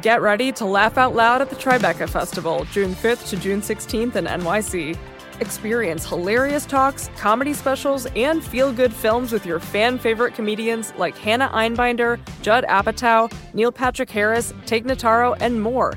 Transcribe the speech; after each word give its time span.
Get 0.00 0.22
ready 0.22 0.52
to 0.52 0.64
laugh 0.64 0.96
out 0.96 1.14
loud 1.14 1.42
at 1.42 1.50
the 1.50 1.56
Tribeca 1.56 2.08
Festival, 2.08 2.64
June 2.72 2.94
5th 2.94 3.28
to 3.28 3.36
June 3.36 3.60
16th 3.60 4.16
in 4.16 4.24
NYC. 4.24 4.96
Experience 5.40 6.06
hilarious 6.06 6.64
talks, 6.64 7.10
comedy 7.16 7.52
specials, 7.52 8.06
and 8.16 8.42
feel 8.42 8.72
good 8.72 8.94
films 8.94 9.32
with 9.32 9.44
your 9.44 9.60
fan 9.60 9.98
favorite 9.98 10.34
comedians 10.34 10.94
like 10.96 11.16
Hannah 11.18 11.50
Einbinder, 11.50 12.18
Judd 12.40 12.64
Apatow, 12.64 13.30
Neil 13.52 13.70
Patrick 13.70 14.08
Harris, 14.08 14.54
Tig 14.64 14.86
Notaro, 14.86 15.36
and 15.40 15.60
more. 15.60 15.92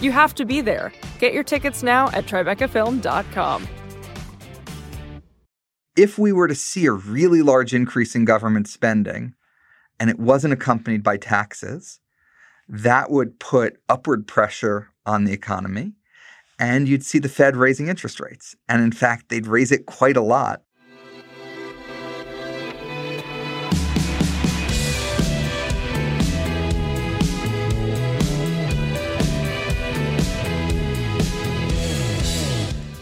You 0.00 0.10
have 0.10 0.34
to 0.36 0.44
be 0.44 0.60
there. 0.60 0.92
Get 1.20 1.32
your 1.32 1.44
tickets 1.44 1.84
now 1.84 2.08
at 2.08 2.26
TribecaFilm.com. 2.26 3.68
If 5.96 6.18
we 6.18 6.32
were 6.32 6.48
to 6.48 6.54
see 6.54 6.86
a 6.86 6.92
really 6.92 7.42
large 7.42 7.72
increase 7.72 8.16
in 8.16 8.24
government 8.24 8.66
spending 8.66 9.34
and 10.00 10.10
it 10.10 10.18
wasn't 10.18 10.52
accompanied 10.52 11.02
by 11.02 11.16
taxes, 11.16 12.00
that 12.68 13.10
would 13.10 13.38
put 13.38 13.80
upward 13.88 14.26
pressure 14.26 14.90
on 15.04 15.24
the 15.24 15.32
economy 15.32 15.92
and 16.58 16.88
you'd 16.88 17.04
see 17.04 17.18
the 17.18 17.28
Fed 17.28 17.56
raising 17.56 17.88
interest 17.88 18.20
rates. 18.20 18.56
And 18.68 18.82
in 18.82 18.92
fact, 18.92 19.28
they'd 19.28 19.46
raise 19.46 19.70
it 19.72 19.86
quite 19.86 20.16
a 20.16 20.22
lot 20.22 20.62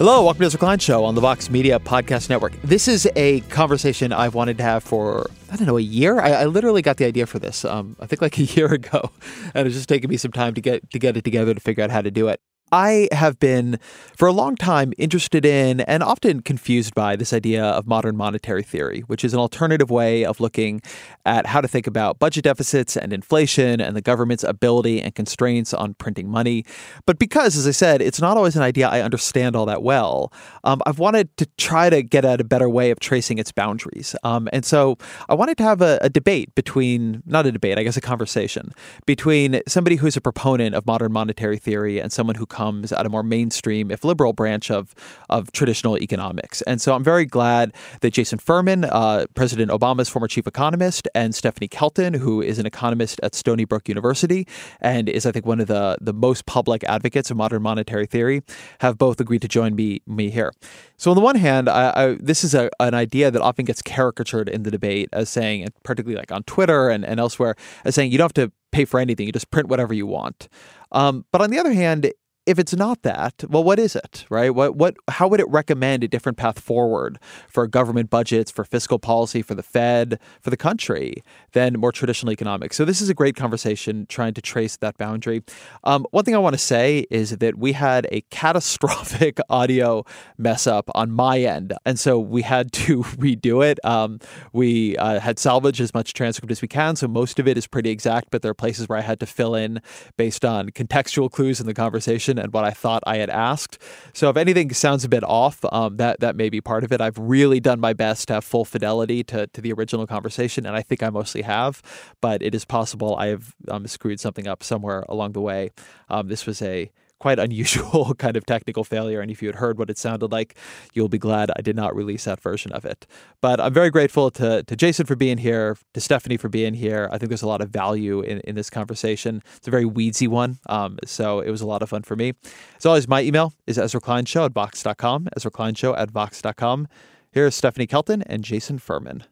Hello, 0.07 0.23
welcome 0.23 0.43
to 0.43 0.51
the 0.51 0.59
Klein 0.59 0.79
Show 0.79 1.03
on 1.03 1.15
the 1.15 1.23
Vox 1.23 1.49
Media 1.49 1.79
Podcast 1.79 2.29
Network. 2.29 2.53
This 2.61 2.89
is 2.89 3.09
a 3.17 3.41
conversation 3.49 4.13
I've 4.13 4.35
wanted 4.35 4.59
to 4.59 4.63
have 4.63 4.85
for, 4.85 5.31
I 5.51 5.57
don't 5.57 5.67
know, 5.67 5.79
a 5.79 5.81
year. 5.81 6.21
I, 6.21 6.33
I 6.33 6.45
literally 6.45 6.83
got 6.83 6.99
the 6.99 7.07
idea 7.07 7.25
for 7.25 7.39
this, 7.39 7.65
um, 7.65 7.97
I 7.99 8.05
think 8.05 8.21
like 8.21 8.37
a 8.37 8.43
year 8.55 8.67
ago, 8.67 9.13
and 9.55 9.67
it's 9.67 9.75
just 9.75 9.89
taken 9.89 10.11
me 10.11 10.19
some 10.19 10.31
time 10.31 10.53
to 10.53 10.61
get 10.61 10.91
to 10.91 10.99
get 10.99 11.17
it 11.17 11.25
together 11.25 11.55
to 11.55 11.59
figure 11.59 11.83
out 11.83 11.91
how 11.91 12.03
to 12.03 12.11
do 12.11 12.29
it. 12.29 12.39
I 12.75 13.09
have 13.13 13.39
been, 13.39 13.79
for 14.17 14.27
a 14.27 14.33
long 14.33 14.57
time, 14.57 14.93
interested 14.99 15.47
in 15.47 15.83
and 15.83 16.03
often 16.03 16.43
confused 16.43 16.93
by 16.93 17.15
this 17.15 17.33
idea 17.33 17.63
of 17.63 17.87
modern 17.87 18.17
monetary 18.17 18.65
theory, 18.65 19.05
which 19.07 19.25
is 19.25 19.33
an 19.33 19.39
alternative 19.39 19.93
way 19.93 20.25
of 20.25 20.41
looking 20.41 20.83
at 21.25 21.47
how 21.47 21.61
to 21.61 21.69
think 21.69 21.87
about 21.87 22.19
budget 22.19 22.43
deficits 22.43 22.97
and 22.97 23.13
inflation 23.13 23.81
and 23.81 23.95
the 23.95 24.01
government's 24.01 24.43
ability 24.43 25.01
and 25.01 25.15
constraints 25.15 25.73
on 25.73 25.95
printing 25.95 26.29
money. 26.29 26.65
But 27.07 27.21
because, 27.21 27.57
as 27.57 27.69
I 27.69 27.71
said, 27.71 28.03
it's 28.03 28.21
not 28.21 28.37
always 28.37 28.57
an 28.57 28.63
idea 28.63 28.89
I 28.89 29.03
understand 29.03 29.55
all 29.55 29.67
that 29.67 29.85
well, 29.85 30.33
um, 30.65 30.83
I've 30.85 30.99
wanted 30.99 31.37
to 31.37 31.47
try 31.57 31.91
to 31.91 32.03
get 32.03 32.25
at 32.25 32.41
a 32.41 32.45
better 32.45 32.69
way 32.69 32.91
of 32.91 32.99
tracing 32.99 33.39
its 33.39 33.53
boundaries. 33.53 34.17
Um, 34.25 34.49
and 34.53 34.65
so 34.65 34.99
I 35.29 35.35
wanted 35.35 35.59
to 35.59 35.63
have 35.63 35.81
a, 35.81 36.01
a 36.03 36.11
debate 36.11 36.53
between, 36.57 37.23
not 37.25 37.47
a 37.47 37.53
debate, 37.53 37.79
I 37.79 37.85
guess 37.85 37.97
a 37.97 38.01
conversation, 38.01 38.73
between 39.07 39.61
somebody 39.69 39.95
who's 39.95 40.17
a 40.17 40.21
proponent 40.21 40.75
of 40.75 40.85
modern 40.87 41.13
monetary 41.13 41.59
theory 41.59 42.01
and 42.01 42.13
someone 42.13 42.35
who 42.35 42.47
comes 42.47 42.64
comes 42.65 42.93
at 42.93 43.05
a 43.05 43.09
more 43.09 43.23
mainstream, 43.23 43.91
if 43.91 44.05
liberal, 44.05 44.33
branch 44.33 44.71
of 44.71 44.95
of 45.29 45.53
traditional 45.53 45.99
economics. 45.99 46.63
And 46.63 46.81
so 46.81 46.95
I'm 46.95 47.05
very 47.05 47.27
glad 47.27 47.75
that 48.01 48.13
Jason 48.13 48.39
Furman, 48.39 48.85
uh, 48.85 49.27
President 49.35 49.71
Obama's 49.71 50.09
former 50.09 50.29
chief 50.29 50.47
economist, 50.47 51.09
and 51.15 51.35
Stephanie 51.35 51.69
Kelton, 51.69 52.15
who 52.15 52.41
is 52.41 52.59
an 52.59 52.67
economist 52.67 53.21
at 53.23 53.35
Stony 53.35 53.65
Brook 53.65 53.89
University 53.89 54.47
and 54.81 55.09
is, 55.09 55.27
I 55.27 55.33
think, 55.33 55.47
one 55.47 55.61
of 55.61 55.67
the 55.67 55.99
the 56.01 56.13
most 56.13 56.47
public 56.47 56.85
advocates 56.85 57.31
of 57.31 57.37
modern 57.37 57.63
monetary 57.63 58.07
theory, 58.07 58.43
have 58.81 58.97
both 58.97 59.21
agreed 59.21 59.43
to 59.43 59.49
join 59.49 59.75
me 59.75 60.01
me 60.07 60.31
here. 60.31 60.53
So 60.97 61.11
on 61.11 61.17
the 61.17 61.23
one 61.23 61.37
hand, 61.37 61.69
I, 61.69 61.93
I, 61.95 62.17
this 62.21 62.45
is 62.45 62.55
a, 62.55 62.71
an 62.81 62.95
idea 62.95 63.31
that 63.31 63.43
often 63.43 63.65
gets 63.65 63.83
caricatured 63.83 64.49
in 64.49 64.63
the 64.63 64.71
debate 64.71 65.09
as 65.13 65.29
saying, 65.29 65.69
particularly 65.83 66.17
like 66.17 66.33
on 66.33 66.43
Twitter 66.45 66.89
and, 66.89 67.05
and 67.05 67.21
elsewhere, 67.21 67.57
as 67.85 67.95
saying 67.95 68.11
you 68.11 68.19
don't 68.19 68.31
have 68.31 68.45
to 68.45 68.53
pay 68.73 68.85
for 68.85 69.01
anything; 69.01 69.27
you 69.27 69.33
just 69.33 69.51
print 69.51 69.69
whatever 69.69 69.93
you 69.93 70.07
want. 70.07 70.49
Um, 70.93 71.25
but 71.33 71.43
on 71.43 71.51
the 71.51 71.59
other 71.59 71.73
hand, 71.73 72.13
if 72.47 72.59
it's 72.59 72.75
not 72.75 73.03
that, 73.03 73.45
well, 73.49 73.65
what 73.65 73.79
is 73.79 73.97
it, 73.97 74.27
right? 74.29 74.51
What, 74.51 74.77
what, 74.77 74.97
how 75.09 75.29
would 75.29 75.41
it 75.41 75.49
recommend 75.49 76.05
a 76.05 76.09
different 76.09 76.37
path 76.37 76.61
forward 76.61 77.19
for 77.49 77.67
government 77.67 78.11
budgets, 78.11 78.51
for 78.51 78.65
fiscal 78.65 78.99
policy, 78.99 79.41
for 79.41 79.55
the 79.55 79.63
Fed, 79.63 80.19
for 80.43 80.51
the 80.51 80.57
country 80.57 81.23
than 81.53 81.75
more 81.75 81.91
traditional 81.91 82.33
economics? 82.33 82.77
So 82.77 82.85
this 82.85 83.01
is 83.01 83.09
a 83.09 83.15
great 83.15 83.35
conversation 83.35 84.07
trying 84.09 84.35
to 84.35 84.43
trace 84.43 84.77
that 84.77 84.99
boundary. 84.99 85.43
Um, 85.85 86.07
one 86.11 86.25
thing 86.25 86.35
I 86.35 86.39
want 86.39 86.55
to 86.55 86.59
say 86.59 87.07
is 87.11 87.31
that 87.39 87.57
we 87.57 87.73
had 87.73 88.07
a 88.13 88.21
catastrophic 88.31 89.39
audio 89.49 90.05
mess 90.37 90.67
up 90.67 90.91
on 90.95 91.11
my 91.11 91.41
end, 91.41 91.73
and 91.87 91.99
so 91.99 92.19
we 92.19 92.43
had 92.43 92.73
to 92.73 93.03
redo 93.03 93.67
it. 93.67 93.83
Um, 93.85 94.21
we 94.53 94.99
uh, 94.99 95.19
had 95.19 95.39
salvaged 95.39 95.81
as 95.81 95.95
much 95.95 96.13
transcript 96.13 96.51
as 96.51 96.61
we 96.61 96.69
can, 96.69 96.97
so 96.97 97.09
most 97.09 97.39
of 97.39 97.49
it 97.49 97.57
is 97.57 97.67
pretty 97.67 97.89
exact, 97.89 98.29
but 98.31 98.43
there 98.43 98.51
are 98.51 98.55
places 98.55 98.87
where 98.89 98.99
I 98.99 99.03
had 99.03 99.19
to 99.21 99.27
fill 99.27 99.55
in 99.55 99.81
based 100.19 100.45
on 100.45 100.71
contextual 100.71 101.31
clues 101.31 101.59
in 101.59 101.67
the 101.67 101.75
conversation 101.75 102.34
and 102.39 102.53
what 102.53 102.65
I 102.65 102.71
thought 102.71 103.03
I 103.07 103.17
had 103.19 103.31
asked. 103.31 103.79
So 104.13 104.29
if 104.31 104.37
anything 104.37 104.73
sounds 104.73 105.05
a 105.05 105.09
bit 105.09 105.25
off, 105.25 105.65
um, 105.73 105.97
that 105.97 106.21
that 106.21 106.37
may 106.37 106.49
be 106.49 106.61
part 106.61 106.85
of 106.85 106.93
it. 106.93 107.01
I've 107.01 107.19
really 107.19 107.61
done 107.61 107.81
my 107.81 107.93
best 107.93 108.29
to 108.29 108.35
have 108.35 108.45
full 108.45 108.65
fidelity 108.65 109.25
to, 109.25 109.47
to 109.49 109.61
the 109.61 109.73
original 109.73 110.07
conversation, 110.07 110.67
and 110.67 110.77
I 110.77 110.83
think 110.83 111.03
I 111.03 111.11
mostly 111.11 111.43
have. 111.43 111.83
But 112.21 112.43
it 112.43 112.55
is 112.55 112.65
possible 112.65 113.17
I 113.17 113.29
have 113.29 113.55
um, 113.69 113.87
screwed 113.87 114.21
something 114.21 114.47
up 114.47 114.63
somewhere 114.63 115.05
along 115.09 115.33
the 115.33 115.41
way. 115.41 115.71
Um, 116.09 116.29
this 116.29 116.47
was 116.47 116.63
a 116.63 116.91
quite 117.25 117.39
unusual 117.39 118.13
kind 118.19 118.37
of 118.37 118.45
technical 118.45 118.85
failure. 118.85 119.23
And 119.23 119.31
if 119.31 119.41
you 119.41 119.49
had 119.49 119.55
heard 119.55 119.79
what 119.79 119.89
it 119.89 119.97
sounded 119.97 120.31
like, 120.31 120.57
you'll 120.93 121.09
be 121.09 121.17
glad 121.17 121.51
I 121.57 121.63
did 121.63 121.75
not 121.75 121.97
release 121.97 122.25
that 122.25 122.39
version 122.39 122.71
of 122.73 122.85
it. 122.85 123.07
But 123.41 123.61
I'm 123.61 123.73
very 123.73 123.89
grateful 123.89 124.31
to, 124.33 124.63
to 124.63 124.77
Jason 124.77 125.07
for 125.07 125.17
being 125.17 125.39
here, 125.39 125.79
to 125.95 126.03
Stephanie 126.03 126.37
for 126.37 126.51
being 126.51 126.75
here. 126.75 127.09
I 127.11 127.17
think 127.17 127.31
there's 127.31 127.41
a 127.41 127.47
lot 127.49 127.63
of 127.63 127.71
value 127.71 128.21
in, 128.21 128.41
in 128.41 128.57
this 128.57 128.69
conversation. 128.69 129.43
It's 129.57 129.67
a 129.67 129.71
very 129.71 129.87
weedsy 129.87 130.29
one. 130.29 130.59
Um, 130.67 130.99
so 131.07 131.41
it 131.41 131.51
was 131.51 131.63
a 131.63 131.67
lot 131.67 131.81
of 131.81 131.89
fun 131.89 132.03
for 132.03 132.15
me. 132.15 132.35
As 132.77 132.85
always, 132.85 133.09
my 133.09 133.23
email 133.23 133.55
is 133.67 133.79
Ezra 133.79 134.03
Klein 134.03 134.27
Show 134.27 134.45
at 134.45 134.53
Vox.com, 134.53 135.29
Ezra 135.35 135.51
Klein 135.51 135.75
Show 135.75 135.97
at 135.97 136.11
Vox.com. 136.11 136.89
Here 137.33 137.47
is 137.47 137.55
Stephanie 137.55 137.87
Kelton 137.87 138.21
and 138.21 138.45
Jason 138.45 138.79
Furman. 138.79 139.25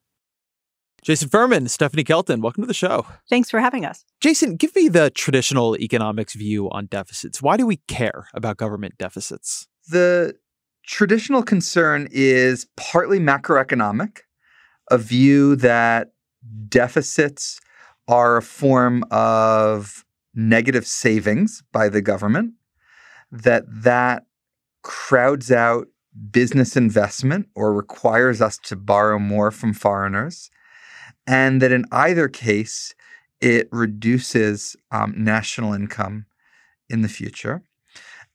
Jason 1.02 1.28
Furman, 1.28 1.66
Stephanie 1.66 2.04
Kelton, 2.04 2.40
welcome 2.40 2.62
to 2.62 2.66
the 2.68 2.72
show. 2.72 3.04
Thanks 3.28 3.50
for 3.50 3.58
having 3.58 3.84
us. 3.84 4.04
Jason, 4.20 4.54
give 4.54 4.72
me 4.76 4.88
the 4.88 5.10
traditional 5.10 5.76
economics 5.78 6.34
view 6.34 6.70
on 6.70 6.86
deficits. 6.86 7.42
Why 7.42 7.56
do 7.56 7.66
we 7.66 7.78
care 7.88 8.28
about 8.34 8.56
government 8.56 8.98
deficits? 8.98 9.66
The 9.88 10.36
traditional 10.86 11.42
concern 11.42 12.06
is 12.12 12.68
partly 12.76 13.18
macroeconomic, 13.18 14.18
a 14.92 14.98
view 14.98 15.56
that 15.56 16.12
deficits 16.68 17.60
are 18.06 18.36
a 18.36 18.42
form 18.42 19.04
of 19.10 20.04
negative 20.36 20.86
savings 20.86 21.64
by 21.72 21.88
the 21.88 22.00
government, 22.00 22.54
that 23.32 23.64
that 23.66 24.26
crowds 24.82 25.50
out 25.50 25.88
business 26.30 26.76
investment 26.76 27.48
or 27.56 27.74
requires 27.74 28.40
us 28.40 28.56
to 28.58 28.76
borrow 28.76 29.18
more 29.18 29.50
from 29.50 29.74
foreigners 29.74 30.48
and 31.26 31.62
that 31.62 31.72
in 31.72 31.84
either 31.92 32.28
case, 32.28 32.94
it 33.40 33.68
reduces 33.72 34.76
um, 34.90 35.14
national 35.16 35.72
income 35.72 36.26
in 36.88 37.02
the 37.02 37.08
future. 37.08 37.62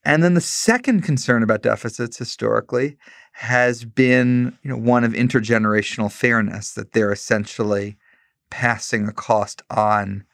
And 0.04 0.22
then 0.22 0.34
the 0.34 0.40
second 0.40 1.02
concern 1.02 1.42
about 1.42 1.62
deficits 1.62 2.18
historically 2.18 2.96
has 3.32 3.84
been 3.84 4.56
you 4.62 4.70
know, 4.70 4.76
one 4.76 5.04
of 5.04 5.12
intergenerational 5.12 6.10
fairness, 6.10 6.72
that 6.74 6.92
they're 6.92 7.12
essentially 7.12 7.96
passing 8.50 9.06
a 9.06 9.12
cost 9.12 9.62
on 9.70 10.24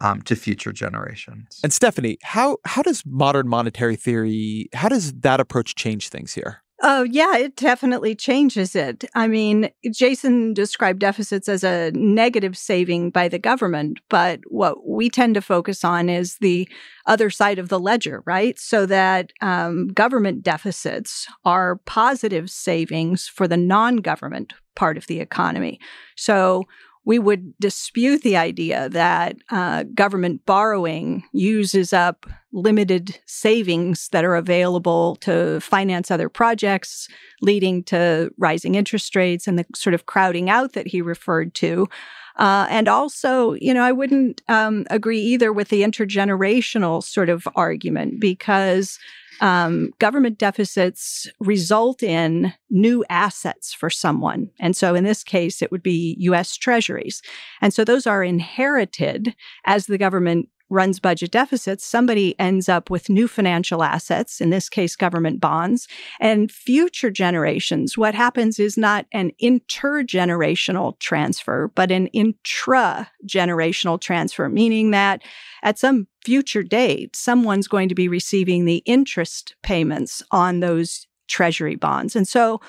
um, 0.00 0.22
to 0.22 0.36
future 0.36 0.72
generations. 0.72 1.60
And 1.62 1.72
Stephanie, 1.72 2.18
how 2.22 2.58
how 2.64 2.82
does 2.82 3.04
modern 3.06 3.48
monetary 3.48 3.96
theory 3.96 4.68
how 4.74 4.88
does 4.88 5.12
that 5.12 5.40
approach 5.40 5.74
change 5.74 6.08
things 6.08 6.34
here? 6.34 6.63
Oh, 6.86 7.02
yeah, 7.04 7.38
it 7.38 7.56
definitely 7.56 8.14
changes 8.14 8.76
it. 8.76 9.06
I 9.14 9.26
mean, 9.26 9.70
Jason 9.90 10.52
described 10.52 10.98
deficits 10.98 11.48
as 11.48 11.64
a 11.64 11.90
negative 11.94 12.58
saving 12.58 13.08
by 13.08 13.26
the 13.26 13.38
government, 13.38 14.00
but 14.10 14.40
what 14.48 14.86
we 14.86 15.08
tend 15.08 15.34
to 15.36 15.40
focus 15.40 15.82
on 15.82 16.10
is 16.10 16.36
the 16.42 16.68
other 17.06 17.30
side 17.30 17.58
of 17.58 17.70
the 17.70 17.80
ledger, 17.80 18.22
right? 18.26 18.58
So 18.58 18.84
that 18.84 19.32
um, 19.40 19.88
government 19.88 20.42
deficits 20.42 21.26
are 21.46 21.76
positive 21.86 22.50
savings 22.50 23.28
for 23.28 23.48
the 23.48 23.56
non 23.56 23.96
government 23.96 24.52
part 24.76 24.98
of 24.98 25.06
the 25.06 25.20
economy. 25.20 25.80
So 26.16 26.64
we 27.04 27.18
would 27.18 27.52
dispute 27.58 28.22
the 28.22 28.36
idea 28.36 28.88
that 28.88 29.36
uh, 29.50 29.84
government 29.94 30.44
borrowing 30.46 31.24
uses 31.32 31.92
up 31.92 32.26
limited 32.52 33.18
savings 33.26 34.08
that 34.10 34.24
are 34.24 34.36
available 34.36 35.16
to 35.16 35.60
finance 35.60 36.10
other 36.10 36.28
projects, 36.28 37.08
leading 37.42 37.82
to 37.82 38.30
rising 38.38 38.74
interest 38.74 39.14
rates 39.16 39.46
and 39.46 39.58
the 39.58 39.66
sort 39.74 39.92
of 39.92 40.06
crowding 40.06 40.48
out 40.48 40.72
that 40.72 40.86
he 40.86 41.02
referred 41.02 41.54
to. 41.54 41.88
Uh, 42.36 42.66
and 42.68 42.88
also, 42.88 43.52
you 43.54 43.72
know, 43.72 43.82
I 43.82 43.92
wouldn't 43.92 44.42
um, 44.48 44.86
agree 44.90 45.20
either 45.20 45.52
with 45.52 45.68
the 45.68 45.82
intergenerational 45.82 47.02
sort 47.02 47.28
of 47.28 47.46
argument 47.54 48.20
because 48.20 48.98
um, 49.40 49.90
government 49.98 50.38
deficits 50.38 51.28
result 51.40 52.02
in 52.02 52.52
new 52.70 53.04
assets 53.08 53.72
for 53.72 53.90
someone. 53.90 54.50
And 54.60 54.76
so 54.76 54.94
in 54.94 55.04
this 55.04 55.22
case, 55.24 55.62
it 55.62 55.70
would 55.70 55.82
be 55.82 56.16
US 56.20 56.56
treasuries. 56.56 57.22
And 57.60 57.72
so 57.72 57.84
those 57.84 58.06
are 58.06 58.24
inherited 58.24 59.34
as 59.64 59.86
the 59.86 59.98
government 59.98 60.48
runs 60.70 60.98
budget 60.98 61.30
deficits, 61.30 61.84
somebody 61.84 62.38
ends 62.38 62.68
up 62.68 62.90
with 62.90 63.08
new 63.08 63.28
financial 63.28 63.82
assets, 63.82 64.40
in 64.40 64.50
this 64.50 64.68
case, 64.68 64.96
government 64.96 65.40
bonds. 65.40 65.86
And 66.20 66.50
future 66.50 67.10
generations, 67.10 67.98
what 67.98 68.14
happens 68.14 68.58
is 68.58 68.76
not 68.76 69.06
an 69.12 69.32
intergenerational 69.42 70.98
transfer, 70.98 71.70
but 71.74 71.90
an 71.90 72.08
intra 72.08 73.10
generational 73.26 74.00
transfer, 74.00 74.48
meaning 74.48 74.90
that 74.90 75.22
at 75.62 75.78
some 75.78 76.06
future 76.24 76.62
date, 76.62 77.14
someone's 77.14 77.68
going 77.68 77.88
to 77.88 77.94
be 77.94 78.08
receiving 78.08 78.64
the 78.64 78.82
interest 78.86 79.54
payments 79.62 80.22
on 80.30 80.60
those 80.60 81.06
treasury 81.28 81.76
bonds. 81.76 82.16
And 82.16 82.26
so 82.26 82.60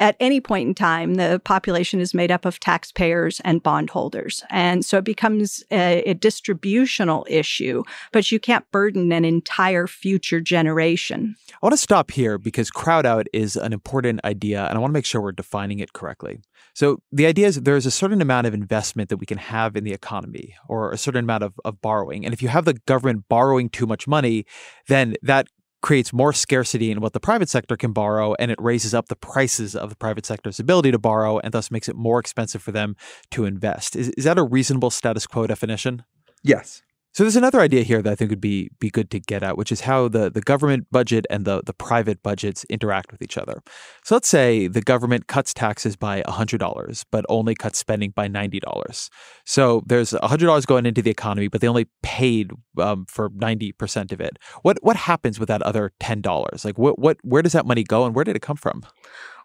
at 0.00 0.16
any 0.18 0.40
point 0.40 0.66
in 0.66 0.74
time, 0.74 1.14
the 1.14 1.40
population 1.44 2.00
is 2.00 2.14
made 2.14 2.30
up 2.30 2.46
of 2.46 2.58
taxpayers 2.58 3.40
and 3.40 3.62
bondholders. 3.62 4.42
And 4.48 4.84
so 4.84 4.98
it 4.98 5.04
becomes 5.04 5.62
a, 5.70 6.02
a, 6.10 6.14
distributional 6.14 7.26
issue, 7.28 7.82
but 8.10 8.32
you 8.32 8.40
can't 8.40 8.68
burden 8.72 9.12
an 9.12 9.24
entire 9.24 9.86
future 9.86 10.40
generation. 10.40 11.36
I 11.52 11.58
want 11.62 11.74
to 11.74 11.76
stop 11.76 12.10
here 12.10 12.38
because 12.38 12.70
crowd 12.70 13.04
out 13.04 13.26
is 13.34 13.56
an 13.56 13.74
important 13.74 14.20
idea, 14.24 14.64
and 14.66 14.76
I 14.76 14.80
want 14.80 14.90
to 14.90 14.94
make 14.94 15.04
sure 15.04 15.20
we're 15.20 15.32
defining 15.32 15.78
it 15.80 15.92
correctly. 15.92 16.40
So 16.72 17.02
the 17.12 17.26
idea 17.26 17.48
is 17.48 17.60
there's 17.60 17.86
a 17.86 17.90
certain 17.90 18.22
amount 18.22 18.46
of 18.46 18.54
investment 18.54 19.10
that 19.10 19.18
we 19.18 19.26
can 19.26 19.38
have 19.38 19.76
in 19.76 19.84
the 19.84 19.92
economy 19.92 20.54
or 20.68 20.92
a 20.92 20.98
certain 20.98 21.24
amount 21.24 21.42
of, 21.42 21.54
of 21.64 21.80
borrowing. 21.82 22.24
And 22.24 22.32
if 22.32 22.42
you 22.42 22.48
have 22.48 22.64
the 22.64 22.74
government 22.74 23.28
borrowing 23.28 23.68
too 23.68 23.86
much 23.86 24.08
money, 24.08 24.46
then 24.88 25.14
that 25.22 25.48
creates 25.82 26.12
more 26.12 26.32
scarcity 26.32 26.90
in 26.90 27.00
what 27.00 27.12
the 27.12 27.20
private 27.20 27.48
sector 27.48 27.76
can 27.76 27.92
borrow 27.92 28.34
and 28.38 28.50
it 28.50 28.60
raises 28.60 28.94
up 28.94 29.08
the 29.08 29.16
prices 29.16 29.74
of 29.74 29.90
the 29.90 29.96
private 29.96 30.26
sector's 30.26 30.60
ability 30.60 30.90
to 30.90 30.98
borrow 30.98 31.38
and 31.38 31.52
thus 31.52 31.70
makes 31.70 31.88
it 31.88 31.96
more 31.96 32.18
expensive 32.18 32.62
for 32.62 32.72
them 32.72 32.96
to 33.30 33.44
invest. 33.44 33.96
Is, 33.96 34.10
is 34.10 34.24
that 34.24 34.38
a 34.38 34.42
reasonable 34.42 34.90
status 34.90 35.26
quo 35.26 35.46
definition? 35.46 36.04
Yes. 36.42 36.82
So 37.12 37.24
there's 37.24 37.36
another 37.36 37.60
idea 37.60 37.82
here 37.82 38.02
that 38.02 38.12
I 38.12 38.14
think 38.14 38.30
would 38.30 38.40
be 38.40 38.70
be 38.78 38.88
good 38.88 39.10
to 39.10 39.18
get 39.18 39.42
at, 39.42 39.58
which 39.58 39.72
is 39.72 39.80
how 39.80 40.06
the, 40.08 40.30
the 40.30 40.40
government 40.40 40.86
budget 40.92 41.26
and 41.28 41.44
the, 41.44 41.62
the 41.66 41.72
private 41.72 42.22
budgets 42.22 42.64
interact 42.64 43.10
with 43.10 43.20
each 43.20 43.36
other. 43.36 43.62
So 44.04 44.14
let's 44.14 44.28
say 44.28 44.68
the 44.68 44.80
government 44.80 45.26
cuts 45.26 45.52
taxes 45.52 45.96
by 45.96 46.22
$100, 46.22 47.04
but 47.10 47.26
only 47.28 47.54
cuts 47.56 47.78
spending 47.78 48.10
by 48.10 48.28
$90. 48.28 49.10
So 49.44 49.82
there's 49.86 50.12
$100 50.12 50.66
going 50.66 50.86
into 50.86 51.02
the 51.02 51.10
economy, 51.10 51.48
but 51.48 51.60
they 51.60 51.68
only 51.68 51.88
paid 52.02 52.52
um, 52.78 53.06
for 53.08 53.30
90% 53.30 54.12
of 54.12 54.20
it. 54.20 54.38
What 54.62 54.78
what 54.82 54.96
happens 54.96 55.40
with 55.40 55.48
that 55.48 55.62
other 55.62 55.92
$10? 56.00 56.64
Like 56.64 56.78
what 56.78 56.98
what 56.98 57.18
where 57.24 57.42
does 57.42 57.52
that 57.52 57.66
money 57.66 57.82
go 57.82 58.04
and 58.04 58.14
where 58.14 58.24
did 58.24 58.36
it 58.36 58.42
come 58.42 58.56
from? 58.56 58.82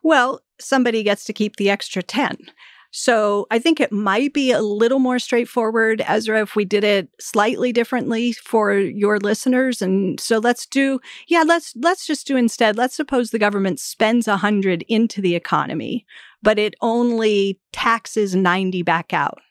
Well, 0.04 0.40
somebody 0.60 1.02
gets 1.02 1.26
to 1.26 1.34
keep 1.34 1.56
the 1.56 1.72
extra 1.72 2.04
10. 2.04 2.38
So 2.98 3.46
I 3.52 3.60
think 3.60 3.82
it 3.82 3.92
might 3.92 4.34
be 4.34 4.54
a 4.54 4.62
little 4.62 5.00
more 5.00 5.20
straightforward, 5.20 6.02
Ezra, 6.08 6.42
if 6.42 6.56
we 6.56 6.64
did 6.64 6.86
it 6.86 7.10
slightly 7.20 7.74
differently 7.74 8.32
for 8.32 8.74
your 8.74 9.20
listeners. 9.20 9.82
And 9.82 10.18
so 10.18 10.38
let's 10.38 10.66
do, 10.66 11.02
yeah, 11.28 11.44
let's 11.46 11.76
let's 11.76 12.08
just 12.08 12.26
do 12.26 12.38
instead. 12.38 12.78
Let's 12.78 12.96
suppose 12.96 13.32
the 13.32 13.38
government 13.38 13.82
spends 13.82 14.30
a 14.30 14.38
hundred 14.38 14.86
into 14.88 15.20
the 15.20 15.36
economy, 15.36 16.06
but 16.42 16.58
it 16.58 16.74
only 16.80 17.60
taxes 17.74 18.34
90 18.34 18.82
back 18.84 19.12
out. 19.12 19.42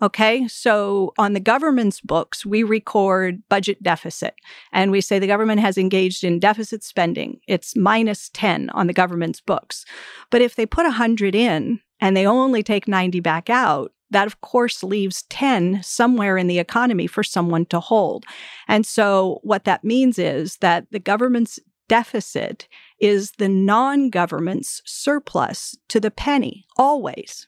Okay. 0.00 0.48
So 0.48 1.12
on 1.18 1.34
the 1.34 1.40
government's 1.40 2.00
books, 2.00 2.46
we 2.46 2.62
record 2.62 3.42
budget 3.50 3.82
deficit 3.82 4.34
and 4.72 4.90
we 4.90 5.02
say 5.02 5.18
the 5.18 5.26
government 5.26 5.60
has 5.60 5.76
engaged 5.76 6.24
in 6.24 6.38
deficit 6.38 6.82
spending. 6.82 7.40
It's 7.46 7.76
minus 7.76 8.30
10 8.32 8.70
on 8.70 8.86
the 8.86 8.94
government's 8.94 9.42
books. 9.42 9.84
But 10.30 10.40
if 10.40 10.54
they 10.54 10.64
put 10.64 10.86
a 10.86 10.96
100 10.96 11.34
in, 11.34 11.80
and 12.00 12.16
they 12.16 12.26
only 12.26 12.62
take 12.62 12.88
90 12.88 13.20
back 13.20 13.50
out, 13.50 13.92
that 14.10 14.26
of 14.26 14.40
course 14.40 14.82
leaves 14.82 15.22
10 15.30 15.82
somewhere 15.82 16.36
in 16.36 16.46
the 16.46 16.58
economy 16.58 17.06
for 17.06 17.22
someone 17.22 17.66
to 17.66 17.80
hold. 17.80 18.24
And 18.68 18.86
so 18.86 19.40
what 19.42 19.64
that 19.64 19.84
means 19.84 20.18
is 20.18 20.58
that 20.58 20.86
the 20.90 21.00
government's 21.00 21.58
deficit 21.88 22.68
is 23.00 23.32
the 23.32 23.48
non 23.48 24.10
government's 24.10 24.82
surplus 24.84 25.76
to 25.88 26.00
the 26.00 26.10
penny, 26.10 26.66
always. 26.76 27.46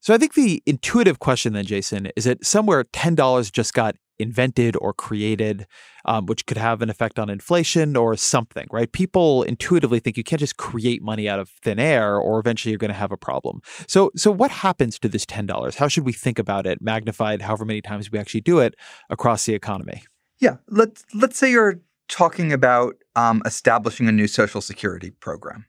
So 0.00 0.14
I 0.14 0.18
think 0.18 0.34
the 0.34 0.62
intuitive 0.64 1.18
question 1.18 1.52
then, 1.52 1.66
Jason, 1.66 2.10
is 2.16 2.24
that 2.24 2.44
somewhere 2.44 2.84
$10 2.84 3.52
just 3.52 3.74
got 3.74 3.96
invented 4.18 4.76
or 4.80 4.92
created, 4.92 5.66
um, 6.04 6.26
which 6.26 6.46
could 6.46 6.56
have 6.56 6.82
an 6.82 6.90
effect 6.90 7.18
on 7.18 7.30
inflation 7.30 7.96
or 7.96 8.16
something, 8.16 8.66
right? 8.70 8.90
People 8.92 9.42
intuitively 9.44 10.00
think 10.00 10.16
you 10.16 10.24
can't 10.24 10.40
just 10.40 10.56
create 10.56 11.02
money 11.02 11.28
out 11.28 11.38
of 11.38 11.48
thin 11.48 11.78
air, 11.78 12.16
or 12.16 12.38
eventually 12.38 12.70
you're 12.70 12.78
going 12.78 12.90
to 12.90 12.94
have 12.94 13.12
a 13.12 13.16
problem. 13.16 13.60
So, 13.86 14.10
so 14.16 14.30
what 14.30 14.50
happens 14.50 14.98
to 15.00 15.08
this 15.08 15.24
ten 15.24 15.46
dollars? 15.46 15.76
How 15.76 15.88
should 15.88 16.04
we 16.04 16.12
think 16.12 16.38
about 16.38 16.66
it, 16.66 16.82
magnified 16.82 17.42
however 17.42 17.64
many 17.64 17.80
times 17.80 18.10
we 18.10 18.18
actually 18.18 18.40
do 18.42 18.58
it 18.58 18.74
across 19.10 19.46
the 19.46 19.54
economy? 19.54 20.02
Yeah, 20.38 20.56
let's 20.68 21.04
let's 21.14 21.38
say 21.38 21.50
you're 21.50 21.80
talking 22.08 22.52
about 22.52 22.94
um, 23.16 23.42
establishing 23.44 24.08
a 24.08 24.12
new 24.12 24.26
social 24.26 24.60
security 24.60 25.10
program, 25.10 25.66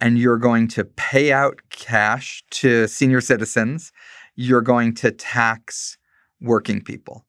and 0.00 0.18
you're 0.18 0.38
going 0.38 0.68
to 0.68 0.84
pay 0.84 1.32
out 1.32 1.60
cash 1.70 2.44
to 2.50 2.86
senior 2.86 3.20
citizens. 3.20 3.92
You're 4.34 4.60
going 4.60 4.94
to 4.96 5.10
tax 5.12 5.96
working 6.40 6.82
people 6.82 7.25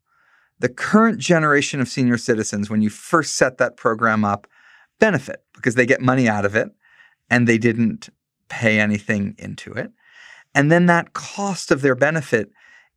the 0.59 0.69
current 0.69 1.19
generation 1.19 1.80
of 1.80 1.88
senior 1.88 2.18
citizens, 2.18 2.69
when 2.69 2.81
you 2.81 2.89
first 2.89 3.36
set 3.36 3.57
that 3.57 3.77
program 3.77 4.25
up, 4.25 4.48
benefit 5.00 5.44
because 5.54 5.75
they 5.75 5.86
get 5.86 6.01
money 6.01 6.27
out 6.27 6.45
of 6.45 6.56
it 6.56 6.69
and 7.30 7.48
they 7.48 7.57
didn't 7.57 8.09
pay 8.50 8.80
anything 8.80 9.36
into 9.38 9.74
it. 9.74 9.92
And 10.56 10.71
then 10.71 10.88
that 10.88 11.13
cost 11.13 11.71
of 11.71 11.81
their 11.81 11.95
benefit 11.95 12.51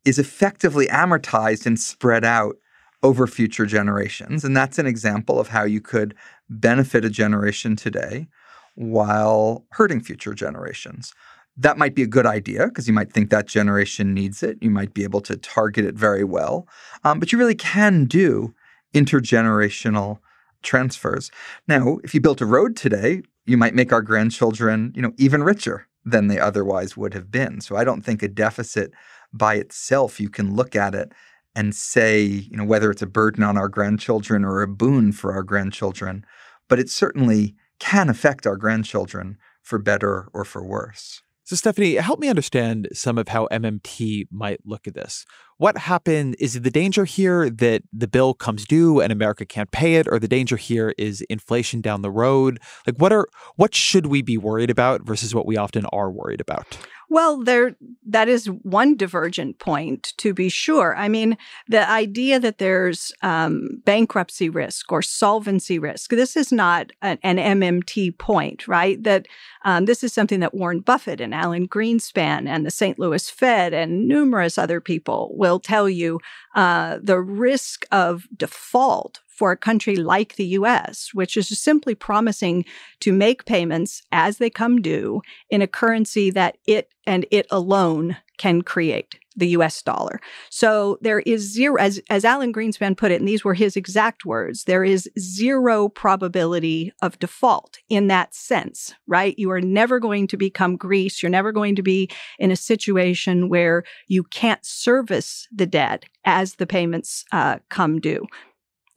is 0.05 0.17
effectively 0.17 0.87
amortized 0.87 1.65
and 1.65 1.79
spread 1.79 2.25
out 2.25 2.55
over 3.03 3.27
future 3.27 3.65
generations. 3.65 4.43
And 4.43 4.55
that's 4.55 4.79
an 4.79 4.87
example 4.87 5.39
of 5.39 5.49
how 5.49 5.63
you 5.63 5.81
could 5.81 6.15
benefit 6.49 7.05
a 7.05 7.09
generation 7.09 7.75
today 7.75 8.27
while 8.75 9.65
hurting 9.71 10.01
future 10.01 10.33
generations 10.33 11.13
that 11.57 11.77
might 11.77 11.95
be 11.95 12.03
a 12.03 12.07
good 12.07 12.25
idea 12.25 12.67
because 12.67 12.87
you 12.87 12.93
might 12.93 13.11
think 13.11 13.29
that 13.29 13.47
generation 13.47 14.13
needs 14.13 14.41
it. 14.41 14.57
You 14.61 14.69
might 14.69 14.93
be 14.93 15.03
able 15.03 15.21
to 15.21 15.35
target 15.35 15.85
it 15.85 15.95
very 15.95 16.23
well. 16.23 16.67
Um, 17.03 17.19
but 17.19 17.31
you 17.31 17.37
really 17.37 17.55
can 17.55 18.05
do 18.05 18.53
intergenerational 18.93 20.19
transfers. 20.61 21.31
Now, 21.67 21.99
if 22.03 22.13
you 22.13 22.21
built 22.21 22.41
a 22.41 22.45
road 22.45 22.75
today, 22.75 23.23
you 23.45 23.57
might 23.57 23.75
make 23.75 23.91
our 23.91 24.01
grandchildren, 24.01 24.93
you 24.95 25.01
know, 25.01 25.13
even 25.17 25.43
richer 25.43 25.87
than 26.05 26.27
they 26.27 26.39
otherwise 26.39 26.97
would 26.97 27.13
have 27.13 27.31
been. 27.31 27.61
So 27.61 27.75
I 27.75 27.83
don't 27.83 28.01
think 28.01 28.23
a 28.23 28.27
deficit 28.27 28.91
by 29.33 29.55
itself, 29.55 30.19
you 30.19 30.29
can 30.29 30.55
look 30.55 30.75
at 30.75 30.95
it 30.95 31.11
and 31.55 31.75
say, 31.75 32.21
you 32.23 32.57
know, 32.57 32.65
whether 32.65 32.89
it's 32.91 33.01
a 33.01 33.07
burden 33.07 33.43
on 33.43 33.57
our 33.57 33.69
grandchildren 33.69 34.45
or 34.45 34.61
a 34.61 34.67
boon 34.67 35.11
for 35.11 35.33
our 35.33 35.43
grandchildren, 35.43 36.25
but 36.67 36.79
it 36.79 36.89
certainly 36.89 37.55
can 37.79 38.09
affect 38.09 38.47
our 38.47 38.57
grandchildren 38.57 39.37
for 39.61 39.77
better 39.77 40.29
or 40.33 40.45
for 40.45 40.63
worse. 40.63 41.21
So, 41.51 41.57
Stephanie, 41.57 41.95
help 41.95 42.21
me 42.21 42.29
understand 42.29 42.87
some 42.93 43.17
of 43.17 43.27
how 43.27 43.49
MMT 43.51 44.27
might 44.31 44.61
look 44.65 44.87
at 44.87 44.93
this. 44.93 45.25
What 45.57 45.77
happened? 45.77 46.37
Is 46.39 46.53
the 46.53 46.71
danger 46.71 47.03
here 47.03 47.49
that 47.49 47.83
the 47.91 48.07
bill 48.07 48.33
comes 48.33 48.63
due 48.63 49.01
and 49.01 49.11
America 49.11 49.45
can't 49.45 49.69
pay 49.69 49.95
it, 49.95 50.07
or 50.07 50.17
the 50.17 50.29
danger 50.29 50.55
here 50.55 50.93
is 50.97 51.19
inflation 51.23 51.81
down 51.81 52.03
the 52.03 52.09
road? 52.09 52.61
Like, 52.87 52.95
what 52.95 53.11
are 53.11 53.27
what 53.57 53.75
should 53.75 54.05
we 54.05 54.21
be 54.21 54.37
worried 54.37 54.69
about 54.69 55.01
versus 55.01 55.35
what 55.35 55.45
we 55.45 55.57
often 55.57 55.85
are 55.87 56.09
worried 56.09 56.39
about? 56.39 56.77
Well, 57.11 57.43
there 57.43 57.75
that 58.05 58.29
is 58.29 58.45
one 58.45 58.95
divergent 58.95 59.59
point 59.59 60.13
to 60.15 60.33
be 60.33 60.47
sure. 60.47 60.95
I 60.95 61.09
mean, 61.09 61.37
the 61.67 61.87
idea 61.89 62.39
that 62.39 62.57
there's 62.57 63.11
um, 63.21 63.81
bankruptcy 63.83 64.47
risk 64.47 64.93
or 64.93 65.01
solvency 65.01 65.77
risk. 65.77 66.11
This 66.11 66.37
is 66.37 66.53
not 66.53 66.93
an, 67.01 67.19
an 67.21 67.35
MMT 67.35 68.17
point, 68.17 68.65
right? 68.65 69.03
That 69.03 69.27
um, 69.65 69.87
this 69.87 70.05
is 70.05 70.13
something 70.13 70.39
that 70.39 70.53
Warren 70.53 70.79
Buffett 70.79 71.19
and 71.19 71.35
Alan 71.35 71.67
Greenspan 71.67 72.47
and 72.47 72.65
the 72.65 72.71
St. 72.71 72.97
Louis 72.97 73.29
Fed 73.29 73.73
and 73.73 74.07
numerous 74.07 74.57
other 74.57 74.79
people 74.79 75.33
will 75.35 75.59
tell 75.59 75.89
you. 75.89 76.21
Uh, 76.53 76.99
the 77.01 77.19
risk 77.19 77.85
of 77.93 78.27
default 78.35 79.21
for 79.41 79.51
a 79.51 79.57
country 79.57 79.95
like 79.95 80.35
the 80.35 80.45
US, 80.59 81.09
which 81.15 81.35
is 81.35 81.47
simply 81.59 81.95
promising 81.95 82.63
to 82.99 83.11
make 83.11 83.45
payments 83.45 84.03
as 84.11 84.37
they 84.37 84.51
come 84.51 84.83
due 84.83 85.23
in 85.49 85.63
a 85.63 85.67
currency 85.67 86.29
that 86.29 86.59
it 86.67 86.93
and 87.07 87.25
it 87.31 87.47
alone 87.49 88.17
can 88.37 88.61
create 88.61 89.17
the 89.35 89.47
US 89.47 89.81
dollar. 89.81 90.21
So 90.51 90.99
there 91.01 91.21
is 91.21 91.41
zero, 91.41 91.77
as, 91.77 91.99
as 92.11 92.23
Alan 92.23 92.53
Greenspan 92.53 92.95
put 92.95 93.11
it, 93.11 93.19
and 93.19 93.27
these 93.27 93.43
were 93.43 93.55
his 93.55 93.75
exact 93.75 94.25
words, 94.25 94.65
there 94.65 94.83
is 94.83 95.09
zero 95.17 95.89
probability 95.89 96.93
of 97.01 97.17
default 97.17 97.79
in 97.89 98.09
that 98.09 98.35
sense, 98.35 98.93
right? 99.07 99.33
You 99.39 99.49
are 99.49 99.61
never 99.61 99.99
going 99.99 100.27
to 100.27 100.37
become 100.37 100.77
Greece. 100.77 101.23
You're 101.23 101.31
never 101.31 101.51
going 101.51 101.75
to 101.77 101.81
be 101.81 102.11
in 102.37 102.51
a 102.51 102.55
situation 102.55 103.49
where 103.49 103.85
you 104.07 104.23
can't 104.23 104.63
service 104.63 105.47
the 105.51 105.65
debt 105.65 106.05
as 106.25 106.55
the 106.55 106.67
payments 106.67 107.25
uh, 107.31 107.57
come 107.69 107.99
due. 107.99 108.27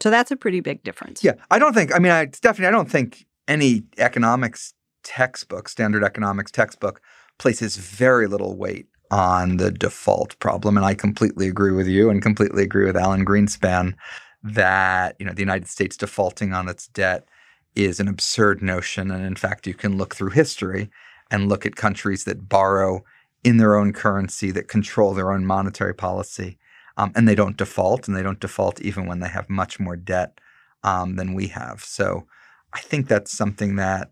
So 0.01 0.11
that's 0.11 0.31
a 0.31 0.37
pretty 0.37 0.61
big 0.61 0.83
difference. 0.83 1.25
Yeah. 1.25 1.35
I 1.51 1.59
don't 1.59 1.75
think, 1.75 1.95
I 1.95 1.99
mean, 1.99 2.13
I 2.13 2.27
definitely, 2.27 2.67
I 2.67 2.71
don't 2.71 2.91
think 2.91 3.27
any 3.49 3.85
economics 3.99 4.75
textbook, 5.03 5.69
standard 5.69 6.05
economics 6.05 6.51
textbook, 6.51 7.01
places 7.39 7.77
very 7.77 8.27
little 8.27 8.57
weight 8.57 8.87
on 9.11 9.59
the 9.59 9.71
default 9.71 10.39
problem. 10.39 10.77
And 10.77 10.85
I 10.85 10.95
completely 10.95 11.47
agree 11.47 11.73
with 11.73 11.87
you 11.87 12.11
and 12.11 12.23
completely 12.23 12.63
agree 12.63 12.87
with 12.87 12.97
Alan 12.97 13.25
Greenspan 13.25 13.95
that, 14.43 15.17
you 15.19 15.27
know, 15.27 15.33
the 15.33 15.43
United 15.43 15.69
States 15.69 15.97
defaulting 15.97 16.53
on 16.53 16.69
its 16.69 16.89
debt 16.89 17.27
is 17.75 18.01
an 18.01 18.09
absurd 18.09 18.63
notion. 18.63 19.11
And 19.11 19.25
in 19.25 19.37
fact, 19.37 19.67
you 19.67 19.75
can 19.75 19.97
look 19.97 20.15
through 20.15 20.31
history 20.31 20.91
and 21.31 21.49
look 21.49 21.65
at 21.65 21.77
countries 21.77 22.25
that 22.25 22.49
borrow 22.49 23.05
in 23.43 23.57
their 23.57 23.77
own 23.77 23.93
currency, 23.93 24.51
that 24.51 24.69
control 24.69 25.13
their 25.13 25.33
own 25.33 25.45
monetary 25.45 25.95
policy, 25.95 26.57
um, 26.97 27.13
and 27.15 27.27
they 27.27 27.35
don't 27.35 27.57
default, 27.57 28.07
and 28.07 28.17
they 28.17 28.23
don't 28.23 28.41
default 28.41 28.81
even 28.81 29.07
when 29.07 29.21
they 29.21 29.29
have 29.29 29.49
much 29.51 29.81
more 29.81 29.97
debt 29.97 30.41
um, 30.83 31.17
than 31.17 31.35
we 31.35 31.49
have. 31.49 31.83
So 31.83 32.27
I 32.73 32.81
think 32.81 33.09
that's 33.09 33.33
something 33.33 33.77
that 33.77 34.11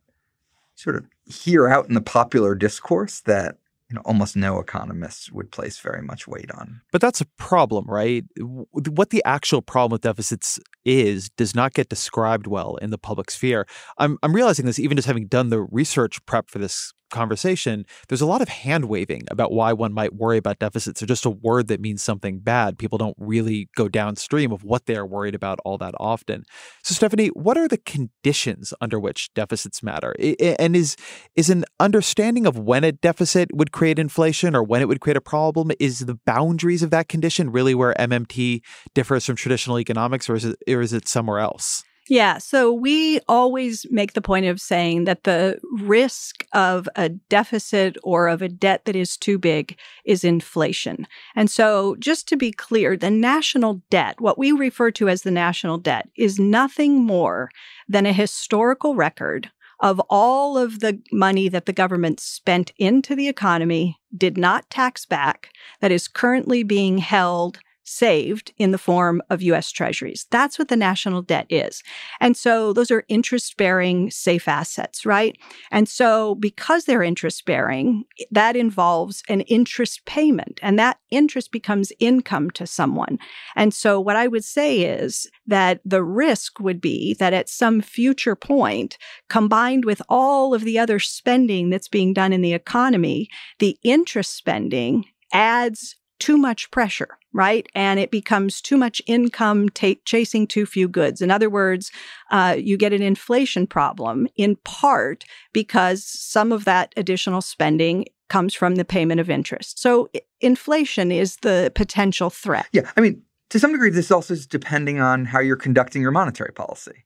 sort 0.75 0.97
of 0.97 1.05
hear 1.27 1.69
out 1.69 1.89
in 1.89 1.95
the 1.95 2.01
popular 2.01 2.55
discourse 2.55 3.21
that 3.21 3.57
you 3.93 3.97
know, 3.97 4.03
almost 4.07 4.37
no 4.37 4.59
economists 4.59 5.31
would 5.31 5.53
place 5.53 5.79
very 5.79 6.01
much 6.01 6.27
weight 6.27 6.51
on. 6.51 6.81
But 6.93 7.03
that's 7.03 7.21
a 7.21 7.27
problem, 7.37 7.85
right? 7.87 8.25
What 8.71 9.11
the 9.11 9.23
actual 9.27 9.61
problem 9.61 9.93
with 9.93 10.01
deficits 10.01 10.59
is 10.87 11.29
does 11.37 11.55
not 11.55 11.75
get 11.75 11.91
described 11.91 12.47
well 12.47 12.77
in 12.77 12.89
the 12.89 12.97
public 12.97 13.31
sphere. 13.31 13.67
I'm, 13.99 14.17
I'm 14.23 14.35
realizing 14.35 14.65
this 14.65 14.79
even 14.79 14.97
just 14.97 15.07
having 15.07 15.27
done 15.27 15.51
the 15.51 15.61
research 15.61 16.25
prep 16.25 16.49
for 16.49 16.59
this 16.59 16.95
conversation, 17.13 17.87
there's 18.09 18.21
a 18.21 18.27
lot 18.27 18.43
of 18.43 18.49
hand 18.49 18.87
waving 18.87 19.23
about 19.31 19.53
why 19.53 19.73
one 19.73 19.93
might 19.93 20.15
worry 20.15 20.39
about 20.39 20.59
deficits. 20.59 20.99
They're 20.99 21.07
just 21.07 21.25
a 21.25 21.31
word 21.31 21.69
that 21.69 21.81
means 21.81 22.03
something 22.03 22.41
bad. 22.41 22.79
People 22.79 22.99
don't 22.99 23.17
really 23.19 23.69
go 23.77 23.87
downstream 23.89 24.51
of 24.51 24.65
what 24.65 24.87
they're 24.87 25.07
worried 25.07 25.37
about 25.37 25.61
all 25.65 25.79
that 25.79 25.95
often. 26.01 26.43
So, 26.83 26.95
Stephanie, 26.95 27.29
what 27.29 27.57
are 27.57 27.69
the 27.69 27.79
conditions 27.79 28.75
under 28.81 28.99
which 28.99 29.33
deficits 29.35 29.83
matter? 29.83 30.17
And 30.59 30.75
is 30.75 30.97
is 31.37 31.51
an 31.51 31.65
understanding 31.79 32.47
of 32.47 32.59
when 32.59 32.83
a 32.83 32.93
deficit 32.93 33.55
would 33.55 33.71
create 33.83 33.99
inflation 33.99 34.55
or 34.55 34.63
when 34.63 34.81
it 34.81 34.87
would 34.87 35.01
create 35.01 35.17
a 35.17 35.21
problem 35.21 35.73
is 35.81 35.99
the 35.99 36.15
boundaries 36.25 36.85
of 36.85 36.91
that 36.91 37.09
condition 37.09 37.51
really 37.51 37.75
where 37.75 37.97
MMT 37.99 38.61
differs 38.95 39.27
from 39.27 39.35
traditional 39.35 39.81
economics, 39.81 40.31
or 40.31 40.37
is 40.37 40.45
it 40.45 40.57
or 40.69 40.83
is 40.83 40.93
it 40.93 41.09
somewhere 41.09 41.41
else? 41.41 41.83
Yeah. 42.09 42.39
So 42.39 42.73
we 42.73 43.19
always 43.29 43.85
make 43.91 44.13
the 44.13 44.21
point 44.23 44.47
of 44.47 44.61
saying 44.61 45.03
that 45.07 45.25
the 45.25 45.59
risk 45.81 46.47
of 46.53 46.89
a 46.95 47.09
deficit 47.09 47.97
or 48.05 48.29
of 48.29 48.41
a 48.41 48.49
debt 48.49 48.85
that 48.85 48.95
is 48.95 49.17
too 49.17 49.37
big 49.37 49.77
is 50.05 50.23
inflation. 50.23 51.09
And 51.35 51.51
so 51.51 51.97
just 51.99 52.29
to 52.29 52.37
be 52.37 52.53
clear, 52.53 52.97
the 52.97 53.11
national 53.11 53.83
debt, 53.91 54.21
what 54.21 54.39
we 54.39 54.53
refer 54.53 54.93
to 54.93 55.09
as 55.09 55.23
the 55.23 55.33
national 55.33 55.79
debt, 55.79 56.09
is 56.17 56.39
nothing 56.39 57.03
more 57.03 57.51
than 57.89 58.07
a 58.07 58.13
historical 58.13 58.95
record 58.95 59.51
of 59.83 60.01
all 60.09 60.57
of 60.57 60.81
the 60.81 61.03
money 61.13 61.49
that 61.49 61.67
the 61.67 61.73
government 61.73 62.21
spent 62.21 62.73
into 62.79 63.15
the 63.15 63.29
economy, 63.29 63.99
did 64.17 64.39
not 64.39 64.71
tax 64.71 65.05
back, 65.05 65.51
that 65.81 65.93
is 65.93 66.09
currently 66.09 66.63
being 66.63 66.99
held 66.99 67.59
saved 67.93 68.53
in 68.59 68.71
the 68.71 68.79
form 68.79 69.23
of 69.31 69.43
US 69.43 69.71
treasuries. 69.71 70.27
That's 70.31 70.59
what 70.59 70.69
the 70.69 70.77
national 70.77 71.23
debt 71.23 71.47
is. 71.51 71.83
And 72.21 72.37
so 72.37 72.73
those 72.73 72.91
are 72.91 73.05
interest 73.09 73.57
bearing 73.57 74.11
safe 74.11 74.49
assets, 74.49 75.05
right? 75.05 75.37
And 75.71 75.89
so 75.89 76.35
because 76.37 76.85
they're 76.85 77.03
interest 77.03 77.45
bearing, 77.45 78.05
that 78.31 78.57
involves 78.57 79.23
an 79.29 79.43
interest 79.43 80.05
payment 80.07 80.59
and 80.63 80.79
that 80.79 80.99
interest 81.11 81.53
becomes 81.53 81.93
income 81.99 82.51
to 82.53 82.67
someone. 82.67 83.19
And 83.57 83.75
so 83.75 84.01
what 84.01 84.17
I 84.17 84.27
would 84.27 84.45
say 84.45 84.81
is 84.81 85.27
that 85.47 85.81
the 85.85 86.03
risk 86.03 86.59
would 86.61 86.81
be 86.81 87.15
that 87.15 87.33
at 87.33 87.49
some 87.49 87.81
future 87.81 88.37
point, 88.37 88.97
combined 89.29 89.85
with 89.85 90.01
all 90.09 90.55
of 90.55 90.65
the 90.65 90.79
other 90.79 90.99
spending 90.99 91.71
that's 91.71 91.89
being 91.89 92.15
done 92.15 92.33
in 92.33 92.43
the 92.43 92.55
economy, 92.55 93.29
the 93.59 93.79
interest 93.83 94.35
spending 94.35 95.05
adds 95.33 95.97
too 96.23 96.39
much 96.39 96.71
pressure, 96.71 97.19
right? 97.33 97.67
And 97.75 97.99
it 97.99 98.13
becomes 98.13 98.61
too 98.61 98.77
much 98.77 99.03
income 99.09 99.69
t- 99.71 100.01
chasing 100.05 100.47
too 100.47 100.67
few 100.67 100.87
goods. 100.87 101.21
In 101.21 101.33
other 101.33 101.51
words, 101.51 101.91
uh, 102.31 102.55
you 102.57 102.77
get 102.77 102.93
an 102.93 103.03
inflation 103.03 103.67
problem 103.67 104.29
in 104.37 104.55
part 104.63 105.25
because 105.53 106.05
some 106.05 106.53
of 106.53 106.65
that 106.65 106.93
additional 106.97 107.41
spending 107.41 108.05
comes 108.29 108.55
from 108.55 108.77
the 108.77 108.85
payment 108.85 109.21
of 109.21 109.29
interest. 109.29 109.81
So 109.81 110.11
inflation 110.41 111.11
is 111.11 111.39
the 111.39 111.73
potential 111.75 112.31
threat. 112.31 112.69
Yeah. 112.73 112.89
I 112.97 113.01
mean, 113.01 113.21
to 113.51 113.59
some 113.59 113.73
degree, 113.73 113.91
this 113.91 114.13
also 114.13 114.33
is 114.35 114.47
depending 114.47 115.01
on 115.01 115.25
how 115.25 115.41
you're 115.41 115.57
conducting 115.57 116.03
your 116.03 116.13
monetary 116.13 116.53
policy. 116.53 117.05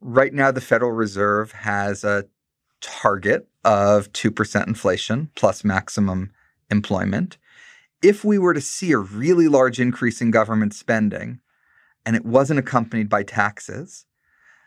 Right 0.00 0.32
now, 0.32 0.52
the 0.52 0.60
Federal 0.60 0.92
Reserve 0.92 1.50
has 1.50 2.04
a 2.04 2.26
target 2.80 3.48
of 3.64 4.12
2% 4.12 4.68
inflation 4.68 5.30
plus 5.34 5.64
maximum 5.64 6.30
employment 6.70 7.38
if 8.02 8.24
we 8.24 8.38
were 8.38 8.54
to 8.54 8.60
see 8.60 8.92
a 8.92 8.98
really 8.98 9.48
large 9.48 9.80
increase 9.80 10.20
in 10.20 10.30
government 10.30 10.74
spending 10.74 11.40
and 12.04 12.16
it 12.16 12.26
wasn't 12.26 12.58
accompanied 12.58 13.08
by 13.08 13.22
taxes, 13.22 14.06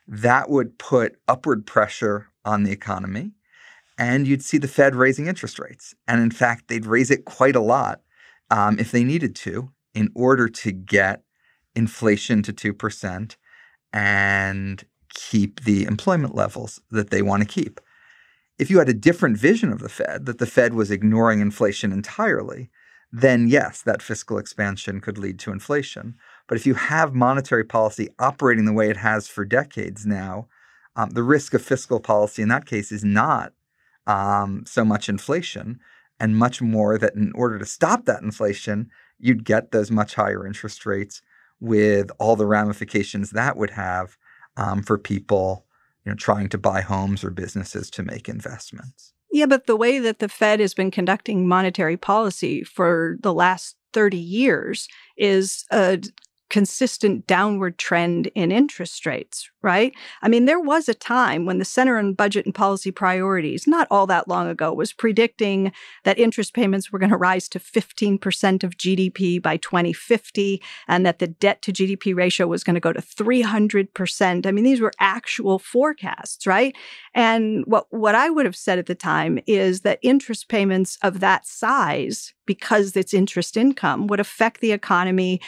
that 0.07 0.49
would 0.49 0.77
put 0.77 1.19
upward 1.27 1.65
pressure 1.65 2.29
on 2.45 2.63
the 2.63 2.71
economy 2.71 3.31
and 3.97 4.27
you'd 4.27 4.43
see 4.43 4.57
the 4.57 4.67
Fed 4.67 4.95
raising 4.95 5.27
interest 5.27 5.59
rates. 5.59 5.93
And 6.07 6.21
in 6.21 6.31
fact, 6.31 6.67
they'd 6.67 6.85
raise 6.85 7.11
it 7.11 7.25
quite 7.25 7.55
a 7.55 7.61
lot 7.61 8.01
um, 8.49 8.79
if 8.79 8.91
they 8.91 9.03
needed 9.03 9.35
to 9.37 9.71
in 9.93 10.11
order 10.15 10.47
to 10.47 10.71
get 10.71 11.23
inflation 11.75 12.41
to 12.43 12.53
2% 12.53 13.35
and 13.93 14.83
keep 15.13 15.63
the 15.63 15.85
employment 15.85 16.35
levels 16.35 16.81
that 16.91 17.09
they 17.09 17.21
want 17.21 17.41
to 17.41 17.47
keep. 17.47 17.79
If 18.57 18.69
you 18.69 18.79
had 18.79 18.89
a 18.89 18.93
different 18.93 19.37
vision 19.37 19.71
of 19.71 19.79
the 19.79 19.89
Fed, 19.89 20.25
that 20.25 20.37
the 20.37 20.45
Fed 20.45 20.73
was 20.73 20.91
ignoring 20.91 21.39
inflation 21.39 21.91
entirely, 21.91 22.69
then 23.11 23.47
yes, 23.47 23.81
that 23.81 24.01
fiscal 24.01 24.37
expansion 24.37 24.99
could 24.99 25.17
lead 25.17 25.39
to 25.39 25.51
inflation. 25.51 26.15
But 26.47 26.57
if 26.57 26.65
you 26.65 26.73
have 26.73 27.13
monetary 27.13 27.63
policy 27.63 28.09
operating 28.19 28.65
the 28.65 28.73
way 28.73 28.89
it 28.89 28.97
has 28.97 29.27
for 29.27 29.45
decades 29.45 30.05
now, 30.05 30.47
um, 30.95 31.11
the 31.11 31.23
risk 31.23 31.53
of 31.53 31.61
fiscal 31.61 31.99
policy 31.99 32.41
in 32.41 32.49
that 32.49 32.65
case 32.65 32.91
is 32.91 33.03
not 33.03 33.53
um, 34.07 34.63
so 34.65 34.85
much 34.85 35.09
inflation 35.09 35.79
and 36.19 36.37
much 36.37 36.61
more 36.61 36.97
that 36.97 37.15
in 37.15 37.31
order 37.35 37.59
to 37.59 37.65
stop 37.65 38.05
that 38.05 38.21
inflation, 38.21 38.89
you'd 39.19 39.43
get 39.43 39.71
those 39.71 39.91
much 39.91 40.15
higher 40.15 40.45
interest 40.45 40.85
rates 40.85 41.21
with 41.59 42.11
all 42.19 42.35
the 42.35 42.45
ramifications 42.45 43.31
that 43.31 43.57
would 43.57 43.71
have 43.71 44.17
um, 44.57 44.83
for 44.83 44.97
people 44.97 45.65
you 46.05 46.11
know, 46.11 46.15
trying 46.15 46.49
to 46.49 46.57
buy 46.57 46.81
homes 46.81 47.23
or 47.23 47.31
businesses 47.31 47.89
to 47.91 48.03
make 48.03 48.29
investments. 48.29 49.13
Yeah, 49.31 49.45
but 49.47 49.65
the 49.67 49.75
way 49.75 49.99
that 49.99 50.19
the 50.19 50.29
Fed 50.29 50.59
has 50.59 50.73
been 50.73 50.91
conducting 50.91 51.47
monetary 51.47 51.97
policy 51.97 52.63
for 52.63 53.17
the 53.21 53.33
last 53.33 53.75
30 53.93 54.17
years 54.17 54.87
is 55.17 55.65
a 55.71 56.01
consistent 56.49 57.25
downward 57.25 57.77
trend 57.77 58.27
in 58.35 58.51
interest 58.51 59.05
rates, 59.05 59.49
right? 59.61 59.93
I 60.21 60.29
mean, 60.29 60.45
there 60.45 60.59
was 60.59 60.87
a 60.87 60.93
time 60.93 61.45
when 61.45 61.57
the 61.57 61.65
Center 61.65 61.97
on 61.97 62.13
Budget 62.13 62.45
and 62.45 62.53
Policy 62.53 62.91
Priorities, 62.91 63.65
not 63.65 63.87
all 63.89 64.05
that 64.07 64.27
long 64.27 64.47
ago, 64.47 64.71
was 64.71 64.93
predicting 64.93 65.71
that 66.03 66.19
interest 66.19 66.53
payments 66.53 66.91
were 66.91 66.99
going 66.99 67.09
to 67.09 67.17
rise 67.17 67.49
to 67.49 67.59
15% 67.59 68.63
of 68.63 68.77
GDP 68.77 69.41
by 69.41 69.57
2050 69.57 70.61
and 70.87 71.05
that 71.05 71.19
the 71.19 71.27
debt 71.27 71.61
to 71.63 71.73
GDP 71.73 72.15
ratio 72.15 72.45
was 72.47 72.63
going 72.63 72.75
to 72.75 72.79
go 72.79 72.93
to 72.93 73.01
300%. 73.01 74.45
I 74.45 74.51
mean, 74.51 74.63
these 74.63 74.81
were 74.81 74.93
actual 74.99 75.57
forecasts, 75.57 76.45
right? 76.45 76.75
And 77.15 77.63
what, 77.65 77.87
what 77.89 78.13
I 78.13 78.29
would 78.29 78.45
have 78.45 78.55
said 78.55 78.77
at 78.77 78.85
the 78.85 78.95
time 78.95 79.39
is 79.47 79.81
that 79.81 79.99
interest 80.03 80.47
payments 80.47 80.97
of 81.01 81.21
that 81.21 81.47
size, 81.47 82.33
because 82.45 82.95
it's 82.95 83.13
interest 83.13 83.57
income, 83.57 84.05
would 84.07 84.19
affect 84.19 84.61
the 84.61 84.71
economy 84.71 85.41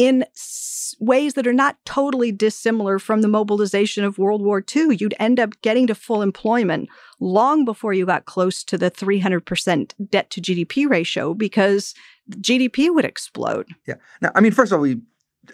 in 0.00 0.22
s- 0.34 0.96
ways 0.98 1.34
that 1.34 1.46
are 1.46 1.52
not 1.52 1.76
totally 1.84 2.32
dissimilar 2.32 2.98
from 2.98 3.20
the 3.20 3.28
mobilization 3.28 4.02
of 4.02 4.16
World 4.16 4.40
War 4.40 4.64
II. 4.74 4.96
You'd 4.98 5.14
end 5.18 5.38
up 5.38 5.50
getting 5.60 5.86
to 5.88 5.94
full 5.94 6.22
employment 6.22 6.88
long 7.20 7.66
before 7.66 7.92
you 7.92 8.06
got 8.06 8.24
close 8.24 8.64
to 8.64 8.78
the 8.78 8.90
300% 8.90 9.92
debt 10.10 10.30
to 10.30 10.40
GDP 10.40 10.88
ratio 10.88 11.34
because 11.34 11.94
GDP 12.30 12.88
would 12.88 13.04
explode. 13.04 13.68
Yeah. 13.86 13.96
Now, 14.22 14.30
I 14.34 14.40
mean, 14.40 14.52
first 14.52 14.72
of 14.72 14.76
all, 14.76 14.82
we 14.82 15.02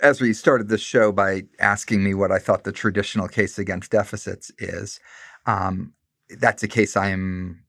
as 0.03 0.21
we 0.21 0.33
started 0.33 0.69
this 0.69 0.81
show 0.81 1.11
by 1.11 1.43
asking 1.59 2.05
me 2.05 2.15
what 2.15 2.31
I 2.31 2.39
thought 2.39 2.65
the 2.65 2.73
traditional 2.73 3.29
case 3.29 3.59
against 3.59 3.91
deficits 3.91 4.53
is, 4.59 5.01
um, 5.47 5.93
that's 6.39 6.63
a 6.63 6.69
case 6.69 6.97
I 6.97 7.09
am 7.09 7.65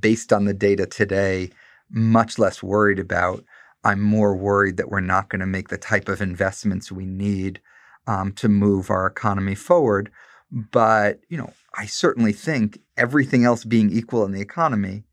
based 0.00 0.32
on 0.32 0.46
the 0.46 0.54
data 0.54 0.86
today 0.86 1.50
much 1.90 2.38
less 2.38 2.62
worried 2.62 2.98
about. 2.98 3.44
I'm 3.84 4.00
more 4.00 4.36
worried 4.36 4.76
that 4.76 4.90
we're 4.90 5.00
not 5.00 5.28
going 5.28 5.40
to 5.40 5.46
make 5.46 5.68
the 5.68 5.78
type 5.78 6.08
of 6.08 6.20
investments 6.20 6.92
we 6.92 7.04
need 7.04 7.60
um, 8.06 8.32
to 8.34 8.48
move 8.48 8.90
our 8.90 9.06
economy 9.06 9.54
forward. 9.54 10.10
But 10.50 11.20
you 11.28 11.38
know, 11.38 11.52
I 11.76 11.86
certainly 11.86 12.32
think 12.32 12.78
everything 12.96 13.44
else 13.44 13.64
being 13.64 13.90
equal 13.90 14.24
in 14.24 14.32
the 14.32 14.40
economy, 14.40 15.04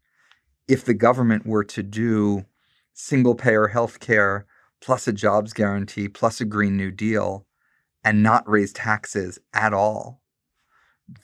if 0.68 0.86
the 0.86 0.94
government 0.94 1.46
were 1.46 1.64
to 1.64 1.84
do 1.84 2.46
single 2.94 3.36
payer 3.36 3.68
health 3.68 4.00
care 4.00 4.46
plus 4.82 5.08
a 5.08 5.14
jobs 5.14 5.54
guarantee 5.54 6.08
plus 6.08 6.42
a 6.42 6.46
Green 6.46 6.78
New 6.78 6.92
Deal 6.92 7.46
and 8.04 8.22
not 8.22 8.48
raise 8.48 8.74
taxes 8.74 9.40
at 9.54 9.74
all, 9.74 10.22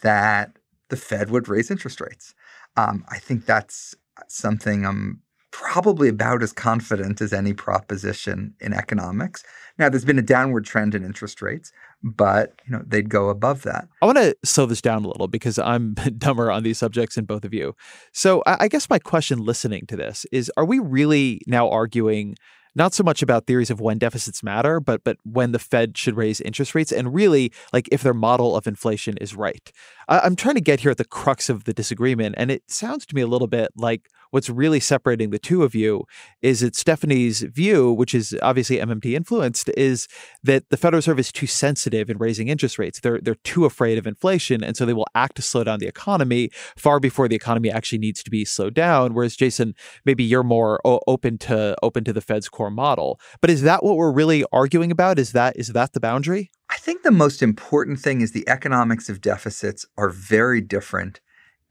that 0.01 0.57
the 0.89 0.97
Fed 0.97 1.29
would 1.29 1.47
raise 1.47 1.71
interest 1.71 2.01
rates. 2.01 2.33
Um, 2.77 3.05
I 3.09 3.19
think 3.19 3.45
that's 3.45 3.95
something 4.27 4.85
I'm 4.85 5.21
probably 5.55 6.09
about 6.09 6.43
as 6.43 6.51
confident 6.51 7.21
as 7.21 7.31
any 7.31 7.53
proposition 7.53 8.53
in 8.59 8.73
economics. 8.73 9.41
Now, 9.77 9.87
there's 9.87 10.03
been 10.03 10.19
a 10.19 10.21
downward 10.21 10.65
trend 10.65 10.93
in 10.93 11.05
interest 11.05 11.41
rates, 11.41 11.71
but 12.03 12.59
you 12.65 12.73
know 12.73 12.83
they'd 12.85 13.09
go 13.09 13.29
above 13.29 13.63
that. 13.63 13.87
I 14.01 14.05
want 14.05 14.17
to 14.17 14.35
slow 14.43 14.65
this 14.65 14.81
down 14.81 15.05
a 15.05 15.07
little 15.07 15.29
because 15.29 15.57
I'm 15.57 15.93
dumber 16.17 16.51
on 16.51 16.63
these 16.63 16.77
subjects 16.77 17.15
than 17.15 17.23
both 17.23 17.45
of 17.45 17.53
you. 17.53 17.73
So, 18.11 18.43
I 18.45 18.67
guess 18.67 18.89
my 18.89 18.99
question, 18.99 19.39
listening 19.39 19.85
to 19.87 19.95
this, 19.95 20.25
is: 20.33 20.51
Are 20.57 20.65
we 20.65 20.79
really 20.79 21.39
now 21.47 21.69
arguing? 21.69 22.35
not 22.75 22.93
so 22.93 23.03
much 23.03 23.21
about 23.21 23.47
theories 23.47 23.69
of 23.69 23.79
when 23.79 23.97
deficits 23.97 24.43
matter, 24.43 24.79
but 24.79 25.03
but 25.03 25.17
when 25.23 25.53
the 25.53 25.59
Fed 25.59 25.97
should 25.97 26.17
raise 26.17 26.41
interest 26.41 26.75
rates, 26.75 26.91
and 26.91 27.13
really 27.13 27.51
like 27.71 27.87
if 27.91 28.03
their 28.03 28.13
model 28.13 28.55
of 28.55 28.67
inflation 28.67 29.17
is 29.17 29.35
right. 29.35 29.71
I, 30.07 30.25
am 30.25 30.35
trying 30.35 30.55
to 30.55 30.61
get 30.61 30.81
here 30.81 30.91
at 30.91 30.97
the 30.97 31.05
crux 31.05 31.49
of 31.49 31.63
the 31.63 31.73
disagreement, 31.73 32.35
and 32.37 32.51
it 32.51 32.63
sounds 32.67 33.05
to 33.07 33.15
me 33.15 33.21
a 33.21 33.27
little 33.27 33.47
bit 33.47 33.71
like 33.75 34.09
what's 34.35 34.49
really 34.49 34.81
separating 34.81 35.29
the 35.29 35.39
two 35.39 35.63
of 35.63 35.73
you 35.73 36.03
is 36.41 36.59
that 36.59 36.75
Stephanie's 36.75 37.39
view, 37.43 37.93
which 37.93 38.13
is 38.13 38.35
obviously 38.41 38.79
MMT 38.79 39.15
influenced, 39.15 39.69
is 39.77 40.09
that 40.43 40.69
the 40.69 40.75
Federal 40.75 40.97
Reserve 40.97 41.19
is 41.19 41.31
too 41.31 41.47
sensitive 41.47 42.09
in 42.09 42.17
raising 42.17 42.49
interest 42.49 42.77
rates. 42.77 42.99
They're 42.99 43.21
they're 43.21 43.35
too 43.45 43.63
afraid 43.63 43.97
of 43.97 44.05
inflation, 44.05 44.61
and 44.61 44.75
so 44.75 44.85
they 44.85 44.91
will 44.91 45.07
act 45.15 45.37
to 45.37 45.41
slow 45.41 45.63
down 45.63 45.79
the 45.79 45.87
economy 45.87 46.49
far 46.75 46.99
before 46.99 47.29
the 47.29 47.35
economy 47.35 47.71
actually 47.71 47.99
needs 47.99 48.21
to 48.23 48.29
be 48.29 48.43
slowed 48.43 48.73
down. 48.73 49.13
Whereas 49.13 49.37
Jason, 49.37 49.73
maybe 50.03 50.25
you're 50.25 50.43
more 50.43 50.81
open 50.83 51.37
to 51.37 51.77
open 51.81 52.03
to 52.03 52.11
the 52.11 52.19
Fed's 52.19 52.49
core 52.49 52.69
model. 52.69 53.21
But 53.39 53.49
is 53.49 53.61
that 53.61 53.85
what 53.85 53.95
we're 53.95 54.11
really 54.11 54.43
arguing 54.51 54.91
about? 54.91 55.17
Is 55.17 55.31
that 55.31 55.55
is 55.55 55.69
that 55.69 55.93
the 55.93 56.01
boundary? 56.01 56.51
I 56.69 56.75
think 56.75 57.03
the 57.03 57.11
most 57.11 57.41
important 57.41 58.01
thing 58.01 58.19
is 58.19 58.33
the 58.33 58.49
economics 58.49 59.07
of 59.07 59.21
deficits 59.21 59.85
are 59.97 60.09
very 60.09 60.59
different 60.59 61.21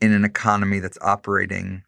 in 0.00 0.12
an 0.12 0.24
economy 0.24 0.78
that's 0.78 0.98
operating 1.02 1.82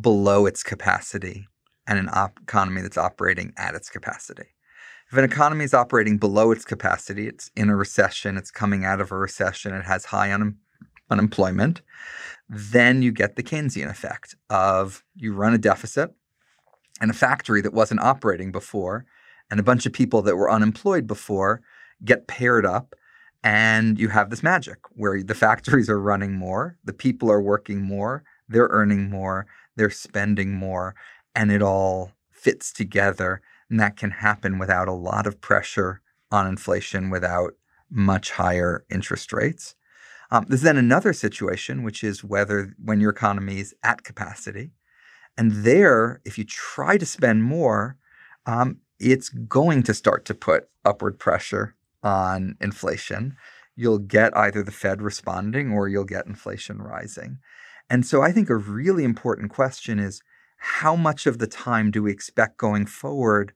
below 0.00 0.46
its 0.46 0.62
capacity 0.62 1.46
and 1.86 1.98
an 1.98 2.08
op- 2.12 2.38
economy 2.42 2.82
that's 2.82 2.98
operating 2.98 3.52
at 3.56 3.74
its 3.74 3.88
capacity. 3.88 4.48
If 5.10 5.16
an 5.16 5.24
economy 5.24 5.64
is 5.64 5.74
operating 5.74 6.18
below 6.18 6.50
its 6.50 6.64
capacity, 6.64 7.28
it's 7.28 7.50
in 7.54 7.70
a 7.70 7.76
recession, 7.76 8.36
it's 8.36 8.50
coming 8.50 8.84
out 8.84 9.00
of 9.00 9.12
a 9.12 9.16
recession, 9.16 9.72
it 9.72 9.84
has 9.84 10.06
high 10.06 10.32
un- 10.32 10.56
unemployment, 11.10 11.82
then 12.48 13.02
you 13.02 13.12
get 13.12 13.36
the 13.36 13.42
Keynesian 13.42 13.88
effect 13.88 14.34
of 14.50 15.04
you 15.14 15.32
run 15.32 15.54
a 15.54 15.58
deficit 15.58 16.12
and 17.00 17.10
a 17.10 17.14
factory 17.14 17.60
that 17.60 17.72
wasn't 17.72 18.00
operating 18.00 18.50
before 18.50 19.06
and 19.50 19.60
a 19.60 19.64
bunch 19.64 19.86
of 19.86 19.92
people 19.92 20.22
that 20.22 20.36
were 20.36 20.50
unemployed 20.50 21.06
before 21.06 21.62
get 22.04 22.26
paired 22.26 22.66
up 22.66 22.94
and 23.44 23.98
you 23.98 24.08
have 24.08 24.30
this 24.30 24.42
magic 24.42 24.78
where 24.90 25.22
the 25.22 25.34
factories 25.34 25.88
are 25.88 26.00
running 26.00 26.32
more, 26.32 26.76
the 26.84 26.92
people 26.92 27.30
are 27.30 27.40
working 27.40 27.80
more, 27.80 28.24
they're 28.48 28.68
earning 28.70 29.08
more, 29.08 29.46
they're 29.76 29.90
spending 29.90 30.52
more, 30.54 30.94
and 31.34 31.52
it 31.52 31.62
all 31.62 32.12
fits 32.30 32.72
together. 32.72 33.42
And 33.68 33.80
that 33.80 33.96
can 33.96 34.10
happen 34.10 34.58
without 34.58 34.88
a 34.88 34.92
lot 34.92 35.26
of 35.26 35.40
pressure 35.40 36.00
on 36.30 36.46
inflation, 36.46 37.10
without 37.10 37.54
much 37.90 38.32
higher 38.32 38.84
interest 38.90 39.32
rates. 39.32 39.74
Um, 40.30 40.46
there's 40.48 40.62
then 40.62 40.76
another 40.76 41.12
situation, 41.12 41.82
which 41.82 42.02
is 42.02 42.24
whether 42.24 42.74
when 42.82 43.00
your 43.00 43.10
economy 43.10 43.60
is 43.60 43.74
at 43.82 44.02
capacity. 44.02 44.72
And 45.36 45.52
there, 45.64 46.20
if 46.24 46.38
you 46.38 46.44
try 46.44 46.96
to 46.96 47.06
spend 47.06 47.44
more, 47.44 47.96
um, 48.46 48.78
it's 48.98 49.28
going 49.28 49.82
to 49.84 49.94
start 49.94 50.24
to 50.24 50.34
put 50.34 50.68
upward 50.84 51.18
pressure 51.18 51.74
on 52.02 52.56
inflation. 52.60 53.36
You'll 53.74 53.98
get 53.98 54.36
either 54.36 54.62
the 54.62 54.72
Fed 54.72 55.02
responding 55.02 55.70
or 55.70 55.88
you'll 55.88 56.04
get 56.04 56.26
inflation 56.26 56.78
rising. 56.78 57.38
And 57.88 58.04
so 58.04 58.22
I 58.22 58.32
think 58.32 58.50
a 58.50 58.56
really 58.56 59.04
important 59.04 59.50
question 59.50 59.98
is 59.98 60.20
how 60.58 60.96
much 60.96 61.26
of 61.26 61.38
the 61.38 61.46
time 61.46 61.90
do 61.90 62.02
we 62.02 62.10
expect 62.10 62.56
going 62.56 62.86
forward 62.86 63.52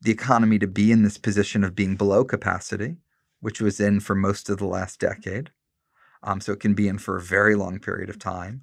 the 0.00 0.10
economy 0.10 0.58
to 0.58 0.66
be 0.66 0.92
in 0.92 1.02
this 1.02 1.18
position 1.18 1.64
of 1.64 1.74
being 1.74 1.96
below 1.96 2.24
capacity, 2.24 2.96
which 3.40 3.60
was 3.60 3.80
in 3.80 4.00
for 4.00 4.14
most 4.14 4.48
of 4.48 4.58
the 4.58 4.66
last 4.66 5.00
decade? 5.00 5.50
Um, 6.22 6.40
so 6.40 6.52
it 6.52 6.60
can 6.60 6.74
be 6.74 6.88
in 6.88 6.98
for 6.98 7.16
a 7.16 7.22
very 7.22 7.54
long 7.54 7.78
period 7.78 8.08
of 8.08 8.18
time. 8.18 8.62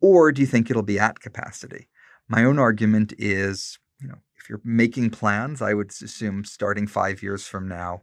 Or 0.00 0.32
do 0.32 0.40
you 0.40 0.46
think 0.46 0.70
it'll 0.70 0.82
be 0.82 0.98
at 0.98 1.20
capacity? 1.20 1.88
My 2.28 2.44
own 2.44 2.58
argument 2.58 3.12
is, 3.18 3.78
you 4.00 4.08
know, 4.08 4.18
if 4.36 4.48
you're 4.48 4.60
making 4.64 5.10
plans, 5.10 5.62
I 5.62 5.74
would 5.74 5.90
assume 5.90 6.44
starting 6.44 6.86
five 6.86 7.22
years 7.22 7.46
from 7.46 7.68
now, 7.68 8.02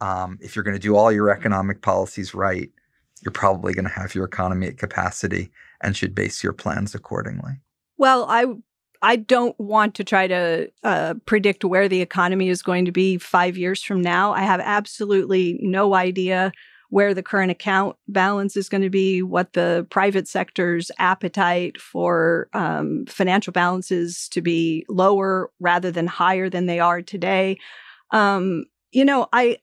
um, 0.00 0.38
if 0.40 0.56
you're 0.56 0.64
going 0.64 0.76
to 0.76 0.80
do 0.82 0.96
all 0.96 1.12
your 1.12 1.30
economic 1.30 1.82
policies 1.82 2.34
right, 2.34 2.70
you're 3.22 3.32
probably 3.32 3.72
going 3.72 3.84
to 3.84 3.90
have 3.90 4.14
your 4.14 4.24
economy 4.24 4.66
at 4.66 4.78
capacity 4.78 5.50
and 5.84 5.96
should 5.96 6.14
base 6.14 6.42
your 6.42 6.52
plans 6.52 6.94
accordingly. 6.94 7.60
Well, 7.96 8.26
I 8.28 8.46
I 9.02 9.16
don't 9.16 9.58
want 9.60 9.94
to 9.96 10.04
try 10.04 10.26
to 10.26 10.70
uh, 10.82 11.14
predict 11.26 11.62
where 11.62 11.88
the 11.88 12.00
economy 12.00 12.48
is 12.48 12.62
going 12.62 12.86
to 12.86 12.92
be 12.92 13.18
five 13.18 13.58
years 13.58 13.82
from 13.82 14.00
now. 14.00 14.32
I 14.32 14.40
have 14.40 14.60
absolutely 14.60 15.58
no 15.60 15.94
idea 15.94 16.52
where 16.88 17.12
the 17.12 17.22
current 17.22 17.50
account 17.50 17.96
balance 18.08 18.56
is 18.56 18.68
going 18.68 18.82
to 18.82 18.88
be, 18.88 19.20
what 19.20 19.52
the 19.52 19.86
private 19.90 20.26
sector's 20.26 20.90
appetite 20.98 21.78
for 21.78 22.48
um, 22.54 23.04
financial 23.06 23.52
balances 23.52 24.28
to 24.30 24.40
be 24.40 24.86
lower 24.88 25.50
rather 25.60 25.90
than 25.90 26.06
higher 26.06 26.48
than 26.48 26.64
they 26.64 26.80
are 26.80 27.02
today. 27.02 27.58
Um, 28.10 28.64
you 28.90 29.04
know, 29.04 29.28
I 29.32 29.58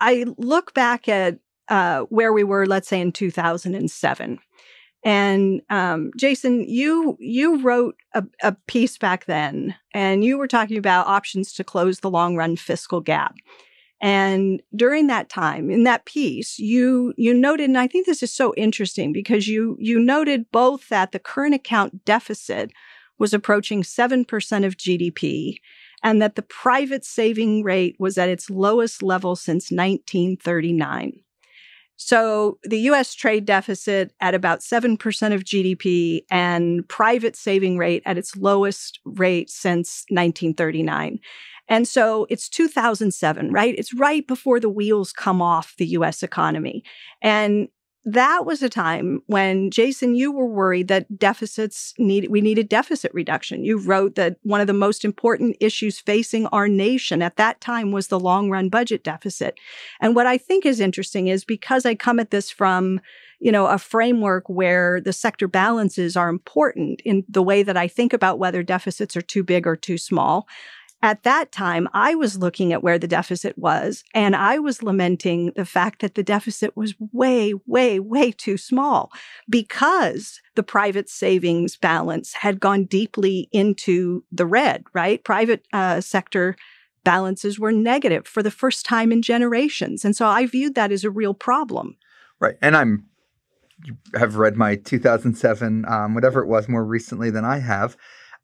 I 0.00 0.24
look 0.36 0.74
back 0.74 1.08
at 1.08 1.38
uh, 1.68 2.00
where 2.02 2.32
we 2.32 2.44
were, 2.44 2.66
let's 2.66 2.88
say 2.88 3.00
in 3.00 3.12
2007. 3.12 4.38
And 5.04 5.60
um, 5.68 6.12
Jason, 6.16 6.66
you 6.66 7.16
you 7.20 7.60
wrote 7.60 7.96
a, 8.14 8.24
a, 8.42 8.52
piece 8.66 8.96
back 8.96 9.26
then, 9.26 9.74
and 9.92 10.24
you 10.24 10.38
were 10.38 10.48
talking 10.48 10.78
about 10.78 11.06
options 11.06 11.52
to 11.54 11.64
close 11.64 12.00
the 12.00 12.10
long 12.10 12.36
run 12.36 12.56
fiscal 12.56 13.02
gap. 13.02 13.34
And 14.00 14.62
during 14.74 15.06
that 15.08 15.28
time, 15.28 15.70
in 15.70 15.84
that 15.84 16.06
piece, 16.06 16.58
you 16.58 17.12
you 17.18 17.34
noted, 17.34 17.64
and 17.64 17.78
I 17.78 17.86
think 17.86 18.06
this 18.06 18.22
is 18.22 18.32
so 18.32 18.54
interesting 18.56 19.12
because 19.12 19.46
you 19.46 19.76
you 19.78 19.98
noted 19.98 20.50
both 20.50 20.88
that 20.88 21.12
the 21.12 21.18
current 21.18 21.54
account 21.54 22.06
deficit 22.06 22.72
was 23.18 23.34
approaching 23.34 23.84
seven 23.84 24.24
percent 24.24 24.64
of 24.64 24.78
GDP, 24.78 25.56
and 26.02 26.22
that 26.22 26.34
the 26.34 26.42
private 26.42 27.04
saving 27.04 27.62
rate 27.62 27.96
was 27.98 28.16
at 28.16 28.30
its 28.30 28.48
lowest 28.48 29.02
level 29.02 29.36
since 29.36 29.70
1939. 29.70 31.23
So 31.96 32.58
the 32.64 32.80
US 32.80 33.14
trade 33.14 33.44
deficit 33.44 34.12
at 34.20 34.34
about 34.34 34.60
7% 34.60 35.34
of 35.34 35.44
GDP 35.44 36.22
and 36.30 36.86
private 36.88 37.36
saving 37.36 37.78
rate 37.78 38.02
at 38.04 38.18
its 38.18 38.36
lowest 38.36 39.00
rate 39.04 39.50
since 39.50 40.04
1939. 40.08 41.18
And 41.68 41.88
so 41.88 42.26
it's 42.28 42.48
2007, 42.48 43.50
right? 43.50 43.74
It's 43.78 43.94
right 43.94 44.26
before 44.26 44.60
the 44.60 44.68
wheels 44.68 45.12
come 45.12 45.40
off 45.40 45.74
the 45.78 45.86
US 45.88 46.22
economy. 46.22 46.84
And 47.22 47.68
that 48.04 48.44
was 48.44 48.62
a 48.62 48.68
time 48.68 49.22
when 49.26 49.70
Jason, 49.70 50.14
you 50.14 50.30
were 50.30 50.46
worried 50.46 50.88
that 50.88 51.18
deficits 51.18 51.94
need 51.98 52.28
we 52.28 52.40
needed 52.40 52.68
deficit 52.68 53.12
reduction. 53.14 53.64
You 53.64 53.78
wrote 53.78 54.14
that 54.16 54.36
one 54.42 54.60
of 54.60 54.66
the 54.66 54.72
most 54.72 55.04
important 55.04 55.56
issues 55.60 55.98
facing 55.98 56.46
our 56.48 56.68
nation 56.68 57.22
at 57.22 57.36
that 57.36 57.60
time 57.60 57.92
was 57.92 58.08
the 58.08 58.20
long 58.20 58.50
run 58.50 58.68
budget 58.68 59.04
deficit. 59.04 59.58
And 60.00 60.14
what 60.14 60.26
I 60.26 60.36
think 60.36 60.66
is 60.66 60.80
interesting 60.80 61.28
is 61.28 61.44
because 61.44 61.86
I 61.86 61.94
come 61.94 62.20
at 62.20 62.30
this 62.30 62.50
from 62.50 63.00
you 63.40 63.52
know, 63.52 63.66
a 63.66 63.78
framework 63.78 64.48
where 64.48 65.02
the 65.02 65.12
sector 65.12 65.46
balances 65.46 66.16
are 66.16 66.30
important 66.30 67.02
in 67.04 67.24
the 67.28 67.42
way 67.42 67.62
that 67.62 67.76
I 67.76 67.88
think 67.88 68.14
about 68.14 68.38
whether 68.38 68.62
deficits 68.62 69.16
are 69.18 69.22
too 69.22 69.42
big 69.42 69.66
or 69.66 69.76
too 69.76 69.98
small. 69.98 70.48
At 71.04 71.22
that 71.24 71.52
time, 71.52 71.86
I 71.92 72.14
was 72.14 72.38
looking 72.38 72.72
at 72.72 72.82
where 72.82 72.98
the 72.98 73.06
deficit 73.06 73.58
was 73.58 74.04
and 74.14 74.34
I 74.34 74.58
was 74.58 74.82
lamenting 74.82 75.52
the 75.54 75.66
fact 75.66 76.00
that 76.00 76.14
the 76.14 76.22
deficit 76.22 76.78
was 76.78 76.94
way, 77.12 77.52
way, 77.66 78.00
way 78.00 78.32
too 78.32 78.56
small 78.56 79.12
because 79.46 80.40
the 80.54 80.62
private 80.62 81.10
savings 81.10 81.76
balance 81.76 82.32
had 82.32 82.58
gone 82.58 82.86
deeply 82.86 83.50
into 83.52 84.24
the 84.32 84.46
red, 84.46 84.84
right? 84.94 85.22
Private 85.22 85.66
uh, 85.74 86.00
sector 86.00 86.56
balances 87.04 87.60
were 87.60 87.70
negative 87.70 88.26
for 88.26 88.42
the 88.42 88.50
first 88.50 88.86
time 88.86 89.12
in 89.12 89.20
generations. 89.20 90.06
And 90.06 90.16
so 90.16 90.26
I 90.26 90.46
viewed 90.46 90.74
that 90.74 90.90
as 90.90 91.04
a 91.04 91.10
real 91.10 91.34
problem. 91.34 91.98
Right. 92.40 92.56
And 92.62 92.74
I'm 92.74 93.04
you 93.84 93.98
have 94.14 94.36
read 94.36 94.56
my 94.56 94.76
2007 94.76 95.84
um, 95.86 96.14
whatever 96.14 96.40
it 96.40 96.46
was 96.46 96.66
more 96.66 96.82
recently 96.82 97.28
than 97.28 97.44
I 97.44 97.58
have. 97.58 97.94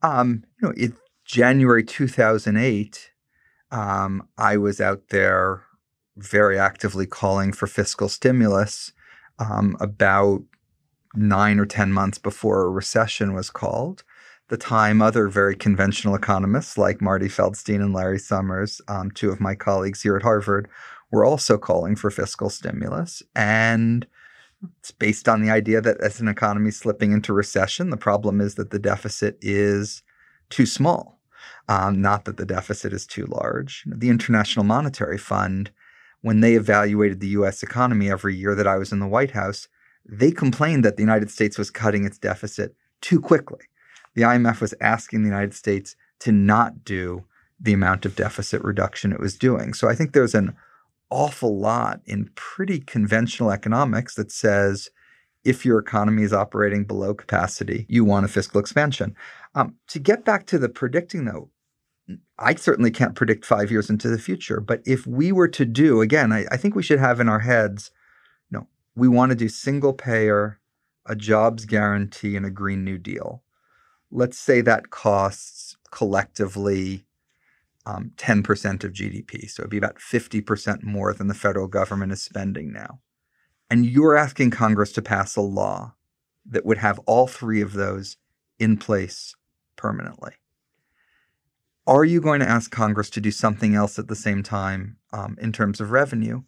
Um, 0.02 0.44
you 0.60 0.68
know, 0.68 0.74
in 0.76 0.94
January 1.30 1.84
2008, 1.84 3.12
um, 3.70 4.26
I 4.36 4.56
was 4.56 4.80
out 4.80 5.10
there 5.10 5.62
very 6.16 6.58
actively 6.58 7.06
calling 7.06 7.52
for 7.52 7.68
fiscal 7.68 8.08
stimulus 8.08 8.90
um, 9.38 9.76
about 9.78 10.42
nine 11.14 11.60
or 11.60 11.66
10 11.66 11.92
months 11.92 12.18
before 12.18 12.64
a 12.64 12.68
recession 12.68 13.32
was 13.32 13.48
called. 13.48 14.02
The 14.48 14.56
time, 14.56 15.00
other 15.00 15.28
very 15.28 15.54
conventional 15.54 16.16
economists 16.16 16.76
like 16.76 17.00
Marty 17.00 17.28
Feldstein 17.28 17.76
and 17.76 17.94
Larry 17.94 18.18
Summers, 18.18 18.80
um, 18.88 19.12
two 19.12 19.30
of 19.30 19.40
my 19.40 19.54
colleagues 19.54 20.02
here 20.02 20.16
at 20.16 20.22
Harvard, 20.22 20.68
were 21.12 21.24
also 21.24 21.56
calling 21.56 21.94
for 21.94 22.10
fiscal 22.10 22.50
stimulus. 22.50 23.22
And 23.36 24.04
it's 24.80 24.90
based 24.90 25.28
on 25.28 25.42
the 25.42 25.50
idea 25.50 25.80
that 25.80 26.00
as 26.00 26.18
an 26.18 26.26
economy 26.26 26.72
slipping 26.72 27.12
into 27.12 27.32
recession, 27.32 27.90
the 27.90 27.96
problem 27.96 28.40
is 28.40 28.56
that 28.56 28.70
the 28.70 28.80
deficit 28.80 29.38
is 29.40 30.02
too 30.48 30.66
small, 30.66 31.19
um, 31.70 32.02
not 32.02 32.24
that 32.24 32.36
the 32.36 32.44
deficit 32.44 32.92
is 32.92 33.06
too 33.06 33.26
large. 33.26 33.84
The 33.86 34.08
International 34.08 34.64
Monetary 34.64 35.16
Fund, 35.16 35.70
when 36.20 36.40
they 36.40 36.54
evaluated 36.54 37.20
the 37.20 37.28
US 37.28 37.62
economy 37.62 38.10
every 38.10 38.34
year 38.34 38.56
that 38.56 38.66
I 38.66 38.76
was 38.76 38.90
in 38.90 38.98
the 38.98 39.06
White 39.06 39.30
House, 39.30 39.68
they 40.04 40.32
complained 40.32 40.84
that 40.84 40.96
the 40.96 41.04
United 41.04 41.30
States 41.30 41.56
was 41.56 41.70
cutting 41.70 42.04
its 42.04 42.18
deficit 42.18 42.74
too 43.00 43.20
quickly. 43.20 43.60
The 44.14 44.22
IMF 44.22 44.60
was 44.60 44.74
asking 44.80 45.22
the 45.22 45.28
United 45.28 45.54
States 45.54 45.94
to 46.18 46.32
not 46.32 46.84
do 46.84 47.24
the 47.60 47.72
amount 47.72 48.04
of 48.04 48.16
deficit 48.16 48.64
reduction 48.64 49.12
it 49.12 49.20
was 49.20 49.38
doing. 49.38 49.72
So 49.72 49.88
I 49.88 49.94
think 49.94 50.12
there's 50.12 50.34
an 50.34 50.56
awful 51.08 51.56
lot 51.56 52.00
in 52.04 52.30
pretty 52.34 52.80
conventional 52.80 53.52
economics 53.52 54.16
that 54.16 54.32
says 54.32 54.90
if 55.44 55.64
your 55.64 55.78
economy 55.78 56.24
is 56.24 56.32
operating 56.32 56.82
below 56.82 57.14
capacity, 57.14 57.86
you 57.88 58.04
want 58.04 58.24
a 58.24 58.28
fiscal 58.28 58.60
expansion. 58.60 59.14
Um, 59.54 59.76
to 59.86 60.00
get 60.00 60.24
back 60.24 60.46
to 60.46 60.58
the 60.58 60.68
predicting, 60.68 61.26
though, 61.26 61.48
I 62.38 62.54
certainly 62.54 62.90
can't 62.90 63.14
predict 63.14 63.44
five 63.44 63.70
years 63.70 63.90
into 63.90 64.08
the 64.08 64.18
future. 64.18 64.60
But 64.60 64.82
if 64.86 65.06
we 65.06 65.32
were 65.32 65.48
to 65.48 65.64
do, 65.64 66.00
again, 66.00 66.32
I, 66.32 66.46
I 66.50 66.56
think 66.56 66.74
we 66.74 66.82
should 66.82 66.98
have 66.98 67.20
in 67.20 67.28
our 67.28 67.40
heads, 67.40 67.90
you 68.50 68.58
know, 68.58 68.66
we 68.96 69.08
want 69.08 69.30
to 69.30 69.36
do 69.36 69.48
single 69.48 69.92
payer, 69.92 70.60
a 71.06 71.14
jobs 71.14 71.64
guarantee, 71.64 72.36
and 72.36 72.46
a 72.46 72.50
Green 72.50 72.84
New 72.84 72.98
Deal. 72.98 73.42
Let's 74.10 74.38
say 74.38 74.60
that 74.62 74.90
costs 74.90 75.76
collectively 75.90 77.04
um, 77.86 78.12
10% 78.16 78.84
of 78.84 78.92
GDP. 78.92 79.48
So 79.50 79.62
it'd 79.62 79.70
be 79.70 79.78
about 79.78 79.98
50% 79.98 80.82
more 80.82 81.12
than 81.14 81.28
the 81.28 81.34
federal 81.34 81.66
government 81.66 82.12
is 82.12 82.22
spending 82.22 82.72
now. 82.72 83.00
And 83.68 83.86
you're 83.86 84.16
asking 84.16 84.50
Congress 84.50 84.92
to 84.92 85.02
pass 85.02 85.36
a 85.36 85.40
law 85.40 85.94
that 86.44 86.66
would 86.66 86.78
have 86.78 86.98
all 87.00 87.26
three 87.26 87.60
of 87.60 87.72
those 87.72 88.16
in 88.58 88.76
place 88.76 89.34
permanently. 89.76 90.32
Are 91.90 92.04
you 92.04 92.20
going 92.20 92.38
to 92.38 92.48
ask 92.48 92.70
Congress 92.70 93.10
to 93.10 93.20
do 93.20 93.32
something 93.32 93.74
else 93.74 93.98
at 93.98 94.06
the 94.06 94.14
same 94.14 94.44
time 94.44 94.96
um, 95.12 95.36
in 95.40 95.50
terms 95.50 95.80
of 95.80 95.90
revenue? 95.90 96.42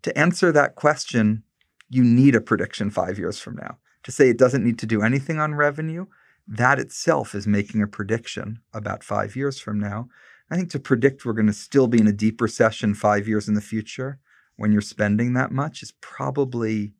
To 0.00 0.18
answer 0.18 0.50
that 0.50 0.74
question, 0.74 1.42
you 1.90 2.02
need 2.02 2.34
a 2.34 2.40
prediction 2.40 2.88
five 2.88 3.18
years 3.18 3.38
from 3.38 3.56
now. 3.56 3.76
To 4.04 4.10
say 4.10 4.30
it 4.30 4.38
doesn't 4.38 4.64
need 4.64 4.78
to 4.78 4.86
do 4.86 5.02
anything 5.02 5.38
on 5.38 5.54
revenue, 5.54 6.06
that 6.48 6.78
itself 6.78 7.34
is 7.34 7.46
making 7.46 7.82
a 7.82 7.86
prediction 7.86 8.60
about 8.72 9.04
five 9.04 9.36
years 9.36 9.58
from 9.58 9.78
now. 9.78 10.08
I 10.50 10.56
think 10.56 10.70
to 10.70 10.78
predict 10.78 11.26
we're 11.26 11.34
going 11.34 11.46
to 11.46 11.52
still 11.52 11.88
be 11.88 12.00
in 12.00 12.06
a 12.06 12.12
deep 12.12 12.40
recession 12.40 12.94
five 12.94 13.28
years 13.28 13.48
in 13.48 13.54
the 13.54 13.60
future 13.60 14.18
when 14.56 14.72
you're 14.72 14.80
spending 14.80 15.34
that 15.34 15.52
much 15.52 15.82
is 15.82 15.92
probably 16.00 16.94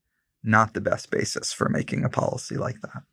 not 0.45 0.75
the 0.75 0.83
best 0.83 1.11
basis 1.11 1.51
for 1.51 1.71
making 1.71 2.05
a 2.05 2.11
policy 2.11 2.59
like 2.59 2.83
that. 2.83 3.05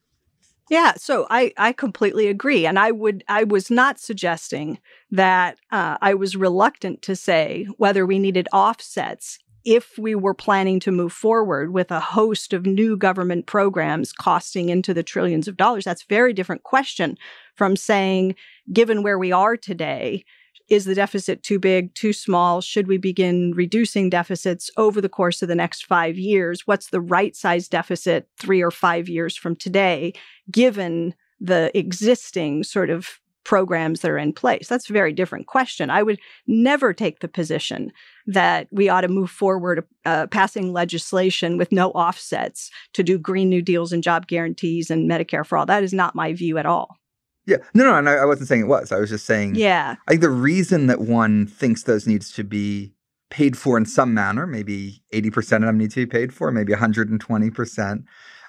Yeah, 0.70 0.94
so 0.96 1.28
I, 1.30 1.52
I 1.58 1.74
completely 1.74 2.28
agree, 2.28 2.66
and 2.66 2.80
I 2.80 2.92
would 2.92 3.24
I 3.28 3.44
was 3.44 3.70
not 3.70 4.00
suggesting 4.00 4.80
that 5.12 5.58
uh, 5.72 5.98
I 6.02 6.14
was 6.14 6.36
reluctant 6.36 7.02
to 7.04 7.16
say 7.16 7.68
whether 7.78 8.06
we 8.06 8.18
needed 8.18 8.48
offsets 8.54 9.40
if 9.66 9.98
we 9.98 10.16
were 10.16 10.34
planning 10.34 10.80
to 10.82 10.92
move 10.92 11.14
forward 11.14 11.72
with 11.74 11.92
a 11.92 12.00
host 12.00 12.54
of 12.54 12.66
new 12.66 12.98
government 12.98 13.46
programs 13.46 14.12
costing 14.12 14.70
into 14.70 14.94
the 14.94 15.04
trillions 15.04 15.48
of 15.48 15.58
dollars. 15.58 15.86
That's 15.86 16.04
a 16.04 16.08
very 16.10 16.34
different 16.34 16.64
question 16.64 17.18
from 17.56 17.76
saying, 17.76 18.36
given 18.72 19.04
where 19.04 19.20
we 19.20 19.32
are 19.32 19.56
today, 19.56 20.26
is 20.70 20.86
the 20.86 20.96
deficit 20.96 21.44
too 21.44 21.60
big, 21.60 21.94
too 21.94 22.14
small? 22.14 22.62
Should 22.62 22.88
we 22.88 22.98
begin 22.98 23.54
reducing 23.56 24.10
deficits 24.10 24.70
over 24.78 25.02
the 25.02 25.10
course 25.10 25.42
of 25.42 25.48
the 25.48 25.56
next 25.56 25.86
five 25.86 26.18
years? 26.18 26.66
What's 26.66 26.90
the 26.90 27.02
right 27.02 27.36
size 27.36 27.68
deficit 27.68 28.28
three 28.38 28.62
or 28.62 28.72
five 28.72 29.10
years 29.10 29.36
from 29.36 29.56
today, 29.56 30.14
given 30.50 31.16
the 31.40 31.78
existing 31.78 32.64
sort 32.64 32.90
of 32.90 33.20
programs 33.44 34.00
that 34.00 34.12
are 34.12 34.18
in 34.18 34.32
place? 34.32 34.68
That's 34.70 34.90
a 34.90 34.94
very 34.94 35.12
different 35.12 35.48
question. 35.48 35.90
I 35.90 36.02
would 36.02 36.20
never 36.48 36.94
take 36.94 37.20
the 37.20 37.28
position 37.28 37.92
that 38.26 38.68
we 38.72 38.88
ought 38.88 39.02
to 39.02 39.10
move 39.10 39.30
forward 39.30 39.86
uh, 40.06 40.28
passing 40.28 40.72
legislation 40.72 41.58
with 41.58 41.74
no 41.74 41.92
offsets 41.92 42.72
to 42.94 43.04
do 43.04 43.18
Green 43.18 43.50
New 43.50 43.62
Deals 43.62 43.92
and 43.92 44.02
job 44.02 44.28
guarantees 44.28 44.90
and 44.90 45.10
Medicare 45.10 45.46
for 45.46 45.58
all. 45.58 45.66
That 45.66 45.84
is 45.84 45.94
not 45.94 46.16
my 46.16 46.32
view 46.32 46.58
at 46.58 46.66
all. 46.66 46.98
Yeah, 47.46 47.58
no, 47.74 47.84
no, 47.84 48.00
no, 48.02 48.12
I 48.12 48.26
wasn't 48.26 48.48
saying 48.48 48.62
it 48.62 48.68
was. 48.68 48.92
I 48.92 49.00
was 49.00 49.10
just 49.10 49.26
saying. 49.26 49.56
Yeah. 49.56 49.96
I 50.08 50.12
think 50.12 50.22
the 50.22 50.30
reason 50.30 50.88
that 50.88 51.02
one 51.02 51.46
thinks 51.46 51.84
those 51.84 52.08
needs 52.08 52.32
to 52.34 52.44
be 52.44 52.94
paid 53.30 53.58
for 53.58 53.78
in 53.78 53.86
some 53.86 54.14
manner, 54.14 54.48
maybe 54.48 55.02
80% 55.12 55.58
of 55.58 55.62
them 55.64 55.78
need 55.78 55.92
to 55.92 56.02
be 56.02 56.06
paid 56.06 56.34
for, 56.34 56.52
maybe 56.52 56.72
120%, 56.72 58.04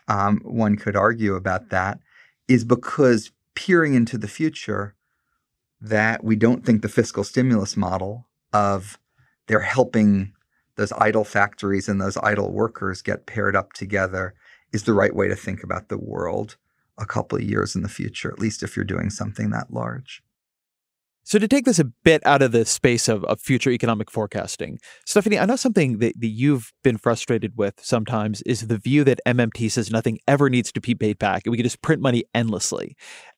um, 0.06 0.40
one 0.44 0.76
could 0.76 0.94
argue 0.94 1.34
about 1.34 1.70
that, 1.70 1.98
is 2.46 2.64
because 2.64 3.32
peering 3.54 3.94
into 3.94 4.18
the 4.18 4.28
future, 4.28 4.94
that 5.80 6.24
we 6.24 6.36
don't 6.36 6.64
think 6.64 6.82
the 6.82 6.88
fiscal 6.88 7.24
stimulus 7.24 7.76
model 7.76 8.26
of 8.52 8.98
they're 9.46 9.60
helping 9.60 10.32
those 10.76 10.92
idle 10.92 11.24
factories 11.24 11.88
and 11.88 12.00
those 12.00 12.16
idle 12.18 12.50
workers 12.50 13.02
get 13.02 13.26
paired 13.26 13.54
up 13.54 13.72
together 13.74 14.34
is 14.72 14.84
the 14.84 14.94
right 14.94 15.14
way 15.14 15.28
to 15.28 15.36
think 15.36 15.62
about 15.62 15.88
the 15.88 15.98
world 15.98 16.56
a 16.98 17.06
couple 17.06 17.38
of 17.38 17.44
years 17.44 17.74
in 17.74 17.82
the 17.82 17.88
future, 17.88 18.30
at 18.30 18.38
least 18.38 18.62
if 18.62 18.76
you're 18.76 18.84
doing 18.84 19.10
something 19.10 19.50
that 19.50 19.72
large. 19.72 20.22
So, 21.26 21.38
to 21.38 21.48
take 21.48 21.64
this 21.64 21.78
a 21.78 21.84
bit 21.84 22.24
out 22.26 22.42
of 22.42 22.52
the 22.52 22.66
space 22.66 23.08
of, 23.08 23.24
of 23.24 23.40
future 23.40 23.70
economic 23.70 24.10
forecasting, 24.10 24.78
Stephanie, 25.06 25.38
I 25.38 25.46
know 25.46 25.56
something 25.56 25.96
that, 25.98 26.20
that 26.20 26.26
you've 26.26 26.70
been 26.82 26.98
frustrated 26.98 27.56
with 27.56 27.80
sometimes 27.82 28.42
is 28.42 28.66
the 28.66 28.76
view 28.76 29.04
that 29.04 29.20
MMT 29.26 29.70
says 29.70 29.90
nothing 29.90 30.18
ever 30.28 30.50
needs 30.50 30.70
to 30.72 30.82
be 30.82 30.94
paid 30.94 31.18
back 31.18 31.46
and 31.46 31.50
we 31.50 31.56
can 31.56 31.64
just 31.64 31.80
print 31.80 32.02
money 32.02 32.24
endlessly. 32.34 32.94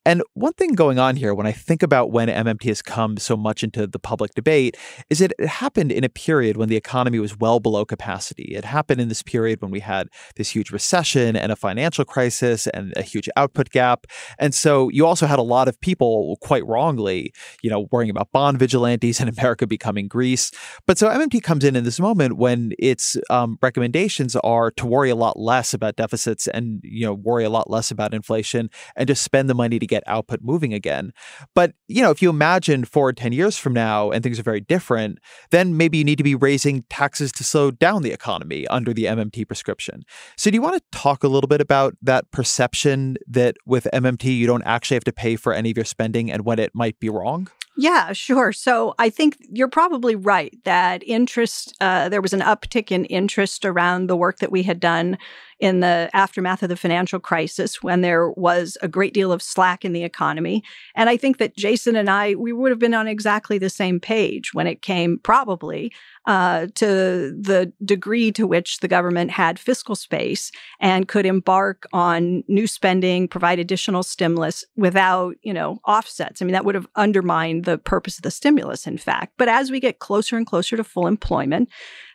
And 0.07 0.23
one 0.35 0.53
thing 0.53 0.75
going 0.75 1.01
on 1.01 1.16
here, 1.16 1.35
when 1.35 1.49
I 1.49 1.53
think 1.53 1.83
about 1.83 2.12
when 2.12 2.29
MMT 2.29 2.69
has 2.69 2.81
come 2.81 3.16
so 3.16 3.37
much 3.37 3.64
into 3.64 3.88
the 3.88 3.99
public 3.99 4.35
debate, 4.35 4.77
is 5.11 5.19
that 5.19 5.33
it 5.37 5.49
happened 5.49 5.90
in 5.90 6.05
a 6.05 6.09
period 6.09 6.57
when 6.57 6.69
the 6.69 6.77
economy 6.77 7.19
was 7.19 7.37
well 7.37 7.59
below 7.59 7.85
capacity. 7.85 8.55
It 8.55 8.64
happened 8.64 9.01
in 9.01 9.09
this 9.09 9.25
period 9.25 9.61
when 9.61 9.73
we 9.73 9.81
had 9.81 10.07
this 10.37 10.51
huge 10.51 10.71
recession 10.71 11.35
and 11.35 11.51
a 11.51 11.57
financial 11.57 12.05
crisis 12.05 12.69
and 12.69 12.92
a 12.97 13.03
huge 13.03 13.29
output 13.37 13.71
gap. 13.71 14.07
And 14.38 14.55
so 14.55 14.88
you 14.90 15.05
also 15.05 15.27
had 15.27 15.40
a 15.40 15.42
lot 15.42 15.66
of 15.66 15.81
people, 15.81 16.38
quite 16.40 16.64
wrongly, 16.64 17.33
you 17.64 17.69
know, 17.69 17.88
worrying 17.90 18.11
about 18.11 18.31
bond 18.31 18.61
vigilantes 18.61 19.19
and 19.21 19.29
America 19.29 19.66
becoming 19.66 20.07
Greece. 20.07 20.53
But 20.87 20.99
so 20.99 21.09
MMT 21.09 21.42
comes 21.42 21.64
in 21.64 21.75
in 21.75 21.83
this 21.83 21.99
moment 21.99 22.37
when 22.37 22.75
its 22.79 23.16
um, 23.29 23.59
recommendations 23.61 24.37
are 24.37 24.71
to 24.71 24.87
worry 24.87 25.11
a 25.11 25.16
lot 25.16 25.37
less 25.37 25.75
about 25.75 25.97
deficits 25.97 26.47
and, 26.47 26.81
you 26.85 27.05
know, 27.05 27.14
worry 27.14 27.42
a 27.42 27.51
lot 27.51 27.69
less 27.69 27.90
about 27.90 28.14
inflation 28.14 28.71
and 28.95 29.09
just 29.09 29.25
spend 29.25 29.51
the 29.51 29.55
money 29.55 29.81
to 29.81 29.87
get 29.87 29.96
get 29.97 30.05
output 30.07 30.41
moving 30.43 30.73
again. 30.75 31.13
But, 31.55 31.73
you 31.89 32.03
know, 32.03 32.11
if 32.11 32.21
you 32.23 32.31
imagine 32.31 32.85
four 32.85 33.09
or 33.09 33.13
10 33.13 33.33
years 33.33 33.57
from 33.57 33.73
now 33.73 34.11
and 34.11 34.23
things 34.23 34.39
are 34.39 34.43
very 34.43 34.61
different, 34.61 35.19
then 35.51 35.77
maybe 35.77 35.99
you 35.99 36.05
need 36.05 36.19
to 36.19 36.25
be 36.25 36.35
raising 36.35 36.85
taxes 36.91 37.33
to 37.33 37.45
slow 37.45 37.71
down 37.71 38.03
the 38.03 38.13
economy 38.13 38.67
under 38.69 38.93
the 38.93 39.05
MMT 39.05 39.47
prescription. 39.47 40.05
So, 40.37 40.51
do 40.51 40.55
you 40.55 40.63
want 40.63 40.77
to 40.77 40.99
talk 40.99 41.25
a 41.25 41.29
little 41.29 41.49
bit 41.49 41.61
about 41.61 41.97
that 42.03 42.31
perception 42.31 43.17
that 43.27 43.57
with 43.67 43.89
MMT, 43.93 44.25
you 44.37 44.47
don't 44.47 44.63
actually 44.63 44.97
have 44.97 45.05
to 45.05 45.13
pay 45.13 45.37
for 45.37 45.53
any 45.53 45.71
of 45.71 45.77
your 45.77 45.85
spending 45.85 46.31
and 46.31 46.45
when 46.45 46.59
it 46.59 46.73
might 46.75 46.99
be 47.01 47.09
wrong? 47.09 47.49
Yeah, 47.79 48.15
sure. 48.15 48.53
So 48.53 48.95
I 48.99 49.11
think 49.11 49.37
you're 49.51 49.69
probably 49.69 50.17
right 50.17 50.57
that 50.65 51.03
interest, 51.07 51.75
uh, 51.81 52.09
there 52.09 52.23
was 52.23 52.33
an 52.33 52.41
uptick 52.41 52.91
in 52.91 53.05
interest 53.05 53.67
around 53.67 54.07
the 54.07 54.17
work 54.17 54.39
that 54.39 54.51
we 54.51 54.63
had 54.63 54.81
done 54.81 55.19
in 55.59 55.81
the 55.81 56.11
aftermath 56.12 56.62
of 56.62 56.69
the 56.69 56.77
financial 56.77 57.19
crisis 57.19 57.83
when 57.83 58.03
there 58.03 58.31
was 58.31 58.77
a 58.83 58.88
great 58.88 59.14
deal 59.14 59.33
of 59.33 59.42
slack 59.42 59.85
in 59.85 59.92
the 59.92 60.05
economy. 60.05 60.62
And 60.95 61.09
I 61.09 61.16
think 61.16 61.38
that 61.38 61.57
Jason 61.57 61.97
and 61.97 62.11
I, 62.11 62.35
we 62.35 62.53
would 62.53 62.71
have 62.71 62.79
been 62.79 62.95
on 62.95 63.09
exactly 63.09 63.59
the 63.59 63.71
same 63.71 63.99
page 63.99 64.53
when 64.53 64.66
it 64.66 64.83
came 64.83 65.19
probably 65.19 65.92
uh, 66.27 66.66
to 66.75 67.35
the 67.40 67.73
degree 67.85 68.33
to 68.33 68.47
which 68.47 68.79
the 68.79 68.88
government 68.88 69.31
had 69.31 69.59
fiscal 69.59 69.95
space 69.95 70.51
and 70.81 71.09
could 71.09 71.25
embark 71.25 71.87
on 71.92 72.42
new 72.49 72.66
spending, 72.66 73.29
provide 73.29 73.59
additional 73.59 74.03
stimulus 74.03 74.64
without, 74.77 75.37
you 75.42 75.55
know, 75.55 75.79
offsets. 75.87 76.42
I 76.42 76.45
mean, 76.45 76.53
that 76.53 76.64
would 76.64 76.75
have 76.75 76.88
undermined 76.97 77.64
the 77.64 77.79
purpose 77.79 78.19
of 78.19 78.23
the 78.23 78.31
stimulus, 78.31 78.87
in 78.87 78.99
fact. 78.99 79.35
But 79.38 79.49
as 79.49 79.71
we 79.71 79.81
get 79.81 80.01
closer 80.01 80.37
and 80.37 80.47
closer 80.47 80.77
to 80.77 80.85
full 80.85 81.07
employment, 81.07 81.71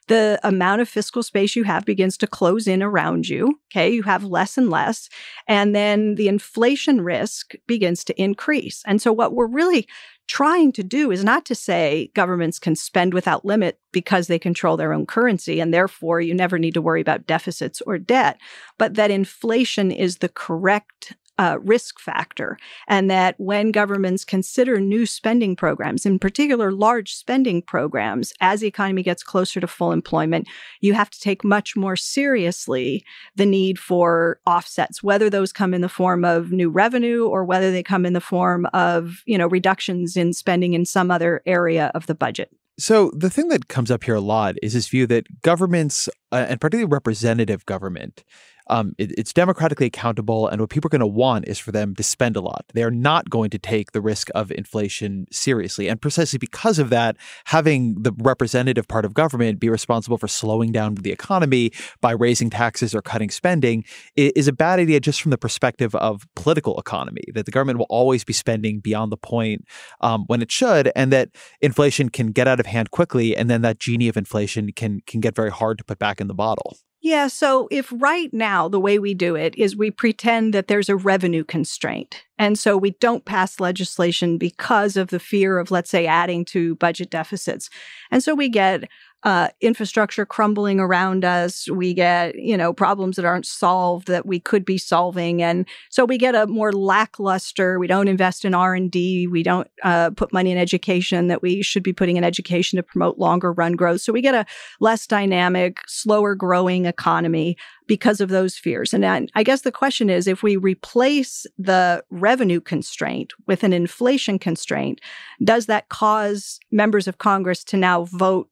the 0.08 0.40
amount 0.44 0.82
of 0.82 0.90
fiscal 0.90 1.24
space 1.24 1.56
you 1.56 1.64
have 1.64 1.86
begins 1.86 2.18
to 2.18 2.28
close 2.28 2.68
in 2.68 2.84
around 2.84 3.30
you. 3.30 3.60
Okay. 3.72 3.90
You 3.90 4.04
have 4.04 4.24
less 4.24 4.58
and 4.58 4.70
less. 4.70 5.10
And 5.48 5.76
then 5.76 6.16
the 6.16 6.28
inflation 6.28 7.02
risk 7.02 7.54
begins 7.68 8.04
to 8.06 8.22
increase. 8.22 8.84
And 8.86 9.02
so 9.02 9.14
what 9.14 9.34
we're 9.34 9.48
really 9.48 9.88
trying 10.28 10.72
to 10.72 10.84
do 10.84 11.12
is 11.12 11.26
not 11.26 11.46
to 11.46 11.54
say 11.54 12.10
governments 12.16 12.58
can 12.58 12.76
spend 12.76 13.14
without 13.14 13.44
limit 13.44 13.80
because 13.92 14.28
they 14.28 14.40
control 14.40 14.78
their 14.78 14.94
own 14.94 15.06
currency 15.06 15.60
and 15.60 15.74
therefore 15.74 16.22
you 16.22 16.34
never 16.34 16.58
need 16.58 16.74
to 16.74 16.82
worry 16.82 17.02
about 17.02 17.28
deficits 17.28 17.82
or 17.82 17.98
debt, 17.98 18.40
but 18.78 18.94
that 18.94 19.12
inflation 19.12 19.92
is 19.92 20.18
the 20.18 20.30
correct 20.30 21.18
uh, 21.41 21.58
risk 21.63 21.99
factor, 21.99 22.56
and 22.88 23.10
that 23.10 23.34
when 23.39 23.71
governments 23.71 24.23
consider 24.23 24.80
new 24.80 25.08
spending 25.08 25.56
programs, 25.56 26.06
in 26.06 26.19
particular 26.19 26.71
large 26.71 27.15
spending 27.15 27.63
programs, 27.63 28.32
as 28.41 28.60
the 28.60 28.67
economy 28.67 29.01
gets 29.01 29.23
closer 29.23 29.60
to 29.60 29.65
full 29.65 29.91
employment, 29.91 30.47
you 30.82 30.93
have 30.93 31.10
to 31.10 31.19
take 31.19 31.43
much 31.43 31.75
more 31.75 31.95
seriously 31.95 33.04
the 33.36 33.45
need 33.47 33.80
for 33.80 34.39
offsets, 34.45 35.01
whether 35.01 35.32
those 35.32 35.51
come 35.51 35.73
in 35.73 35.82
the 35.82 35.89
form 35.89 36.23
of 36.23 36.51
new 36.51 36.69
revenue 36.69 37.25
or 37.25 37.43
whether 37.43 37.71
they 37.71 37.82
come 37.82 38.06
in 38.06 38.13
the 38.13 38.21
form 38.21 38.67
of 38.71 39.23
you 39.25 39.36
know 39.36 39.47
reductions 39.47 40.15
in 40.15 40.34
spending 40.34 40.73
in 40.73 40.86
some 40.86 41.10
other 41.10 41.41
area 41.47 41.91
of 41.95 42.06
the 42.06 42.13
budget. 42.13 42.51
So 42.77 43.10
the 43.15 43.32
thing 43.32 43.47
that 43.47 43.67
comes 43.67 43.89
up 43.89 44.04
here 44.04 44.15
a 44.15 44.21
lot 44.21 44.58
is 44.62 44.73
this 44.73 44.88
view 44.88 45.08
that 45.08 45.41
governments, 45.41 46.08
uh, 46.32 46.45
and 46.49 46.62
particularly 46.62 46.91
representative 46.91 47.65
government, 47.65 48.23
um, 48.71 48.95
it, 48.97 49.12
it's 49.17 49.34
democratically 49.34 49.86
accountable, 49.88 50.47
and 50.47 50.62
what 50.62 50.69
people 50.69 50.88
are 50.88 50.95
going 50.97 51.01
to 51.01 51.05
want 51.05 51.47
is 51.47 51.60
for 51.60 51.73
them 51.73 51.93
to 51.95 52.03
spend 52.03 52.38
a 52.38 52.41
lot. 52.41 52.65
They 52.73 52.84
are 52.84 52.89
not 52.89 53.29
going 53.29 53.49
to 53.51 53.60
take 53.60 53.91
the 53.91 53.99
risk 54.01 54.29
of 54.34 54.49
inflation 54.51 55.27
seriously, 55.31 55.89
and 55.89 56.01
precisely 56.01 56.39
because 56.39 56.79
of 56.79 56.89
that, 56.89 57.17
having 57.45 58.01
the 58.01 58.13
representative 58.17 58.88
part 58.88 59.03
of 59.03 59.13
government 59.13 59.60
be 59.60 59.69
responsible 59.69 60.17
for 60.17 60.29
slowing 60.29 60.71
down 60.71 60.95
the 60.95 61.12
economy 61.12 61.71
by 61.99 62.12
raising 62.12 62.49
taxes 62.49 62.95
or 62.95 63.01
cutting 63.01 63.29
spending 63.29 63.84
is 64.15 64.47
a 64.47 64.53
bad 64.53 64.79
idea 64.79 65.01
just 65.01 65.21
from 65.21 65.31
the 65.31 65.38
perspective 65.38 65.93
of 65.95 66.25
political 66.36 66.79
economy. 66.79 67.23
That 67.34 67.45
the 67.45 67.51
government 67.51 67.77
will 67.77 67.88
always 67.89 68.23
be 68.23 68.34
spending 68.34 68.79
beyond 68.79 69.12
the 69.12 69.17
point 69.17 69.65
um, 69.99 70.23
when 70.27 70.41
it 70.41 70.51
should, 70.51 70.91
and 70.95 71.12
that 71.12 71.29
inflation 71.60 72.07
can 72.07 72.31
get 72.31 72.47
out 72.47 72.62
of 72.62 72.65
hand 72.65 72.91
quickly, 72.91 73.36
and 73.36 73.49
then 73.49 73.62
that 73.63 73.79
genie 73.79 74.07
of 74.07 74.15
inflation 74.15 74.71
can 74.71 75.01
can 75.05 75.19
get 75.19 75.36
very 75.36 75.51
hard 75.51 75.77
to 75.77 75.84
put 75.84 75.99
back 75.99 76.21
in 76.21 76.27
the 76.27 76.34
bottle. 76.34 76.77
Yeah. 77.04 77.28
So 77.28 77.68
if 77.72 77.92
right 77.98 78.32
now 78.32 78.68
the 78.68 78.80
way 78.80 79.00
we 79.00 79.16
do 79.16 79.36
it 79.36 79.56
is 79.58 79.76
we 79.76 79.90
pretend 79.90 80.54
that 80.54 80.68
there's 80.68 80.88
a 80.90 80.96
revenue 80.96 81.44
constraint. 81.44 82.24
And 82.38 82.60
so 82.60 82.78
we 82.78 82.92
don't 83.00 83.26
pass 83.26 83.60
legislation 83.60 84.38
because 84.38 84.98
of 84.98 85.08
the 85.10 85.20
fear 85.20 85.58
of, 85.58 85.72
let's 85.72 85.90
say, 85.90 86.06
adding 86.06 86.46
to 86.46 86.76
budget 86.76 87.10
deficits. 87.10 87.70
And 88.12 88.24
so 88.24 88.36
we 88.36 88.50
get 88.50 88.88
uh, 89.23 89.49
infrastructure 89.62 90.25
crumbling 90.25 90.79
around 90.79 91.23
us. 91.23 91.69
We 91.69 91.93
get, 91.93 92.36
you 92.36 92.57
know, 92.57 92.73
problems 92.73 93.17
that 93.17 93.25
aren't 93.25 93.45
solved 93.45 94.07
that 94.07 94.25
we 94.25 94.39
could 94.39 94.65
be 94.65 94.77
solving. 94.77 95.43
And 95.43 95.67
so 95.89 96.05
we 96.05 96.17
get 96.17 96.34
a 96.34 96.47
more 96.47 96.71
lackluster, 96.71 97.77
we 97.77 97.88
don't 97.88 98.07
invest 98.07 98.45
in 98.45 98.55
R&D. 98.55 99.27
We 99.27 99.43
don't 99.43 99.67
uh, 99.84 100.10
put 100.12 100.34
money 100.34 100.51
in 100.51 100.57
education 100.57 101.27
that 101.27 101.41
we 101.41 101.62
should 101.62 101.84
be 101.84 101.93
putting 101.93 102.17
in 102.17 102.23
education 102.23 102.77
to 102.77 102.84
promote 102.84 103.19
longer 103.19 103.51
run 103.53 103.73
growth. 103.73 104.01
So 104.01 104.12
we 104.12 104.21
get 104.21 104.36
a 104.36 104.45
less 104.79 105.05
dynamic, 105.05 105.77
slower 105.88 106.34
growing 106.34 106.86
economy 106.86 107.57
because 107.88 108.21
of 108.21 108.29
those 108.29 108.57
fears. 108.57 108.93
And 108.93 109.29
I 109.36 109.43
guess 109.43 109.62
the 109.62 109.71
question 109.71 110.10
is 110.10 110.25
if 110.25 110.41
we 110.41 110.55
replace 110.55 111.45
the 111.57 112.03
revenue 112.10 112.62
constraint 112.62 113.34
with 113.47 113.63
an 113.63 113.73
inflation 113.73 114.39
constraint, 114.39 115.01
does 115.43 115.65
that 115.65 115.89
cause 115.89 116.60
members 116.71 117.07
of 117.07 117.17
Congress 117.17 117.63
to 117.65 117.77
now 117.77 118.05
vote 118.05 118.49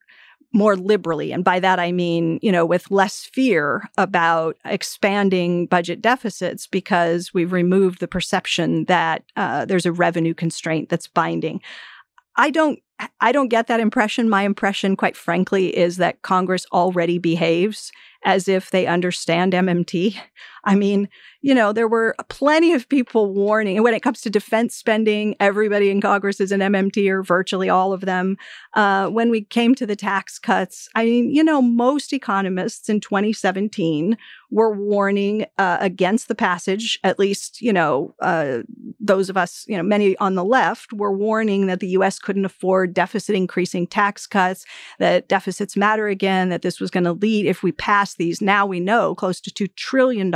more 0.52 0.76
liberally. 0.76 1.32
And 1.32 1.44
by 1.44 1.60
that, 1.60 1.80
I 1.80 1.92
mean, 1.92 2.40
you 2.42 2.52
know, 2.52 2.66
with 2.66 2.90
less 2.90 3.30
fear 3.34 3.84
about 3.98 4.58
expanding 4.66 5.68
budget 5.68 6.02
deficits 6.02 6.66
because 6.66 7.34
we've 7.34 7.52
removed 7.52 8.00
the 8.00 8.08
perception 8.08 8.86
that 8.86 9.24
uh, 9.36 9.66
there's 9.66 9.86
a 9.86 9.92
revenue 9.92 10.34
constraint 10.34 10.90
that's 10.90 11.08
binding. 11.08 11.62
I 12.36 12.50
don't 12.50 12.80
I 13.22 13.32
don't 13.32 13.50
get 13.50 13.68
that 13.68 13.80
impression. 13.80 14.30
My 14.30 14.44
impression, 14.44 14.96
quite 14.96 15.16
frankly, 15.16 15.76
is 15.76 15.98
that 15.98 16.22
Congress 16.22 16.66
already 16.72 17.18
behaves 17.18 17.92
as 18.26 18.48
if 18.48 18.72
they 18.72 18.86
understand 18.86 19.54
MMT. 19.54 20.18
I 20.66 20.76
mean, 20.76 21.08
you 21.42 21.56
know, 21.56 21.72
there 21.72 21.88
were 21.88 22.16
plenty 22.28 22.74
of 22.74 22.90
people 22.90 23.34
warning. 23.34 23.78
And 23.78 23.84
when 23.84 23.94
it 23.94 24.02
comes 24.02 24.20
to 24.22 24.30
defense 24.30 24.76
spending, 24.76 25.36
everybody 25.40 25.90
in 25.90 26.02
Congress 26.02 26.42
is 26.42 26.52
an 26.52 26.60
MMT 26.60 27.10
or 27.10 27.24
virtually 27.24 27.70
all 27.70 27.94
of 27.94 28.02
them. 28.02 28.38
Uh, 28.74 29.08
when 29.08 29.30
we 29.30 29.46
came 29.46 29.74
to 29.76 29.86
the 29.86 29.96
tax 29.96 30.38
cuts, 30.38 30.90
I 30.96 31.06
mean, 31.06 31.34
you 31.34 31.46
know, 31.46 31.62
most 31.62 32.12
economists 32.12 32.90
in 32.90 33.00
2017 33.00 34.18
were 34.52 34.76
warning 34.76 35.46
uh, 35.58 35.78
against 35.80 36.28
the 36.28 36.36
passage. 36.36 37.00
At 37.06 37.20
least, 37.20 37.62
you 37.62 37.72
know, 37.72 38.14
uh, 38.22 38.60
those 39.00 39.30
of 39.30 39.38
us, 39.38 39.64
you 39.68 39.78
know, 39.78 39.84
many 39.84 40.18
on 40.18 40.36
the 40.36 40.44
left 40.44 40.92
were 40.92 41.16
warning 41.16 41.68
that 41.68 41.80
the 41.80 41.88
U.S. 41.90 42.20
couldn't 42.20 42.46
afford 42.46 42.89
deficit 42.90 43.36
increasing 43.36 43.88
tax 43.88 44.28
cuts, 44.28 44.66
that 45.00 45.28
deficits 45.28 45.78
matter 45.78 46.08
again, 46.08 46.50
that 46.50 46.62
this 46.62 46.80
was 46.80 46.92
going 46.92 47.04
to 47.04 47.14
lead, 47.14 47.46
if 47.46 47.64
we 47.64 47.72
pass 47.72 48.16
these, 48.16 48.42
now 48.42 48.66
we 48.66 48.80
know 48.80 49.16
close 49.16 49.40
to 49.42 49.52
$2 49.52 49.74
trillion 49.76 50.34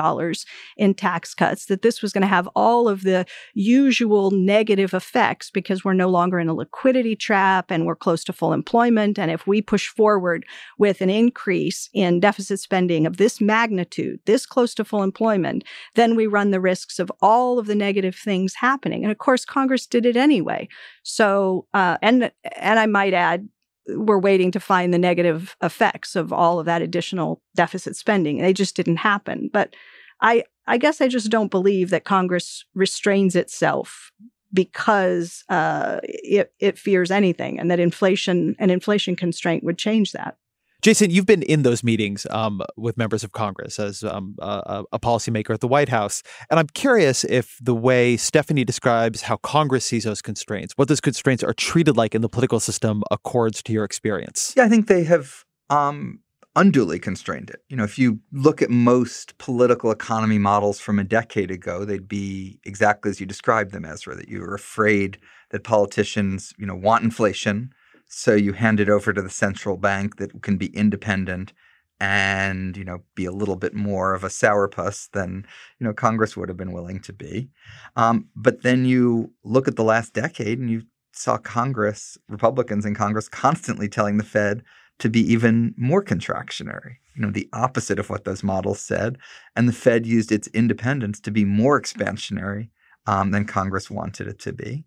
in 0.78 0.94
tax 0.94 1.34
cuts, 1.34 1.66
that 1.66 1.82
this 1.82 2.02
was 2.02 2.14
going 2.14 2.22
to 2.22 2.28
have 2.28 2.48
all 2.56 2.88
of 2.88 3.04
the 3.04 3.26
usual 3.54 4.32
negative 4.32 4.94
effects 4.94 5.50
because 5.50 5.84
we're 5.84 5.94
no 5.94 6.10
longer 6.10 6.40
in 6.40 6.50
a 6.50 6.54
liquidity 6.54 7.16
trap 7.16 7.72
and 7.72 7.86
we're 7.86 7.96
close 7.96 8.24
to 8.24 8.34
full 8.34 8.54
employment. 8.54 9.20
And 9.20 9.32
if 9.32 9.46
we 9.48 9.62
push 9.62 9.88
forward 9.88 10.46
with 10.78 11.02
an 11.02 11.10
increase 11.10 11.90
in 11.94 12.20
deficit 12.20 12.60
spending 12.60 13.06
of 13.06 13.18
this 13.18 13.42
magnitude, 13.42 14.20
this 14.26 14.46
close 14.46 14.74
to 14.76 14.86
full 14.86 15.04
employment, 15.04 15.64
then 15.96 16.16
we 16.16 16.28
run 16.28 16.52
the 16.52 16.62
risks 16.62 17.00
of 17.00 17.12
all 17.22 17.60
of 17.60 17.68
the 17.68 17.76
negative 17.76 18.16
things 18.16 18.56
happening. 18.56 19.04
And 19.04 19.12
of 19.12 19.18
course, 19.18 19.46
Congress 19.46 19.86
did 19.86 20.06
it 20.06 20.18
anyway. 20.18 20.68
So, 21.04 21.68
uh, 21.74 21.98
and 22.02 22.32
and 22.56 22.80
I 22.80 22.86
might 22.86 23.14
add, 23.14 23.48
we're 23.88 24.20
waiting 24.20 24.52
to 24.52 24.60
find 24.60 24.94
the 24.94 25.00
negative 25.00 25.56
effects 25.62 26.16
of 26.16 26.32
all 26.32 26.60
of 26.60 26.66
that 26.66 26.82
additional 26.82 27.42
deficit 27.56 27.96
spending. 27.96 28.38
They 28.38 28.54
just 28.54 28.76
didn't 28.76 28.98
happen. 28.98 29.50
But 29.52 29.76
I 30.22 30.44
I 30.66 30.78
guess 30.78 31.02
I 31.02 31.08
just 31.08 31.30
don't 31.30 31.52
believe 31.52 31.90
that 31.90 32.06
Congress 32.06 32.64
restrains 32.74 33.36
itself 33.36 34.12
because 34.54 35.44
uh, 35.50 36.00
it, 36.04 36.54
it 36.60 36.78
fears 36.78 37.12
anything, 37.12 37.60
and 37.60 37.70
that 37.72 37.80
inflation 37.80 38.56
and 38.60 38.72
inflation 38.72 39.16
constraint 39.16 39.64
would 39.64 39.78
change 39.78 40.12
that. 40.12 40.38
Jason, 40.84 41.10
you've 41.10 41.26
been 41.26 41.44
in 41.44 41.64
those 41.64 41.82
meetings 41.82 42.28
um, 42.30 42.62
with 42.76 42.98
members 42.98 43.24
of 43.24 43.32
Congress 43.32 43.80
as 43.80 44.04
um, 44.04 44.36
a, 44.40 44.84
a 44.92 45.00
policymaker 45.00 45.54
at 45.54 45.62
the 45.62 45.68
White 45.68 45.88
House. 45.88 46.22
And 46.50 46.60
I'm 46.60 46.68
curious 46.68 47.24
if 47.24 47.58
the 47.62 47.74
way 47.74 48.18
Stephanie 48.18 48.66
describes 48.66 49.22
how 49.22 49.38
Congress 49.38 49.86
sees 49.86 50.04
those 50.04 50.22
constraints, 50.22 50.74
what 50.76 50.90
those 50.90 51.00
constraints 51.00 51.42
are 51.42 51.54
treated 51.54 51.96
like 51.96 52.14
in 52.14 52.22
the 52.22 52.28
political 52.28 52.60
system, 52.60 53.02
accords 53.12 53.64
to 53.64 53.72
your 53.72 53.86
experience. 53.86 54.54
Yeah, 54.58 54.66
I 54.66 54.70
think 54.70 54.88
they 54.88 55.06
have 55.06 55.46
um, 55.70 56.20
unduly 56.54 57.00
constrained 57.00 57.50
it. 57.50 57.62
You 57.70 57.78
know, 57.78 57.86
if 57.86 57.98
you 57.98 58.20
look 58.34 58.62
at 58.62 58.70
most 58.70 59.38
political 59.38 59.90
economy 59.90 60.38
models 60.38 60.82
from 60.82 61.00
a 61.00 61.06
decade 61.06 61.50
ago, 61.50 61.86
they'd 61.86 62.10
be 62.10 62.60
exactly 62.66 63.10
as 63.10 63.22
you 63.22 63.26
described 63.26 63.72
them, 63.72 63.86
Ezra, 63.86 64.16
that 64.16 64.28
you 64.28 64.42
were 64.42 64.54
afraid 64.54 65.18
that 65.52 65.64
politicians, 65.64 66.54
you 66.58 66.66
know, 66.66 66.76
want 66.76 67.06
inflation 67.06 67.74
so 68.14 68.36
you 68.36 68.54
hand 68.54 68.80
it 68.80 68.90
over 68.90 69.12
to 69.12 69.22
the 69.22 69.30
central 69.30 69.76
bank 69.76 70.18
that 70.18 70.42
can 70.42 70.58
be 70.58 70.68
independent 70.68 71.52
and 72.00 72.76
you 72.76 72.84
know 72.84 73.02
be 73.16 73.26
a 73.26 73.32
little 73.32 73.56
bit 73.56 73.74
more 73.74 74.14
of 74.14 74.24
a 74.24 74.28
sourpuss 74.28 75.10
than 75.12 75.46
you 75.80 75.86
know 75.86 75.94
Congress 75.94 76.36
would 76.36 76.50
have 76.50 76.58
been 76.58 76.72
willing 76.72 77.00
to 77.00 77.14
be. 77.14 77.50
Um, 77.96 78.28
but 78.36 78.62
then 78.62 78.86
you 78.86 79.32
look 79.44 79.68
at 79.68 79.76
the 79.76 79.84
last 79.84 80.14
decade 80.14 80.60
and 80.60 80.70
you 80.70 80.84
saw 81.12 81.38
Congress, 81.38 82.18
Republicans 82.28 82.86
in 82.86 82.96
Congress, 82.96 83.30
constantly 83.30 83.88
telling 83.88 84.18
the 84.18 84.24
Fed 84.24 84.64
to 85.00 85.10
be 85.10 85.22
even 85.32 85.74
more 85.78 86.04
contractionary. 86.04 86.96
You 87.16 87.22
know, 87.22 87.32
the 87.32 87.50
opposite 87.54 88.00
of 88.00 88.10
what 88.10 88.26
those 88.26 88.44
models 88.44 88.80
said, 88.80 89.18
and 89.56 89.68
the 89.68 89.74
Fed 89.74 90.06
used 90.06 90.32
its 90.32 90.48
independence 90.50 91.20
to 91.22 91.32
be 91.32 91.46
more 91.46 91.80
expansionary 91.80 92.70
um, 93.06 93.32
than 93.32 93.46
Congress 93.46 93.90
wanted 93.90 94.28
it 94.28 94.40
to 94.40 94.54
be. 94.54 94.86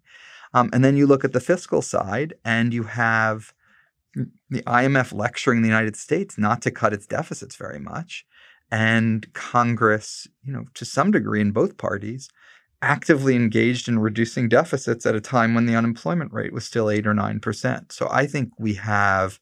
Um, 0.55 0.71
and 0.73 0.85
then 0.85 0.97
you 0.97 1.07
look 1.07 1.25
at 1.25 1.33
the 1.33 1.41
fiscal 1.41 1.83
side, 1.83 2.35
and 2.45 2.73
you 2.73 2.85
have 2.85 3.53
the 4.15 4.63
IMF 4.63 5.13
lecturing 5.13 5.63
the 5.63 5.69
United 5.69 5.97
States 5.97 6.39
not 6.39 6.63
to 6.63 6.71
cut 6.71 6.93
its 6.93 7.07
deficits 7.07 7.57
very 7.57 7.79
much, 7.79 8.25
and 8.71 9.33
Congress, 9.35 10.27
you 10.43 10.53
know, 10.53 10.65
to 10.75 10.85
some 10.85 11.11
degree 11.11 11.41
in 11.41 11.53
both 11.53 11.77
parties, 11.77 12.29
actively 12.83 13.35
engaged 13.35 13.89
in 13.89 13.99
reducing 13.99 14.49
deficits 14.49 15.07
at 15.07 15.15
a 15.15 15.21
time 15.21 15.55
when 15.55 15.67
the 15.67 15.77
unemployment 15.77 16.33
rate 16.33 16.53
was 16.53 16.65
still 16.65 16.91
eight 16.91 17.07
or 17.07 17.15
nine 17.15 17.41
percent. 17.41 17.93
So 17.93 18.09
I 18.11 18.27
think 18.27 18.51
we 18.59 18.75
have, 18.75 19.39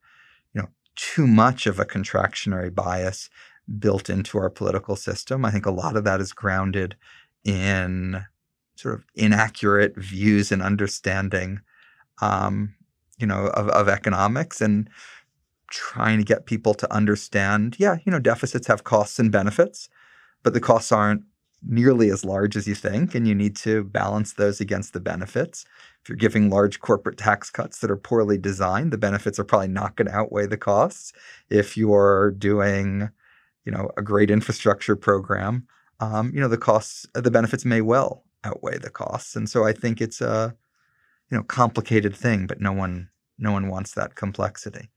you 0.55 0.63
know, 0.63 0.69
too 0.97 1.27
much 1.27 1.67
of 1.67 1.79
a 1.79 1.85
contractionary 1.85 2.75
bias 2.75 3.31
built 3.79 4.11
into 4.11 4.39
our 4.39 4.51
political 4.51 4.97
system. 4.97 5.45
I 5.45 5.51
think 5.51 5.67
a 5.67 5.71
lot 5.71 5.97
of 5.97 6.05
that 6.05 6.21
is 6.21 6.33
grounded 6.33 6.97
in 7.45 8.25
sort 8.77 8.95
of 8.95 9.05
inaccurate 9.15 9.97
views 9.97 10.51
and 10.51 10.63
understanding, 10.63 11.61
um, 12.21 12.75
you 13.19 13.27
know, 13.27 13.47
of, 13.49 13.69
of 13.69 13.89
economics 13.89 14.61
and 14.61 14.89
trying 15.71 16.19
to 16.19 16.25
get 16.25 16.47
people 16.47 16.75
to 16.75 16.93
understand 16.93 17.77
yeah, 17.79 17.97
you 18.05 18.13
know, 18.13 18.19
deficits 18.19 18.67
have 18.67 18.85
costs 18.85 19.19
and 19.19 19.33
benefits, 19.33 19.89
but 20.43 20.55
the 20.55 20.61
costs 20.61 20.93
aren't 20.93 21.23
nearly 21.67 22.11
as 22.11 22.25
large 22.25 22.57
as 22.57 22.67
you 22.67 22.75
think, 22.75 23.15
and 23.15 23.27
you 23.27 23.35
need 23.35 23.57
to 23.57 23.85
balance 23.85 24.35
those 24.35 24.61
against 24.61 24.93
the 24.93 25.01
benefits. 25.01 25.65
If 26.03 26.09
you're 26.09 26.17
giving 26.17 26.51
large 26.51 26.81
corporate 26.81 27.17
tax 27.17 27.51
cuts 27.51 27.79
that 27.79 27.91
are 27.91 27.97
poorly 27.97 28.37
designed, 28.37 28.93
the 28.93 28.99
benefits 28.99 29.39
are 29.39 29.45
probably 29.45 29.69
not 29.69 29.97
going 29.97 30.09
to 30.09 30.15
outweigh 30.15 30.47
the 30.47 30.59
costs. 30.59 31.13
If 31.49 31.77
you're 31.77 32.33
doing, 32.33 33.09
you 33.65 33.73
know, 33.73 33.91
a 33.97 34.03
great 34.03 34.31
infrastructure 34.31 34.97
program, 34.97 35.67
um, 36.01 36.31
you 36.35 36.41
know, 36.41 36.49
the 36.49 36.59
costs, 36.59 37.07
the 37.15 37.31
benefits 37.31 37.65
may 37.65 37.81
well 37.81 38.24
outweigh 38.45 38.79
the 38.79 38.91
costs. 38.91 39.37
And 39.37 39.49
so 39.49 39.65
I 39.65 39.73
think 39.73 40.01
it's 40.01 40.21
a, 40.21 40.55
you 41.31 41.37
know, 41.37 41.43
complicated 41.43 42.15
thing, 42.17 42.47
but 42.47 42.61
no 42.61 42.73
one, 42.73 43.09
no 43.39 43.53
one 43.53 43.69
wants 43.69 43.93
that 43.95 44.15
complexity. 44.15 44.91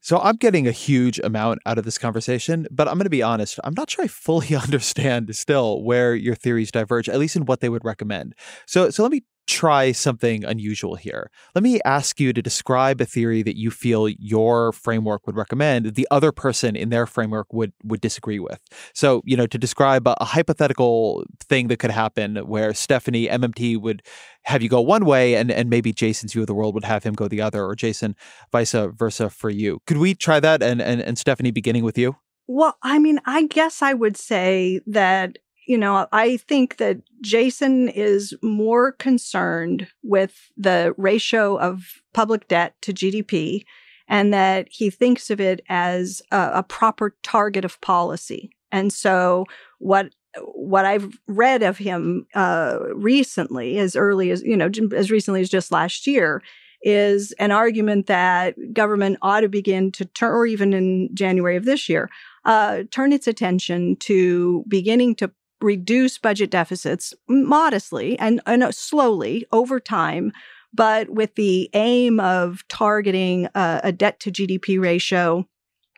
So 0.00 0.20
I'm 0.20 0.36
getting 0.36 0.68
a 0.68 0.72
huge 0.72 1.18
amount 1.18 1.58
out 1.66 1.78
of 1.78 1.84
this 1.84 1.98
conversation, 1.98 2.68
but 2.70 2.86
I'm 2.86 2.94
going 2.94 3.06
to 3.06 3.10
be 3.10 3.24
honest, 3.24 3.58
I'm 3.64 3.74
not 3.74 3.90
sure 3.90 4.04
I 4.04 4.08
fully 4.08 4.54
understand 4.62 5.34
still 5.34 5.82
where 5.82 6.14
your 6.14 6.36
theories 6.36 6.70
diverge, 6.70 7.08
at 7.08 7.18
least 7.18 7.34
in 7.34 7.44
what 7.44 7.60
they 7.60 7.68
would 7.68 7.84
recommend. 7.84 8.34
So 8.66 8.90
so 8.90 9.02
let 9.02 9.10
me 9.10 9.24
try 9.46 9.92
something 9.92 10.44
unusual 10.44 10.96
here. 10.96 11.30
Let 11.54 11.62
me 11.62 11.80
ask 11.84 12.18
you 12.20 12.32
to 12.32 12.42
describe 12.42 13.00
a 13.00 13.06
theory 13.06 13.42
that 13.42 13.56
you 13.56 13.70
feel 13.70 14.08
your 14.08 14.72
framework 14.72 15.26
would 15.26 15.36
recommend 15.36 15.94
the 15.94 16.06
other 16.10 16.32
person 16.32 16.76
in 16.76 16.90
their 16.90 17.06
framework 17.06 17.52
would 17.52 17.72
would 17.84 18.00
disagree 18.00 18.38
with. 18.38 18.60
So, 18.92 19.22
you 19.24 19.36
know, 19.36 19.46
to 19.46 19.58
describe 19.58 20.06
a, 20.06 20.16
a 20.20 20.24
hypothetical 20.24 21.24
thing 21.40 21.68
that 21.68 21.78
could 21.78 21.90
happen 21.90 22.36
where 22.36 22.74
Stephanie 22.74 23.28
MMT 23.28 23.80
would 23.80 24.02
have 24.44 24.62
you 24.62 24.68
go 24.68 24.80
one 24.80 25.04
way 25.04 25.34
and 25.34 25.50
and 25.50 25.70
maybe 25.70 25.92
Jason's 25.92 26.32
view 26.32 26.42
of 26.42 26.46
the 26.46 26.54
world 26.54 26.74
would 26.74 26.84
have 26.84 27.04
him 27.04 27.14
go 27.14 27.28
the 27.28 27.40
other 27.40 27.64
or 27.64 27.74
Jason 27.74 28.16
vice 28.52 28.72
versa 28.72 29.30
for 29.30 29.50
you. 29.50 29.80
Could 29.86 29.98
we 29.98 30.14
try 30.14 30.40
that 30.40 30.62
and 30.62 30.82
and, 30.82 31.00
and 31.00 31.18
Stephanie 31.18 31.50
beginning 31.50 31.84
with 31.84 31.96
you? 31.96 32.16
Well, 32.48 32.76
I 32.82 32.98
mean, 32.98 33.20
I 33.26 33.46
guess 33.46 33.82
I 33.82 33.92
would 33.92 34.16
say 34.16 34.80
that 34.86 35.38
you 35.66 35.76
know, 35.76 36.06
I 36.12 36.36
think 36.36 36.76
that 36.76 36.98
Jason 37.20 37.88
is 37.88 38.34
more 38.42 38.92
concerned 38.92 39.88
with 40.02 40.50
the 40.56 40.94
ratio 40.96 41.58
of 41.58 42.00
public 42.14 42.48
debt 42.48 42.74
to 42.82 42.92
GDP 42.92 43.64
and 44.08 44.32
that 44.32 44.68
he 44.70 44.90
thinks 44.90 45.30
of 45.30 45.40
it 45.40 45.60
as 45.68 46.22
a, 46.30 46.50
a 46.54 46.62
proper 46.62 47.16
target 47.22 47.64
of 47.64 47.80
policy. 47.80 48.50
And 48.70 48.92
so 48.92 49.46
what 49.78 50.10
what 50.52 50.84
I've 50.84 51.18
read 51.26 51.62
of 51.62 51.78
him 51.78 52.26
uh, 52.34 52.78
recently, 52.94 53.78
as 53.78 53.96
early 53.96 54.30
as 54.30 54.42
you 54.42 54.56
know, 54.56 54.70
as 54.94 55.10
recently 55.10 55.40
as 55.40 55.48
just 55.48 55.72
last 55.72 56.06
year, 56.06 56.42
is 56.82 57.32
an 57.38 57.50
argument 57.50 58.06
that 58.06 58.54
government 58.74 59.18
ought 59.22 59.40
to 59.40 59.48
begin 59.48 59.90
to 59.92 60.04
turn, 60.04 60.32
or 60.32 60.46
even 60.46 60.74
in 60.74 61.08
January 61.14 61.56
of 61.56 61.64
this 61.64 61.88
year, 61.88 62.10
uh, 62.44 62.82
turn 62.90 63.12
its 63.12 63.26
attention 63.26 63.96
to 63.96 64.62
beginning 64.68 65.14
to 65.16 65.30
reduce 65.66 66.16
budget 66.16 66.50
deficits 66.50 67.12
modestly 67.28 68.18
and, 68.18 68.40
and 68.46 68.62
uh, 68.62 68.72
slowly 68.72 69.44
over 69.52 69.80
time, 69.80 70.32
but 70.72 71.10
with 71.10 71.34
the 71.34 71.68
aim 71.74 72.20
of 72.20 72.66
targeting 72.68 73.48
a, 73.54 73.80
a 73.84 73.92
debt 73.92 74.20
to 74.20 74.30
GDP 74.30 74.80
ratio 74.80 75.46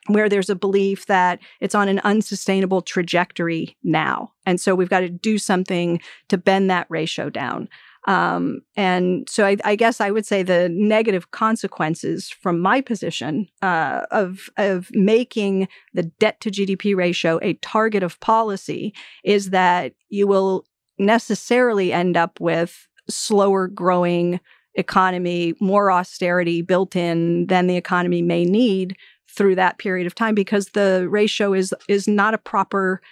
where 0.07 0.31
there's 0.31 0.49
a 0.49 0.57
belief 0.57 1.05
that 1.05 1.39
it's 1.61 1.75
on 1.75 1.87
an 1.87 1.99
unsustainable 1.99 2.81
trajectory 2.81 3.77
now. 3.85 4.33
And 4.47 4.59
so 4.59 4.75
we've 4.75 4.89
got 4.89 5.01
to 5.01 5.11
do 5.11 5.37
something 5.37 6.01
to 6.29 6.39
bend 6.39 6.71
that 6.71 6.87
ratio 6.89 7.29
down. 7.29 7.69
Um, 8.09 8.63
and 8.75 9.29
so 9.29 9.45
I, 9.45 9.59
I, 9.67 9.77
guess 9.77 10.01
I 10.01 10.11
would 10.11 10.25
say 10.25 10.43
the 10.43 10.71
negative 10.71 11.31
consequences 11.31 12.31
from 12.31 12.59
my 12.59 12.81
position 12.81 13.49
uh, 13.61 14.07
of 14.11 14.49
of 14.57 14.89
making 14.93 15.69
the 15.93 16.05
debt 16.05 16.41
to 16.41 16.51
GDP 16.51 16.97
ratio 16.97 17.39
a 17.43 17.53
target 17.61 18.03
of 18.03 18.19
policy 18.21 18.95
is 19.25 19.51
that 19.51 19.93
you 20.09 20.27
will 20.27 20.65
necessarily 20.99 21.93
end 21.93 22.17
up 22.17 22.41
with 22.41 22.89
slower 23.11 23.69
growing 23.69 24.41
economy, 24.75 25.53
more 25.61 25.93
austerity 25.93 26.63
built 26.63 26.97
in 26.97 27.47
than 27.49 27.67
the 27.67 27.77
economy 27.77 28.23
may 28.23 28.47
need 28.47 28.97
through 29.29 29.57
that 29.57 29.77
period 29.77 30.07
of 30.07 30.15
time 30.15 30.35
because 30.35 30.69
the 30.69 31.07
ratio 31.11 31.53
is 31.53 31.75
is 31.89 32.09
not 32.09 32.33
a 32.33 32.39
proper 32.39 33.03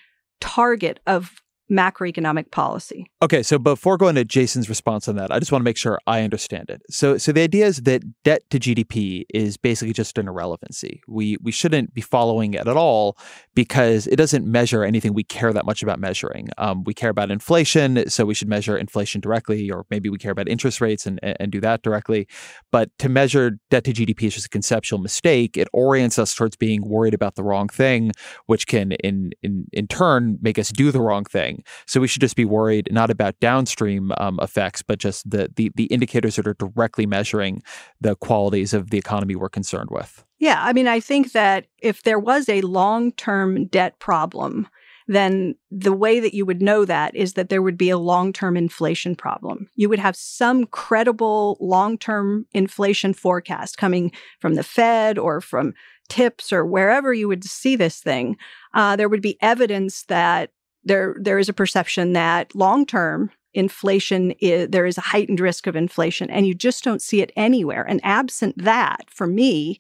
target 0.41 1.01
of 1.07 1.43
macroeconomic 1.71 2.51
policy. 2.51 3.07
Okay, 3.23 3.43
so 3.43 3.59
before 3.59 3.97
going 3.97 4.15
to 4.15 4.25
Jason's 4.25 4.69
response 4.69 5.09
on 5.09 5.17
that, 5.17 5.33
I 5.33 5.39
just 5.39 5.51
want 5.51 5.61
to 5.61 5.65
make 5.65 5.77
sure 5.77 5.99
I 6.07 6.23
understand 6.23 6.71
it. 6.71 6.83
So 6.91 7.19
so 7.19 7.33
the 7.33 7.43
idea 7.43 7.67
is 7.67 7.83
that 7.83 8.03
debt 8.23 8.43
to 8.51 8.59
GDP 8.59 9.25
is 9.33 9.57
basically 9.57 9.93
just 9.93 10.17
an 10.19 10.29
irrelevancy. 10.29 11.03
We 11.09 11.37
we 11.43 11.53
shouldn't 11.53 11.95
be 11.95 12.01
following 12.01 12.55
it 12.55 12.67
at 12.67 12.77
all 12.77 13.19
because 13.55 14.07
it 14.07 14.17
doesn't 14.17 14.47
measure 14.47 14.85
anything 14.85 15.13
we 15.13 15.25
care 15.25 15.53
that 15.53 15.67
much 15.67 15.83
about 15.83 15.99
measuring. 15.99 16.49
Um, 16.59 16.85
we 16.85 16.95
care 16.95 17.11
about 17.11 17.31
inflation, 17.31 18.09
so 18.09 18.25
we 18.25 18.35
should 18.35 18.49
measure 18.49 18.77
inflation 18.77 19.21
directly, 19.21 19.71
or 19.71 19.87
maybe 19.91 20.09
we 20.09 20.19
care 20.19 20.33
about 20.33 20.49
interest 20.49 20.81
rates 20.81 21.07
and, 21.07 21.19
and 21.23 21.51
do 21.51 21.61
that 21.61 21.83
directly. 21.83 22.29
But 22.71 22.91
to 22.99 23.09
measure 23.09 23.59
debt 23.71 23.85
to 23.85 23.93
GDP 23.93 24.25
is 24.25 24.35
just 24.35 24.47
a 24.47 24.51
conceptual 24.51 24.99
mistake. 24.99 25.57
It 25.57 25.69
orients 25.73 26.19
us 26.19 26.35
towards 26.35 26.57
being 26.57 26.87
worried 26.87 27.15
about 27.15 27.35
the 27.35 27.43
wrong 27.43 27.69
thing, 27.69 28.13
which 28.47 28.67
can 28.67 28.93
in 28.93 29.33
in 29.43 29.67
in 29.73 29.89
turn 29.89 30.39
make 30.41 30.59
us 30.59 30.71
do 30.71 30.93
the 30.93 31.01
wrong 31.01 31.25
thing. 31.25 31.56
So 31.87 32.01
we 32.01 32.09
should 32.09 32.21
just 32.21 32.37
be 32.37 32.45
worried 32.45 32.89
not 32.91 33.11
about 33.11 33.39
downstream 33.41 34.13
um, 34.19 34.39
effects, 34.43 34.83
but 34.83 34.99
just 34.99 35.29
the, 35.29 35.51
the 35.57 35.71
the 35.75 35.85
indicators 35.85 36.37
that 36.37 36.47
are 36.47 36.55
directly 36.55 37.07
measuring 37.07 37.63
the 38.01 38.17
qualities 38.17 38.75
of 38.75 38.91
the 38.91 38.99
economy 38.99 39.37
we're 39.37 39.49
concerned 39.49 39.91
with. 39.91 40.25
Yeah, 40.39 40.63
I 40.63 40.73
mean, 40.73 40.89
I 40.89 41.01
think 41.01 41.33
that 41.33 41.67
if 41.81 42.03
there 42.03 42.19
was 42.19 42.49
a 42.49 42.61
long 42.61 43.13
term 43.13 43.67
debt 43.67 43.99
problem, 43.99 44.69
then 45.09 45.55
the 45.71 45.93
way 45.93 46.21
that 46.21 46.35
you 46.35 46.45
would 46.45 46.61
know 46.61 46.85
that 46.85 47.15
is 47.15 47.35
that 47.35 47.49
there 47.49 47.63
would 47.63 47.79
be 47.79 47.91
a 47.91 47.99
long 47.99 48.33
term 48.33 48.57
inflation 48.57 49.15
problem. 49.15 49.69
You 49.75 49.89
would 49.89 49.99
have 49.99 50.17
some 50.17 50.67
credible 50.67 51.57
long 51.61 51.97
term 51.97 52.47
inflation 52.53 53.15
forecast 53.15 53.79
coming 53.79 54.13
from 54.41 54.55
the 54.55 54.65
Fed 54.65 55.19
or 55.19 55.41
from 55.41 55.75
TIPS 56.09 56.53
or 56.53 56.65
wherever 56.65 57.13
you 57.13 57.29
would 57.29 57.45
see 57.45 57.77
this 57.77 58.01
thing. 58.01 58.37
Uh, 58.75 58.97
there 58.97 59.09
would 59.09 59.23
be 59.23 59.39
evidence 59.41 60.05
that 60.05 60.51
there 60.87 61.17
there 61.21 61.39
is 61.39 61.49
a 61.49 61.53
perception 61.53 62.15
that 62.15 62.55
long 62.55 62.87
term 62.87 63.31
inflation 63.53 64.33
is 64.33 64.69
there 64.69 64.87
is 64.87 64.97
a 64.97 65.03
heightened 65.03 65.41
risk 65.41 65.67
of 65.67 65.77
inflation 65.77 66.31
and 66.31 66.47
you 66.47 66.55
just 66.55 66.85
don't 66.85 67.03
see 67.03 67.21
it 67.21 67.33
anywhere. 67.37 67.83
And 67.83 68.01
absent 68.05 68.57
that 68.57 69.05
for 69.11 69.27
me 69.27 69.79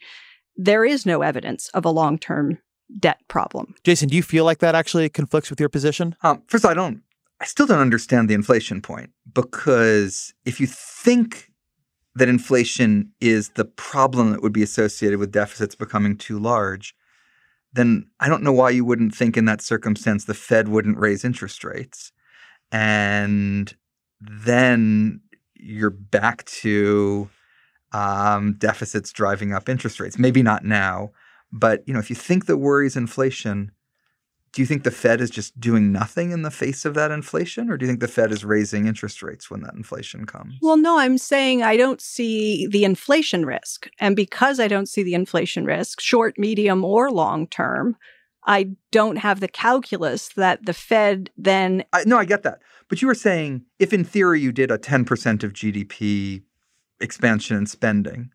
there 0.56 0.84
is 0.84 1.06
no 1.06 1.22
evidence 1.22 1.68
of 1.68 1.84
a 1.84 1.90
long 1.90 2.18
term 2.18 2.58
debt 2.98 3.20
problem. 3.28 3.74
Jason 3.84 4.08
do 4.08 4.16
you 4.16 4.22
feel 4.22 4.44
like 4.44 4.58
that 4.58 4.74
actually 4.74 5.08
conflicts 5.08 5.48
with 5.48 5.60
your 5.60 5.68
position? 5.68 6.16
Um, 6.22 6.42
first 6.48 6.64
all, 6.64 6.70
i 6.70 6.74
don't 6.74 7.02
i 7.40 7.44
still 7.44 7.66
don't 7.66 7.80
understand 7.80 8.28
the 8.28 8.34
inflation 8.34 8.80
point 8.82 9.10
because 9.32 10.34
if 10.44 10.60
you 10.60 10.66
think 10.66 11.52
that 12.14 12.28
inflation 12.28 13.12
is 13.20 13.50
the 13.50 13.64
problem 13.64 14.32
that 14.32 14.42
would 14.42 14.52
be 14.52 14.62
associated 14.62 15.18
with 15.18 15.30
deficits 15.30 15.74
becoming 15.74 16.16
too 16.16 16.38
large 16.38 16.94
then 17.76 18.06
I 18.20 18.28
don't 18.28 18.42
know 18.42 18.52
why 18.52 18.70
you 18.70 18.84
wouldn't 18.84 19.14
think 19.14 19.36
in 19.36 19.44
that 19.44 19.60
circumstance 19.60 20.24
the 20.24 20.34
Fed 20.34 20.68
wouldn't 20.68 20.98
raise 20.98 21.24
interest 21.24 21.62
rates. 21.62 22.12
And 22.72 23.74
then 24.20 25.20
you're 25.54 25.90
back 25.90 26.44
to 26.46 27.28
um, 27.92 28.54
deficits 28.54 29.12
driving 29.12 29.52
up 29.52 29.68
interest 29.68 30.00
rates. 30.00 30.18
Maybe 30.18 30.42
not 30.42 30.64
now, 30.64 31.12
but 31.52 31.82
you 31.86 31.94
know, 31.94 32.00
if 32.00 32.10
you 32.10 32.16
think 32.16 32.46
the 32.46 32.56
worry 32.56 32.86
is 32.86 32.96
inflation, 32.96 33.70
do 34.56 34.62
you 34.62 34.66
think 34.66 34.84
the 34.84 34.90
Fed 34.90 35.20
is 35.20 35.28
just 35.28 35.60
doing 35.60 35.92
nothing 35.92 36.30
in 36.30 36.40
the 36.40 36.50
face 36.50 36.86
of 36.86 36.94
that 36.94 37.10
inflation, 37.10 37.68
or 37.68 37.76
do 37.76 37.84
you 37.84 37.90
think 37.90 38.00
the 38.00 38.08
Fed 38.08 38.32
is 38.32 38.42
raising 38.42 38.86
interest 38.86 39.22
rates 39.22 39.50
when 39.50 39.60
that 39.60 39.74
inflation 39.74 40.24
comes? 40.24 40.54
Well, 40.62 40.78
no, 40.78 40.98
I'm 40.98 41.18
saying 41.18 41.62
I 41.62 41.76
don't 41.76 42.00
see 42.00 42.66
the 42.66 42.82
inflation 42.82 43.44
risk. 43.44 43.86
And 44.00 44.16
because 44.16 44.58
I 44.58 44.66
don't 44.66 44.88
see 44.88 45.02
the 45.02 45.12
inflation 45.12 45.66
risk, 45.66 46.00
short, 46.00 46.38
medium, 46.38 46.86
or 46.86 47.10
long 47.10 47.46
term, 47.48 47.98
I 48.46 48.70
don't 48.92 49.16
have 49.16 49.40
the 49.40 49.48
calculus 49.48 50.30
that 50.36 50.64
the 50.64 50.72
Fed 50.72 51.28
then. 51.36 51.84
I, 51.92 52.04
no, 52.06 52.16
I 52.16 52.24
get 52.24 52.42
that. 52.44 52.60
But 52.88 53.02
you 53.02 53.08
were 53.08 53.14
saying 53.14 53.66
if 53.78 53.92
in 53.92 54.04
theory 54.04 54.40
you 54.40 54.52
did 54.52 54.70
a 54.70 54.78
10% 54.78 55.44
of 55.44 55.52
GDP 55.52 56.44
expansion 56.98 57.58
and 57.58 57.68
spending, 57.68 58.30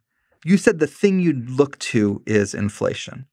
you 0.45 0.57
said 0.57 0.77
the 0.77 0.85
thing 0.85 1.19
you'd 1.19 1.49
look 1.49 1.79
to 1.79 2.21
is 2.27 2.53
inflation. 2.53 3.25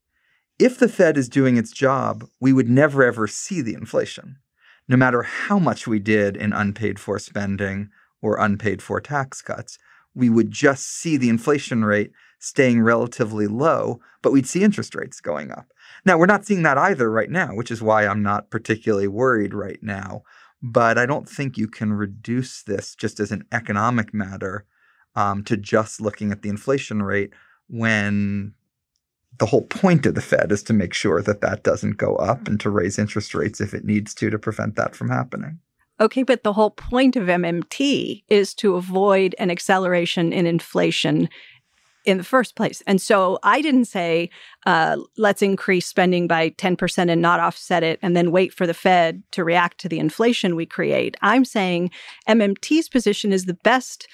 If 0.59 0.79
the 0.79 0.89
Fed 0.89 1.17
is 1.17 1.29
doing 1.29 1.57
its 1.57 1.71
job, 1.71 2.25
we 2.41 2.53
would 2.53 2.69
never 2.69 3.05
ever 3.05 3.29
see 3.29 3.61
the 3.61 3.75
inflation, 3.75 4.39
no 4.89 4.97
matter 4.97 5.23
how 5.23 5.61
much 5.61 5.87
we 5.87 6.01
did 6.01 6.37
in 6.37 6.53
unpaid 6.53 6.99
for 6.99 7.19
spending 7.21 7.91
or 8.21 8.39
unpaid 8.39 8.83
for 8.83 9.01
tax 9.01 9.41
cuts. 9.41 9.79
We 10.15 10.29
would 10.29 10.51
just 10.51 10.89
see 10.89 11.17
the 11.17 11.29
inflation 11.29 11.85
rate 11.85 12.11
staying 12.41 12.83
relatively 12.83 13.47
low, 13.47 14.01
but 14.21 14.33
we'd 14.33 14.49
see 14.49 14.65
interest 14.65 14.97
rates 14.97 15.21
going 15.21 15.53
up. 15.53 15.73
Now, 16.05 16.19
we're 16.19 16.27
not 16.27 16.45
seeing 16.45 16.65
that 16.65 16.79
either 16.79 17.09
right 17.09 17.31
now, 17.31 17.55
which 17.55 17.71
is 17.71 17.81
why 17.81 18.07
I'm 18.07 18.23
not 18.23 18.51
particularly 18.51 19.07
worried 19.07 19.55
right 19.55 19.81
now. 19.81 20.23
But 20.61 20.99
I 20.99 21.07
don't 21.07 21.29
think 21.29 21.57
you 21.57 21.69
can 21.69 21.93
reduce 21.93 22.65
this 22.65 22.97
just 22.97 23.21
as 23.21 23.31
an 23.31 23.45
economic 23.53 24.13
matter 24.13 24.67
um, 25.15 25.45
to 25.45 25.57
just 25.57 26.01
looking 26.01 26.33
at 26.33 26.43
the 26.43 26.49
inflation 26.49 27.03
rate 27.03 27.33
when 27.69 28.55
the 29.39 29.47
whole 29.47 29.63
point 29.63 30.07
of 30.07 30.15
the 30.15 30.21
Fed 30.21 30.51
is 30.51 30.63
to 30.65 30.73
make 30.73 30.95
sure 30.95 31.23
that 31.23 31.41
that 31.43 31.63
doesn't 31.63 31.97
go 31.97 32.17
up 32.17 32.49
and 32.49 32.59
to 32.61 32.71
raise 32.71 32.99
interest 32.99 33.35
rates 33.35 33.61
if 33.61 33.75
it 33.75 33.85
needs 33.85 34.15
to 34.15 34.31
to 34.31 34.39
prevent 34.39 34.77
that 34.77 34.97
from 34.97 35.11
happening. 35.11 35.61
Okay, 36.01 36.23
but 36.23 36.45
the 36.45 36.53
whole 36.53 36.71
point 36.71 37.17
of 37.17 37.27
MMT 37.27 38.23
is 38.29 38.55
to 38.55 38.77
avoid 38.77 39.35
an 39.39 39.51
acceleration 39.51 40.33
in 40.33 40.47
inflation 40.47 41.29
in 42.05 42.17
the 42.17 42.25
first 42.25 42.57
place. 42.57 42.83
And 42.87 43.03
so 43.03 43.39
I 43.43 43.61
didn't 43.61 43.85
say, 43.85 44.31
uh, 44.65 44.97
let's 45.19 45.43
increase 45.43 45.87
spending 45.87 46.27
by 46.27 46.51
10% 46.51 47.11
and 47.11 47.21
not 47.21 47.41
offset 47.41 47.83
it 47.83 47.99
and 48.01 48.17
then 48.17 48.31
wait 48.31 48.55
for 48.55 48.67
the 48.67 48.75
Fed 48.75 49.23
to 49.33 49.45
react 49.45 49.79
to 49.79 49.89
the 49.89 49.99
inflation 49.99 50.57
we 50.57 50.65
create. 50.65 51.17
I'm 51.21 51.45
saying 51.45 51.91
MMT's 52.29 52.89
position 52.89 53.33
is 53.33 53.45
the 53.45 53.59
best 53.63 54.09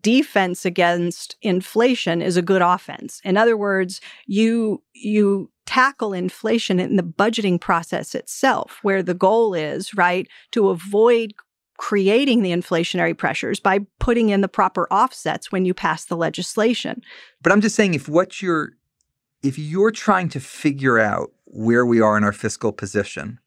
defense 0.00 0.64
against 0.64 1.36
inflation 1.42 2.22
is 2.22 2.36
a 2.36 2.42
good 2.42 2.62
offense. 2.62 3.20
In 3.24 3.36
other 3.36 3.56
words, 3.56 4.00
you 4.26 4.82
you 4.92 5.50
tackle 5.66 6.12
inflation 6.12 6.80
in 6.80 6.96
the 6.96 7.02
budgeting 7.02 7.60
process 7.60 8.14
itself 8.14 8.78
where 8.82 9.02
the 9.02 9.14
goal 9.14 9.54
is, 9.54 9.94
right, 9.94 10.28
to 10.50 10.68
avoid 10.68 11.34
creating 11.78 12.42
the 12.42 12.52
inflationary 12.52 13.16
pressures 13.16 13.58
by 13.58 13.80
putting 13.98 14.28
in 14.28 14.40
the 14.40 14.48
proper 14.48 14.86
offsets 14.92 15.50
when 15.50 15.64
you 15.64 15.74
pass 15.74 16.04
the 16.04 16.16
legislation. 16.16 17.02
But 17.42 17.52
I'm 17.52 17.60
just 17.60 17.74
saying 17.74 17.94
if 17.94 18.08
what 18.08 18.40
you're 18.40 18.72
if 19.42 19.58
you're 19.58 19.90
trying 19.90 20.28
to 20.30 20.40
figure 20.40 20.98
out 20.98 21.32
where 21.46 21.84
we 21.84 22.00
are 22.00 22.16
in 22.16 22.22
our 22.22 22.32
fiscal 22.32 22.72
position 22.72 23.40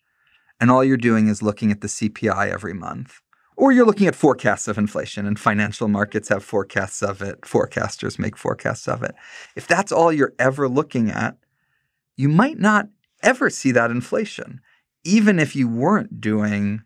and 0.59 0.69
all 0.69 0.83
you're 0.83 0.97
doing 0.97 1.27
is 1.27 1.41
looking 1.41 1.71
at 1.71 1.81
the 1.81 1.87
CPI 1.87 2.51
every 2.51 2.73
month 2.73 3.21
or 3.57 3.71
you're 3.71 3.85
looking 3.85 4.07
at 4.07 4.15
forecasts 4.15 4.67
of 4.67 4.77
inflation 4.77 5.25
and 5.25 5.39
financial 5.39 5.87
markets 5.87 6.29
have 6.29 6.43
forecasts 6.43 7.01
of 7.01 7.21
it, 7.21 7.41
forecasters 7.41 8.19
make 8.19 8.37
forecasts 8.37 8.87
of 8.87 9.03
it. 9.03 9.15
If 9.55 9.67
that's 9.67 9.91
all 9.91 10.11
you're 10.11 10.33
ever 10.39 10.67
looking 10.67 11.09
at, 11.09 11.37
you 12.17 12.29
might 12.29 12.59
not 12.59 12.89
ever 13.23 13.49
see 13.49 13.71
that 13.71 13.91
inflation, 13.91 14.61
even 15.03 15.39
if 15.39 15.55
you 15.55 15.67
weren't 15.67 16.19
doing 16.19 16.81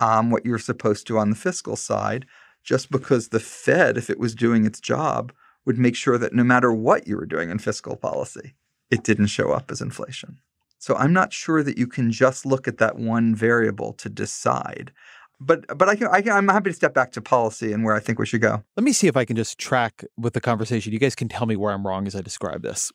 um, 0.00 0.30
what 0.30 0.44
you're 0.44 0.58
supposed 0.58 1.06
to 1.06 1.18
on 1.18 1.30
the 1.30 1.36
fiscal 1.36 1.76
side, 1.76 2.26
just 2.62 2.90
because 2.90 3.28
the 3.28 3.40
Fed, 3.40 3.96
if 3.96 4.08
it 4.08 4.18
was 4.18 4.34
doing 4.34 4.64
its 4.64 4.80
job, 4.80 5.32
would 5.64 5.78
make 5.78 5.96
sure 5.96 6.18
that 6.18 6.34
no 6.34 6.44
matter 6.44 6.72
what 6.72 7.06
you 7.06 7.16
were 7.16 7.26
doing 7.26 7.50
in 7.50 7.58
fiscal 7.58 7.96
policy, 7.96 8.54
it 8.90 9.04
didn't 9.04 9.26
show 9.26 9.52
up 9.52 9.70
as 9.70 9.80
inflation. 9.80 10.38
So 10.78 10.94
I'm 10.96 11.12
not 11.12 11.32
sure 11.32 11.62
that 11.62 11.78
you 11.78 11.86
can 11.86 12.12
just 12.12 12.44
look 12.44 12.68
at 12.68 12.78
that 12.78 12.96
one 12.96 13.34
variable 13.34 13.94
to 13.94 14.08
decide 14.08 14.92
but 15.40 15.66
but 15.78 15.88
I 15.88 15.96
can, 15.96 16.08
I 16.08 16.22
can 16.22 16.32
I'm 16.32 16.48
happy 16.48 16.70
to 16.70 16.76
step 16.76 16.94
back 16.94 17.12
to 17.12 17.20
policy 17.20 17.72
and 17.72 17.84
where 17.84 17.94
I 17.94 18.00
think 18.00 18.18
we 18.18 18.26
should 18.26 18.40
go. 18.40 18.62
Let 18.76 18.84
me 18.84 18.92
see 18.92 19.06
if 19.06 19.16
I 19.16 19.24
can 19.24 19.36
just 19.36 19.58
track 19.58 20.04
with 20.16 20.32
the 20.32 20.40
conversation. 20.40 20.92
You 20.92 20.98
guys 20.98 21.14
can 21.14 21.28
tell 21.28 21.46
me 21.46 21.56
where 21.56 21.72
I'm 21.72 21.86
wrong 21.86 22.06
as 22.06 22.14
I 22.14 22.20
describe 22.20 22.62
this. 22.62 22.92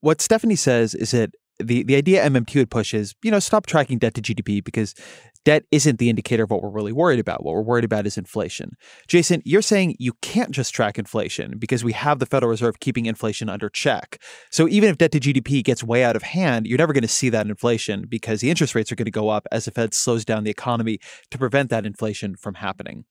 What 0.00 0.20
Stephanie 0.20 0.56
says 0.56 0.94
is 0.94 1.12
that 1.12 1.34
the 1.58 1.82
the 1.82 1.96
idea 1.96 2.24
MMT 2.24 2.56
would 2.56 2.70
push 2.70 2.94
is, 2.94 3.14
you 3.22 3.30
know, 3.30 3.38
stop 3.38 3.66
tracking 3.66 3.98
debt 3.98 4.14
to 4.14 4.22
GDP 4.22 4.62
because 4.62 4.94
debt 5.44 5.64
isn't 5.70 5.98
the 5.98 6.08
indicator 6.08 6.44
of 6.44 6.50
what 6.50 6.62
we're 6.62 6.70
really 6.70 6.92
worried 6.92 7.20
about. 7.20 7.44
What 7.44 7.54
we're 7.54 7.62
worried 7.62 7.84
about 7.84 8.06
is 8.06 8.16
inflation. 8.16 8.76
Jason, 9.06 9.42
you're 9.44 9.62
saying 9.62 9.96
you 9.98 10.14
can't 10.22 10.50
just 10.50 10.74
track 10.74 10.98
inflation 10.98 11.58
because 11.58 11.84
we 11.84 11.92
have 11.92 12.18
the 12.18 12.26
Federal 12.26 12.50
Reserve 12.50 12.80
keeping 12.80 13.06
inflation 13.06 13.48
under 13.48 13.68
check. 13.68 14.18
So 14.50 14.68
even 14.68 14.88
if 14.90 14.98
debt 14.98 15.12
to 15.12 15.20
GDP 15.20 15.62
gets 15.62 15.84
way 15.84 16.02
out 16.02 16.16
of 16.16 16.22
hand, 16.22 16.66
you're 16.66 16.78
never 16.78 16.92
going 16.92 17.02
to 17.02 17.08
see 17.08 17.28
that 17.30 17.46
inflation 17.46 18.06
because 18.08 18.40
the 18.40 18.50
interest 18.50 18.74
rates 18.74 18.90
are 18.90 18.96
going 18.96 19.04
to 19.04 19.10
go 19.10 19.28
up 19.28 19.46
as 19.52 19.66
the 19.66 19.70
Fed 19.70 19.94
slows 19.94 20.24
down 20.24 20.44
the 20.44 20.50
economy 20.50 20.98
to 21.30 21.38
prevent 21.38 21.70
that 21.70 21.86
inflation 21.86 22.36
from 22.36 22.54
happening. 22.54 23.04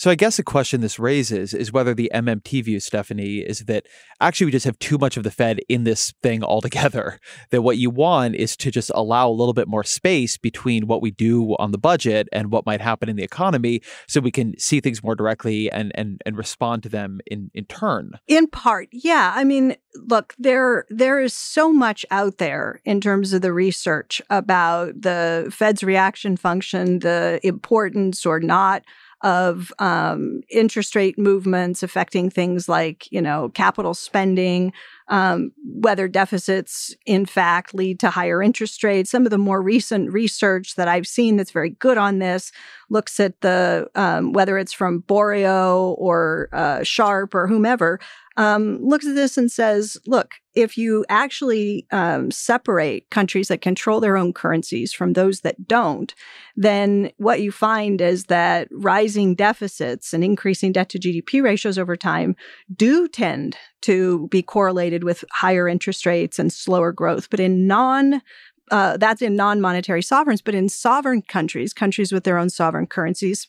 So 0.00 0.10
I 0.10 0.14
guess 0.14 0.38
the 0.38 0.42
question 0.42 0.80
this 0.80 0.98
raises 0.98 1.52
is 1.52 1.72
whether 1.72 1.92
the 1.92 2.10
MMT 2.14 2.64
view, 2.64 2.80
Stephanie, 2.80 3.40
is 3.40 3.66
that 3.66 3.86
actually 4.18 4.46
we 4.46 4.52
just 4.52 4.64
have 4.64 4.78
too 4.78 4.96
much 4.96 5.18
of 5.18 5.24
the 5.24 5.30
Fed 5.30 5.60
in 5.68 5.84
this 5.84 6.14
thing 6.22 6.42
altogether. 6.52 7.20
That 7.50 7.60
what 7.60 7.76
you 7.76 7.90
want 7.90 8.34
is 8.34 8.56
to 8.56 8.70
just 8.70 8.90
allow 8.94 9.28
a 9.28 9.30
little 9.30 9.52
bit 9.52 9.68
more 9.68 9.84
space 9.84 10.38
between 10.38 10.86
what 10.86 11.02
we 11.02 11.10
do 11.10 11.54
on 11.58 11.72
the 11.72 11.76
budget 11.76 12.30
and 12.32 12.50
what 12.50 12.64
might 12.64 12.80
happen 12.80 13.10
in 13.10 13.16
the 13.16 13.22
economy 13.22 13.82
so 14.08 14.22
we 14.22 14.30
can 14.30 14.58
see 14.58 14.80
things 14.80 15.04
more 15.04 15.14
directly 15.14 15.70
and 15.70 15.92
and 15.94 16.22
and 16.24 16.38
respond 16.38 16.82
to 16.84 16.88
them 16.88 17.20
in 17.26 17.50
in 17.52 17.66
turn. 17.66 18.12
In 18.26 18.46
part, 18.46 18.88
yeah. 18.92 19.34
I 19.36 19.44
mean, 19.44 19.76
look, 19.96 20.34
there 20.38 20.86
there 20.88 21.20
is 21.20 21.34
so 21.34 21.74
much 21.74 22.06
out 22.10 22.38
there 22.38 22.80
in 22.86 23.02
terms 23.02 23.34
of 23.34 23.42
the 23.42 23.52
research 23.52 24.22
about 24.30 25.02
the 25.02 25.52
Fed's 25.54 25.84
reaction 25.84 26.38
function, 26.38 27.00
the 27.00 27.38
importance 27.42 28.24
or 28.24 28.40
not 28.40 28.82
of 29.22 29.72
um, 29.78 30.40
interest 30.50 30.94
rate 30.94 31.18
movements 31.18 31.82
affecting 31.82 32.30
things 32.30 32.68
like, 32.68 33.10
you 33.12 33.20
know, 33.20 33.50
capital 33.50 33.94
spending, 33.94 34.72
um, 35.10 35.50
whether 35.64 36.08
deficits 36.08 36.94
in 37.04 37.26
fact 37.26 37.74
lead 37.74 38.00
to 38.00 38.10
higher 38.10 38.42
interest 38.42 38.82
rates. 38.82 39.10
Some 39.10 39.26
of 39.26 39.30
the 39.30 39.38
more 39.38 39.60
recent 39.60 40.12
research 40.12 40.76
that 40.76 40.88
I've 40.88 41.06
seen 41.06 41.36
that's 41.36 41.50
very 41.50 41.70
good 41.70 41.98
on 41.98 42.20
this 42.20 42.52
looks 42.88 43.20
at 43.20 43.40
the 43.40 43.90
um, 43.94 44.32
whether 44.32 44.56
it's 44.56 44.72
from 44.72 45.02
Borio 45.02 45.96
or 45.98 46.48
uh, 46.52 46.82
Sharpe 46.84 47.34
or 47.34 47.46
whomever 47.46 48.00
um, 48.36 48.78
looks 48.82 49.06
at 49.06 49.16
this 49.16 49.36
and 49.36 49.50
says, 49.50 49.98
look, 50.06 50.36
if 50.54 50.78
you 50.78 51.04
actually 51.08 51.86
um, 51.90 52.30
separate 52.30 53.08
countries 53.10 53.48
that 53.48 53.60
control 53.60 54.00
their 54.00 54.16
own 54.16 54.32
currencies 54.32 54.92
from 54.92 55.12
those 55.12 55.40
that 55.40 55.68
don't, 55.68 56.14
then 56.56 57.10
what 57.18 57.40
you 57.42 57.52
find 57.52 58.00
is 58.00 58.24
that 58.24 58.68
rising 58.70 59.34
deficits 59.34 60.14
and 60.14 60.24
increasing 60.24 60.72
debt 60.72 60.88
to 60.88 60.98
GDP 60.98 61.42
ratios 61.42 61.78
over 61.78 61.96
time 61.96 62.34
do 62.74 63.08
tend 63.08 63.56
to 63.82 64.28
be 64.28 64.42
correlated 64.42 65.04
with 65.04 65.24
higher 65.32 65.68
interest 65.68 66.06
rates 66.06 66.38
and 66.38 66.52
slower 66.52 66.92
growth. 66.92 67.30
But 67.30 67.40
in 67.40 67.66
non 67.66 68.22
uh, 68.70 68.96
that's 68.96 69.20
in 69.20 69.34
non-monetary 69.34 70.02
sovereigns, 70.02 70.40
but 70.40 70.54
in 70.54 70.68
sovereign 70.68 71.22
countries, 71.22 71.72
countries 71.72 72.12
with 72.12 72.22
their 72.22 72.38
own 72.38 72.48
sovereign 72.48 72.86
currencies, 72.86 73.48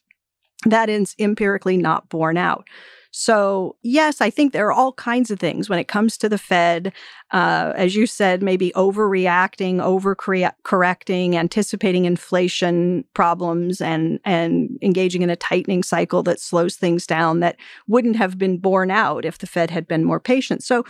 that 0.65 0.89
is 0.89 1.15
empirically 1.19 1.77
not 1.77 2.09
borne 2.09 2.37
out. 2.37 2.67
So, 3.13 3.75
yes, 3.83 4.21
I 4.21 4.29
think 4.29 4.53
there 4.53 4.65
are 4.67 4.71
all 4.71 4.93
kinds 4.93 5.31
of 5.31 5.39
things 5.39 5.69
when 5.69 5.79
it 5.79 5.89
comes 5.89 6.17
to 6.17 6.29
the 6.29 6.37
Fed. 6.37 6.93
Uh, 7.31 7.73
as 7.75 7.93
you 7.93 8.07
said, 8.07 8.41
maybe 8.41 8.71
overreacting, 8.73 9.75
overcorrecting, 9.75 11.35
anticipating 11.35 12.05
inflation 12.05 13.03
problems, 13.13 13.81
and 13.81 14.19
and 14.23 14.79
engaging 14.81 15.23
in 15.23 15.29
a 15.29 15.35
tightening 15.35 15.83
cycle 15.83 16.23
that 16.23 16.39
slows 16.39 16.77
things 16.77 17.05
down 17.05 17.41
that 17.41 17.57
wouldn't 17.87 18.15
have 18.15 18.37
been 18.37 18.57
borne 18.57 18.91
out 18.91 19.25
if 19.25 19.39
the 19.39 19.47
Fed 19.47 19.71
had 19.71 19.87
been 19.89 20.05
more 20.05 20.19
patient. 20.21 20.63
So, 20.63 20.85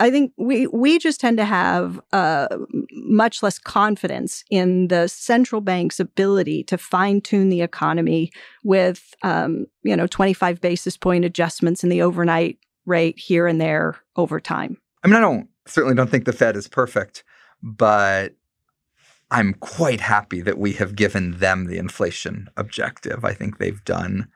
I 0.00 0.10
think 0.10 0.32
we 0.38 0.66
we 0.68 0.98
just 0.98 1.20
tend 1.20 1.36
to 1.36 1.44
have 1.44 2.00
uh, 2.12 2.48
much 2.92 3.42
less 3.42 3.58
confidence 3.58 4.44
in 4.50 4.88
the 4.88 5.08
central 5.08 5.60
bank's 5.60 6.00
ability 6.00 6.64
to 6.64 6.78
fine 6.78 7.20
tune 7.20 7.50
the 7.50 7.60
economy 7.60 8.32
with 8.64 9.14
um, 9.22 9.66
you 9.82 9.94
know 9.94 10.06
25 10.06 10.60
basis 10.60 10.96
point 10.96 11.24
adjustments 11.26 11.84
in 11.84 11.90
the 11.90 12.00
overnight 12.00 12.58
rate 12.86 13.18
here 13.18 13.46
and 13.46 13.60
there 13.60 13.96
over 14.16 14.40
time. 14.40 14.78
I 15.04 15.08
mean, 15.08 15.16
I 15.16 15.20
don't 15.20 15.48
certainly 15.66 15.94
don't 15.94 16.10
think 16.10 16.24
the 16.24 16.32
Fed 16.32 16.56
is 16.56 16.66
perfect, 16.66 17.22
but 17.62 18.34
I'm 19.30 19.54
quite 19.54 20.00
happy 20.00 20.40
that 20.40 20.58
we 20.58 20.72
have 20.72 20.96
given 20.96 21.38
them 21.38 21.66
the 21.66 21.76
inflation 21.78 22.48
objective. 22.56 23.24
I 23.24 23.34
think 23.34 23.58
they've 23.58 23.84
done, 23.84 24.28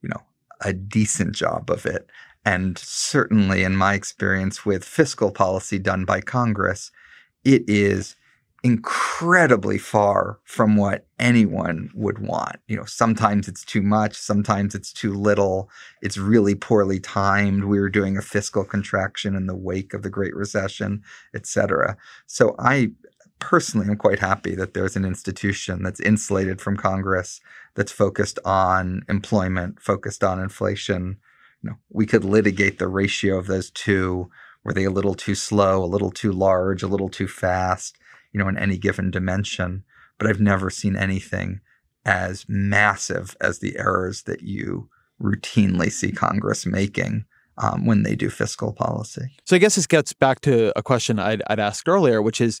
you 0.00 0.08
know, 0.10 0.22
a 0.60 0.72
decent 0.72 1.34
job 1.34 1.70
of 1.70 1.86
it. 1.86 2.08
And 2.48 2.78
certainly, 2.78 3.62
in 3.62 3.76
my 3.76 3.92
experience 3.92 4.64
with 4.64 4.82
fiscal 4.82 5.30
policy 5.30 5.78
done 5.78 6.06
by 6.06 6.22
Congress, 6.22 6.90
it 7.44 7.62
is 7.68 8.16
incredibly 8.64 9.76
far 9.76 10.38
from 10.44 10.74
what 10.74 11.06
anyone 11.18 11.90
would 11.94 12.20
want. 12.20 12.56
You 12.66 12.78
know, 12.78 12.86
sometimes 12.86 13.48
it's 13.48 13.66
too 13.66 13.82
much, 13.82 14.16
sometimes 14.16 14.74
it's 14.74 14.94
too 14.94 15.12
little. 15.12 15.68
It's 16.00 16.16
really 16.16 16.54
poorly 16.54 17.00
timed. 17.00 17.64
We 17.64 17.80
were 17.80 17.90
doing 17.90 18.16
a 18.16 18.22
fiscal 18.22 18.64
contraction 18.64 19.36
in 19.36 19.46
the 19.46 19.54
wake 19.54 19.92
of 19.92 20.02
the 20.02 20.10
Great 20.18 20.34
Recession, 20.34 21.02
et 21.34 21.46
cetera. 21.46 21.98
So 22.26 22.54
I 22.58 22.92
personally 23.40 23.88
am 23.88 23.96
quite 23.96 24.20
happy 24.20 24.54
that 24.54 24.72
there's 24.72 24.96
an 24.96 25.04
institution 25.04 25.82
that's 25.82 26.00
insulated 26.00 26.62
from 26.62 26.78
Congress 26.78 27.42
that's 27.74 27.92
focused 27.92 28.38
on 28.46 29.02
employment, 29.06 29.80
focused 29.82 30.24
on 30.24 30.40
inflation, 30.40 31.18
you 31.62 31.70
know, 31.70 31.76
we 31.90 32.06
could 32.06 32.24
litigate 32.24 32.78
the 32.78 32.88
ratio 32.88 33.38
of 33.38 33.46
those 33.46 33.70
two. 33.70 34.30
Were 34.64 34.72
they 34.72 34.84
a 34.84 34.90
little 34.90 35.14
too 35.14 35.34
slow, 35.34 35.82
a 35.82 35.86
little 35.86 36.10
too 36.10 36.32
large, 36.32 36.82
a 36.82 36.88
little 36.88 37.08
too 37.08 37.28
fast, 37.28 37.96
you 38.32 38.40
know, 38.40 38.48
in 38.48 38.58
any 38.58 38.76
given 38.76 39.10
dimension? 39.10 39.84
But 40.18 40.28
I've 40.28 40.40
never 40.40 40.70
seen 40.70 40.96
anything 40.96 41.60
as 42.04 42.46
massive 42.48 43.36
as 43.40 43.58
the 43.58 43.78
errors 43.78 44.22
that 44.22 44.42
you 44.42 44.88
routinely 45.22 45.90
see 45.90 46.12
Congress 46.12 46.66
making 46.66 47.24
um, 47.58 47.86
when 47.86 48.02
they 48.02 48.14
do 48.14 48.30
fiscal 48.30 48.72
policy. 48.72 49.36
So 49.44 49.56
I 49.56 49.58
guess 49.58 49.74
this 49.74 49.86
gets 49.86 50.12
back 50.12 50.40
to 50.42 50.72
a 50.78 50.82
question 50.82 51.18
I'd, 51.18 51.42
I'd 51.48 51.58
asked 51.58 51.88
earlier, 51.88 52.22
which 52.22 52.40
is 52.40 52.60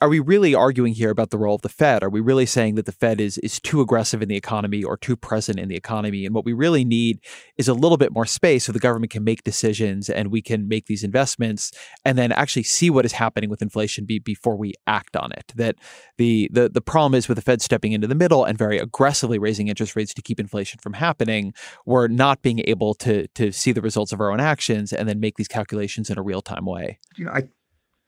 are 0.00 0.08
we 0.08 0.20
really 0.20 0.54
arguing 0.54 0.94
here 0.94 1.10
about 1.10 1.30
the 1.30 1.38
role 1.38 1.56
of 1.56 1.62
the 1.62 1.68
Fed? 1.68 2.02
Are 2.04 2.10
we 2.10 2.20
really 2.20 2.46
saying 2.46 2.76
that 2.76 2.86
the 2.86 2.92
Fed 2.92 3.20
is 3.20 3.38
is 3.38 3.60
too 3.60 3.80
aggressive 3.80 4.22
in 4.22 4.28
the 4.28 4.36
economy 4.36 4.84
or 4.84 4.96
too 4.96 5.16
present 5.16 5.58
in 5.58 5.68
the 5.68 5.76
economy? 5.76 6.24
And 6.24 6.34
what 6.34 6.44
we 6.44 6.52
really 6.52 6.84
need 6.84 7.18
is 7.56 7.66
a 7.66 7.74
little 7.74 7.98
bit 7.98 8.12
more 8.12 8.26
space 8.26 8.64
so 8.64 8.72
the 8.72 8.78
government 8.78 9.10
can 9.10 9.24
make 9.24 9.42
decisions 9.42 10.08
and 10.08 10.30
we 10.30 10.40
can 10.40 10.68
make 10.68 10.86
these 10.86 11.02
investments 11.02 11.72
and 12.04 12.16
then 12.16 12.30
actually 12.30 12.62
see 12.62 12.90
what 12.90 13.04
is 13.04 13.12
happening 13.12 13.50
with 13.50 13.60
inflation 13.60 14.04
be, 14.06 14.20
before 14.20 14.56
we 14.56 14.74
act 14.86 15.16
on 15.16 15.32
it. 15.32 15.52
That 15.56 15.76
the 16.16 16.48
the 16.52 16.68
the 16.68 16.80
problem 16.80 17.14
is 17.14 17.26
with 17.26 17.36
the 17.36 17.42
Fed 17.42 17.60
stepping 17.60 17.92
into 17.92 18.06
the 18.06 18.14
middle 18.14 18.44
and 18.44 18.56
very 18.56 18.78
aggressively 18.78 19.38
raising 19.38 19.66
interest 19.66 19.96
rates 19.96 20.14
to 20.14 20.22
keep 20.22 20.38
inflation 20.38 20.78
from 20.80 20.92
happening, 20.92 21.52
we're 21.86 22.08
not 22.08 22.42
being 22.42 22.60
able 22.66 22.94
to 22.94 23.26
to 23.34 23.50
see 23.50 23.72
the 23.72 23.82
results 23.82 24.12
of 24.12 24.20
our 24.20 24.30
own 24.30 24.40
actions 24.40 24.92
and 24.92 25.08
then 25.08 25.18
make 25.18 25.36
these 25.36 25.48
calculations 25.48 26.08
in 26.08 26.18
a 26.18 26.22
real 26.22 26.40
time 26.40 26.66
way. 26.66 27.00
You 27.16 27.24
know, 27.24 27.32
I 27.32 27.48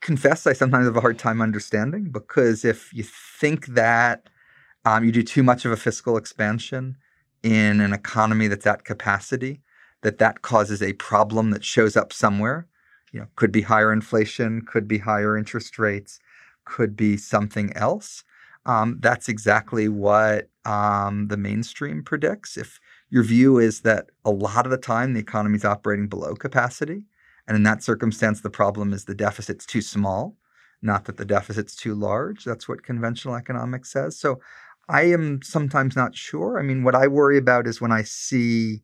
confess 0.01 0.47
I 0.47 0.53
sometimes 0.53 0.85
have 0.85 0.97
a 0.97 1.01
hard 1.01 1.19
time 1.19 1.41
understanding 1.41 2.11
because 2.11 2.65
if 2.65 2.93
you 2.93 3.03
think 3.03 3.67
that 3.67 4.27
um, 4.83 5.05
you 5.05 5.11
do 5.11 5.23
too 5.23 5.43
much 5.43 5.63
of 5.63 5.71
a 5.71 5.77
fiscal 5.77 6.17
expansion 6.17 6.97
in 7.43 7.79
an 7.81 7.93
economy 7.93 8.47
that's 8.47 8.67
at 8.67 8.83
capacity, 8.83 9.61
that 10.01 10.17
that 10.17 10.41
causes 10.41 10.81
a 10.81 10.93
problem 10.93 11.51
that 11.51 11.63
shows 11.63 11.95
up 11.95 12.11
somewhere. 12.11 12.67
You 13.11 13.21
know, 13.21 13.27
could 13.35 13.51
be 13.51 13.61
higher 13.61 13.93
inflation, 13.93 14.61
could 14.61 14.87
be 14.87 14.97
higher 14.97 15.37
interest 15.37 15.77
rates, 15.77 16.19
could 16.65 16.95
be 16.95 17.17
something 17.17 17.71
else. 17.75 18.23
Um, 18.65 18.97
that's 18.99 19.27
exactly 19.27 19.89
what 19.89 20.49
um, 20.65 21.27
the 21.27 21.37
mainstream 21.37 22.03
predicts. 22.03 22.57
If 22.57 22.79
your 23.09 23.23
view 23.23 23.57
is 23.59 23.81
that 23.81 24.07
a 24.23 24.31
lot 24.31 24.65
of 24.65 24.71
the 24.71 24.77
time 24.77 25.13
the 25.13 25.19
economy 25.19 25.57
is 25.57 25.65
operating 25.65 26.07
below 26.07 26.35
capacity, 26.35 27.05
and 27.51 27.57
in 27.57 27.63
that 27.63 27.83
circumstance, 27.83 28.39
the 28.39 28.49
problem 28.49 28.93
is 28.93 29.03
the 29.03 29.13
deficit's 29.13 29.65
too 29.65 29.81
small, 29.81 30.37
not 30.81 31.03
that 31.03 31.17
the 31.17 31.25
deficit's 31.25 31.75
too 31.75 31.93
large. 31.93 32.45
That's 32.45 32.65
what 32.69 32.81
conventional 32.81 33.35
economics 33.35 33.91
says. 33.91 34.17
So 34.17 34.39
I 34.87 35.01
am 35.11 35.41
sometimes 35.41 35.93
not 35.93 36.15
sure. 36.15 36.57
I 36.57 36.61
mean, 36.61 36.85
what 36.85 36.95
I 36.95 37.07
worry 37.07 37.37
about 37.37 37.67
is 37.67 37.81
when 37.81 37.91
I 37.91 38.03
see 38.03 38.83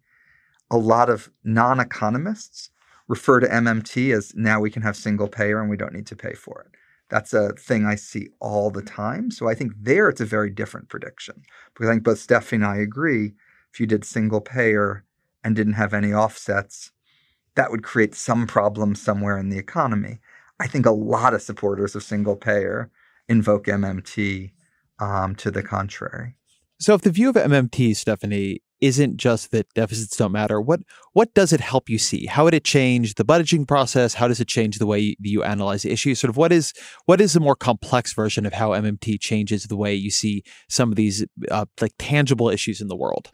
a 0.69 0.77
lot 0.77 1.09
of 1.09 1.31
non 1.45 1.79
economists 1.79 2.69
refer 3.07 3.39
to 3.39 3.47
MMT 3.47 4.13
as 4.13 4.33
now 4.35 4.59
we 4.59 4.69
can 4.69 4.81
have 4.81 4.97
single 4.97 5.29
payer 5.29 5.61
and 5.61 5.69
we 5.69 5.77
don't 5.77 5.93
need 5.93 6.07
to 6.07 6.17
pay 6.17 6.33
for 6.33 6.67
it. 6.67 6.77
That's 7.07 7.31
a 7.33 7.53
thing 7.53 7.85
I 7.85 7.95
see 7.95 8.31
all 8.41 8.69
the 8.69 8.81
time. 8.81 9.31
So 9.31 9.47
I 9.47 9.55
think 9.55 9.71
there 9.79 10.09
it's 10.09 10.19
a 10.19 10.25
very 10.25 10.49
different 10.49 10.89
prediction 10.89 11.41
because 11.73 11.87
I 11.87 11.93
think 11.93 12.03
both 12.03 12.19
Stephanie 12.19 12.65
and 12.65 12.69
I 12.69 12.79
agree 12.79 13.31
if 13.71 13.79
you 13.79 13.87
did 13.87 14.03
single 14.03 14.41
payer 14.41 15.05
and 15.41 15.55
didn't 15.55 15.75
have 15.75 15.93
any 15.93 16.11
offsets, 16.11 16.91
that 17.57 17.71
would 17.71 17.83
create 17.83 18.15
some 18.15 18.47
problem 18.47 18.95
somewhere 18.95 19.37
in 19.37 19.49
the 19.49 19.57
economy. 19.57 20.19
I 20.59 20.67
think 20.67 20.85
a 20.85 20.91
lot 20.91 21.33
of 21.33 21.41
supporters 21.41 21.95
of 21.95 22.03
single 22.03 22.35
payer 22.35 22.89
invoke 23.27 23.65
MMT 23.65 24.51
um, 24.99 25.35
to 25.35 25.51
the 25.51 25.63
contrary. 25.63 26.35
So, 26.79 26.93
if 26.93 27.01
the 27.01 27.11
view 27.11 27.29
of 27.29 27.35
MMT, 27.35 27.95
Stephanie, 27.95 28.61
isn't 28.79 29.17
just 29.17 29.49
that 29.51 29.73
deficits 29.73 30.15
don't 30.17 30.31
matter, 30.31 30.61
what 30.61 30.81
what 31.13 31.33
does 31.33 31.51
it 31.51 31.59
help 31.59 31.89
you 31.89 31.97
see? 31.97 32.27
How 32.27 32.43
would 32.43 32.53
it 32.53 32.63
change 32.63 33.15
the 33.15 33.25
budgeting 33.25 33.67
process? 33.67 34.13
How 34.13 34.27
does 34.27 34.39
it 34.39 34.47
change 34.47 34.77
the 34.77 34.85
way 34.85 35.15
you, 35.19 35.43
analyze 35.43 35.81
the 35.81 35.91
issue? 35.91 36.13
Sort 36.13 36.29
of 36.29 36.37
what 36.37 36.51
is 36.51 36.73
what 37.05 37.19
is 37.19 37.35
a 37.35 37.39
more 37.39 37.55
complex 37.55 38.13
version 38.13 38.45
of 38.45 38.53
how 38.53 38.71
MMT 38.71 39.19
changes 39.19 39.63
the 39.63 39.75
way 39.75 39.95
you 39.95 40.11
see 40.11 40.43
some 40.69 40.91
of 40.91 40.95
these 40.95 41.25
uh, 41.49 41.65
like 41.81 41.93
tangible 41.97 42.49
issues 42.49 42.79
in 42.79 42.87
the 42.87 42.95
world? 42.95 43.29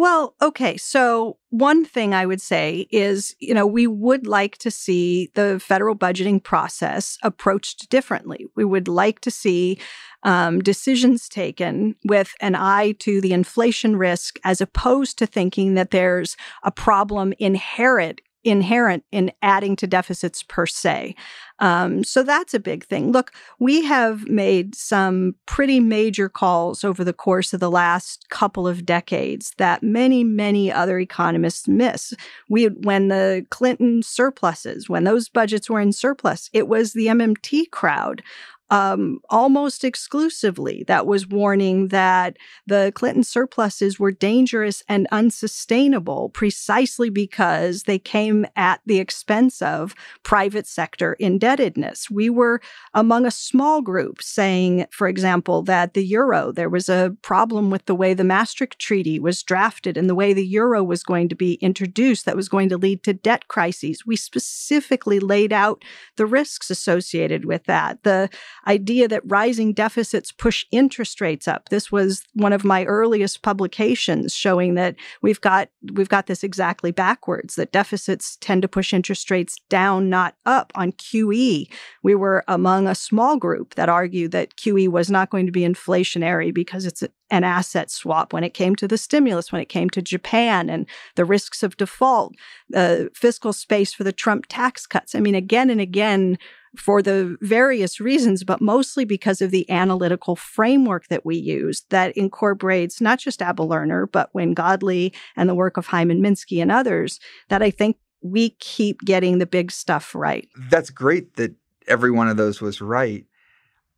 Well, 0.00 0.34
okay. 0.40 0.78
So, 0.78 1.36
one 1.50 1.84
thing 1.84 2.14
I 2.14 2.24
would 2.24 2.40
say 2.40 2.86
is, 2.90 3.36
you 3.38 3.52
know, 3.52 3.66
we 3.66 3.86
would 3.86 4.26
like 4.26 4.56
to 4.58 4.70
see 4.70 5.30
the 5.34 5.60
federal 5.60 5.94
budgeting 5.94 6.42
process 6.42 7.18
approached 7.22 7.90
differently. 7.90 8.46
We 8.56 8.64
would 8.64 8.88
like 8.88 9.20
to 9.20 9.30
see 9.30 9.78
um, 10.22 10.60
decisions 10.60 11.28
taken 11.28 11.96
with 12.06 12.32
an 12.40 12.54
eye 12.54 12.92
to 13.00 13.20
the 13.20 13.34
inflation 13.34 13.94
risk 13.94 14.38
as 14.42 14.62
opposed 14.62 15.18
to 15.18 15.26
thinking 15.26 15.74
that 15.74 15.90
there's 15.90 16.34
a 16.62 16.70
problem 16.70 17.34
inherent 17.38 18.22
inherent 18.44 19.04
in 19.12 19.32
adding 19.42 19.76
to 19.76 19.86
deficits 19.86 20.42
per 20.42 20.66
se. 20.66 21.14
Um, 21.58 22.02
so 22.04 22.22
that's 22.22 22.54
a 22.54 22.60
big 22.60 22.86
thing. 22.86 23.12
Look, 23.12 23.32
we 23.58 23.84
have 23.84 24.28
made 24.28 24.74
some 24.74 25.34
pretty 25.46 25.78
major 25.78 26.28
calls 26.28 26.84
over 26.84 27.04
the 27.04 27.12
course 27.12 27.52
of 27.52 27.60
the 27.60 27.70
last 27.70 28.28
couple 28.30 28.66
of 28.66 28.86
decades 28.86 29.52
that 29.58 29.82
many, 29.82 30.24
many 30.24 30.72
other 30.72 30.98
economists 30.98 31.68
miss. 31.68 32.14
We, 32.48 32.66
when 32.66 33.08
the 33.08 33.46
Clinton 33.50 34.02
surpluses, 34.02 34.88
when 34.88 35.04
those 35.04 35.28
budgets 35.28 35.68
were 35.68 35.80
in 35.80 35.92
surplus, 35.92 36.48
it 36.52 36.66
was 36.66 36.92
the 36.92 37.06
MMT 37.06 37.70
crowd 37.70 38.22
um, 38.70 39.18
almost 39.28 39.84
exclusively 39.84 40.84
that 40.86 41.06
was 41.06 41.26
warning 41.26 41.88
that 41.88 42.36
the 42.66 42.92
Clinton 42.94 43.24
surpluses 43.24 43.98
were 43.98 44.12
dangerous 44.12 44.82
and 44.88 45.08
unsustainable 45.10 46.30
precisely 46.30 47.10
because 47.10 47.82
they 47.84 47.98
came 47.98 48.46
at 48.56 48.80
the 48.86 48.98
expense 48.98 49.60
of 49.60 49.94
private 50.22 50.66
sector 50.66 51.14
indebtedness. 51.14 52.10
We 52.10 52.30
were 52.30 52.60
among 52.94 53.26
a 53.26 53.30
small 53.30 53.82
group 53.82 54.22
saying, 54.22 54.86
for 54.90 55.08
example, 55.08 55.62
that 55.62 55.94
the 55.94 56.04
euro, 56.04 56.52
there 56.52 56.68
was 56.68 56.88
a 56.88 57.16
problem 57.22 57.70
with 57.70 57.86
the 57.86 57.94
way 57.94 58.14
the 58.14 58.24
Maastricht 58.24 58.78
Treaty 58.78 59.18
was 59.18 59.42
drafted 59.42 59.96
and 59.96 60.08
the 60.08 60.14
way 60.14 60.32
the 60.32 60.46
euro 60.46 60.84
was 60.84 61.02
going 61.02 61.28
to 61.28 61.34
be 61.34 61.54
introduced 61.54 62.24
that 62.24 62.36
was 62.36 62.48
going 62.48 62.68
to 62.68 62.78
lead 62.78 63.02
to 63.02 63.12
debt 63.12 63.48
crises. 63.48 64.06
We 64.06 64.16
specifically 64.16 65.18
laid 65.18 65.52
out 65.52 65.84
the 66.16 66.26
risks 66.26 66.70
associated 66.70 67.44
with 67.44 67.64
that. 67.64 68.02
The 68.04 68.30
idea 68.66 69.08
that 69.08 69.22
rising 69.24 69.72
deficits 69.72 70.32
push 70.32 70.64
interest 70.70 71.20
rates 71.20 71.48
up. 71.48 71.68
This 71.68 71.90
was 71.90 72.22
one 72.34 72.52
of 72.52 72.64
my 72.64 72.84
earliest 72.84 73.42
publications 73.42 74.34
showing 74.34 74.74
that 74.74 74.96
we've 75.22 75.40
got 75.40 75.68
we've 75.94 76.08
got 76.08 76.26
this 76.26 76.44
exactly 76.44 76.90
backwards 76.90 77.54
that 77.56 77.72
deficits 77.72 78.36
tend 78.40 78.62
to 78.62 78.68
push 78.68 78.92
interest 78.92 79.30
rates 79.30 79.56
down 79.68 80.08
not 80.08 80.34
up 80.46 80.72
on 80.74 80.92
QE. 80.92 81.68
We 82.02 82.14
were 82.14 82.44
among 82.48 82.86
a 82.86 82.94
small 82.94 83.36
group 83.36 83.74
that 83.74 83.88
argued 83.88 84.32
that 84.32 84.56
QE 84.56 84.88
was 84.88 85.10
not 85.10 85.30
going 85.30 85.46
to 85.46 85.52
be 85.52 85.62
inflationary 85.62 86.52
because 86.52 86.86
it's 86.86 87.02
an 87.30 87.44
asset 87.44 87.90
swap 87.90 88.32
when 88.32 88.44
it 88.44 88.54
came 88.54 88.74
to 88.76 88.88
the 88.88 88.98
stimulus, 88.98 89.52
when 89.52 89.62
it 89.62 89.68
came 89.68 89.88
to 89.90 90.02
Japan 90.02 90.68
and 90.68 90.86
the 91.14 91.24
risks 91.24 91.62
of 91.62 91.76
default, 91.76 92.34
the 92.68 93.06
uh, 93.06 93.08
fiscal 93.14 93.52
space 93.52 93.92
for 93.92 94.04
the 94.04 94.12
Trump 94.12 94.46
tax 94.48 94.86
cuts. 94.86 95.14
I 95.14 95.20
mean, 95.20 95.34
again 95.34 95.70
and 95.70 95.80
again, 95.80 96.38
for 96.76 97.02
the 97.02 97.36
various 97.40 98.00
reasons, 98.00 98.44
but 98.44 98.60
mostly 98.60 99.04
because 99.04 99.40
of 99.40 99.50
the 99.50 99.68
analytical 99.70 100.36
framework 100.36 101.08
that 101.08 101.26
we 101.26 101.36
use 101.36 101.82
that 101.90 102.16
incorporates 102.16 103.00
not 103.00 103.18
just 103.18 103.42
Abba 103.42 103.62
Lerner, 103.62 104.10
but 104.10 104.32
Wynne 104.34 104.54
Godley 104.54 105.12
and 105.36 105.48
the 105.48 105.54
work 105.54 105.76
of 105.76 105.86
Hyman 105.86 106.22
Minsky 106.22 106.62
and 106.62 106.70
others, 106.70 107.18
that 107.48 107.62
I 107.62 107.70
think 107.70 107.96
we 108.22 108.50
keep 108.60 109.00
getting 109.00 109.38
the 109.38 109.46
big 109.46 109.72
stuff 109.72 110.14
right. 110.14 110.48
That's 110.70 110.90
great 110.90 111.36
that 111.36 111.54
every 111.88 112.10
one 112.10 112.28
of 112.28 112.36
those 112.36 112.60
was 112.60 112.80
right. 112.80 113.24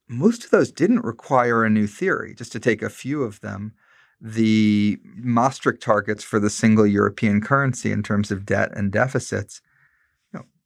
Most 0.08 0.44
of 0.44 0.50
those 0.50 0.72
didn't 0.72 1.04
require 1.04 1.64
a 1.64 1.70
new 1.70 1.86
theory. 1.86 2.34
Just 2.34 2.52
to 2.52 2.60
take 2.60 2.82
a 2.82 2.90
few 2.90 3.22
of 3.22 3.40
them, 3.40 3.72
the 4.20 4.98
Maastricht 5.16 5.82
targets 5.82 6.22
for 6.22 6.38
the 6.38 6.50
single 6.50 6.86
European 6.86 7.40
currency 7.40 7.90
in 7.90 8.02
terms 8.02 8.30
of 8.30 8.46
debt 8.46 8.70
and 8.74 8.92
deficits 8.92 9.60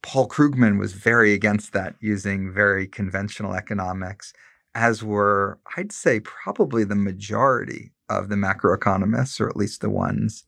Paul 0.06 0.28
Krugman 0.28 0.78
was 0.78 0.92
very 0.92 1.32
against 1.32 1.72
that 1.72 1.96
using 1.98 2.52
very 2.52 2.86
conventional 2.86 3.54
economics, 3.54 4.32
as 4.72 5.02
were, 5.02 5.58
I'd 5.76 5.90
say, 5.90 6.20
probably 6.20 6.84
the 6.84 6.94
majority 6.94 7.90
of 8.08 8.28
the 8.28 8.36
macroeconomists, 8.36 9.40
or 9.40 9.48
at 9.48 9.56
least 9.56 9.80
the 9.80 9.90
ones, 9.90 10.44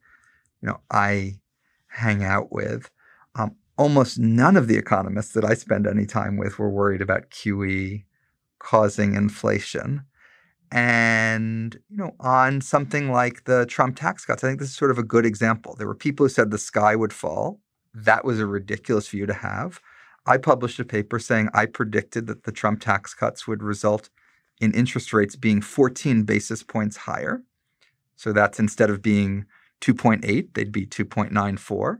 you 0.63 0.69
know, 0.69 0.79
I 0.93 1.41
hang 1.89 2.23
out 2.23 2.53
with. 2.53 2.89
Um, 3.35 3.57
almost 3.77 4.17
none 4.17 4.57
of 4.57 4.69
the 4.69 4.77
economists 4.77 5.33
that 5.33 5.45
I 5.45 5.55
spend 5.55 5.89
any 5.89 6.07
time 6.07 6.37
with 6.37 6.61
were 6.61 6.71
worried 6.71 7.03
about 7.03 7.31
QE 7.31 8.05
causing 8.61 9.17
inflation. 9.17 10.03
And, 10.71 11.77
you 11.91 11.97
know, 11.97 12.15
on 12.21 12.61
something 12.61 13.11
like 13.11 13.43
the 13.43 13.67
Trump 13.67 13.97
tax 13.97 14.25
cuts, 14.25 14.45
I 14.45 14.47
think 14.47 14.61
this 14.61 14.69
is 14.69 14.77
sort 14.77 14.93
of 14.93 14.99
a 14.99 15.03
good 15.03 15.27
example. 15.27 15.75
There 15.75 15.89
were 15.89 15.97
people 15.97 16.27
who 16.27 16.31
said 16.31 16.53
the 16.53 16.59
sky 16.59 16.95
would 16.95 17.13
fall 17.13 17.59
that 18.05 18.25
was 18.25 18.41
a 18.41 18.47
ridiculous 18.47 19.09
view 19.09 19.27
to 19.27 19.35
have. 19.35 19.81
I 20.27 20.37
published 20.37 20.79
a 20.79 20.85
paper 20.85 21.19
saying 21.19 21.49
I 21.55 21.67
predicted 21.67 22.27
that 22.27 22.45
the 22.45 22.53
Trump 22.53 22.81
tax 22.81 23.15
cuts 23.15 23.47
would 23.47 23.63
result 23.63 24.11
in 24.61 24.73
interest 24.73 25.13
rates 25.13 25.37
being 25.37 25.61
14 25.61 26.25
basis 26.25 26.63
points 26.63 26.97
higher. 26.99 27.43
So 28.17 28.33
that's 28.33 28.59
instead 28.59 28.91
of 28.91 29.01
being 29.01 29.47
2.8, 29.81 30.55
they'd 30.55 30.73
be 30.73 30.87
2.94. 30.87 31.99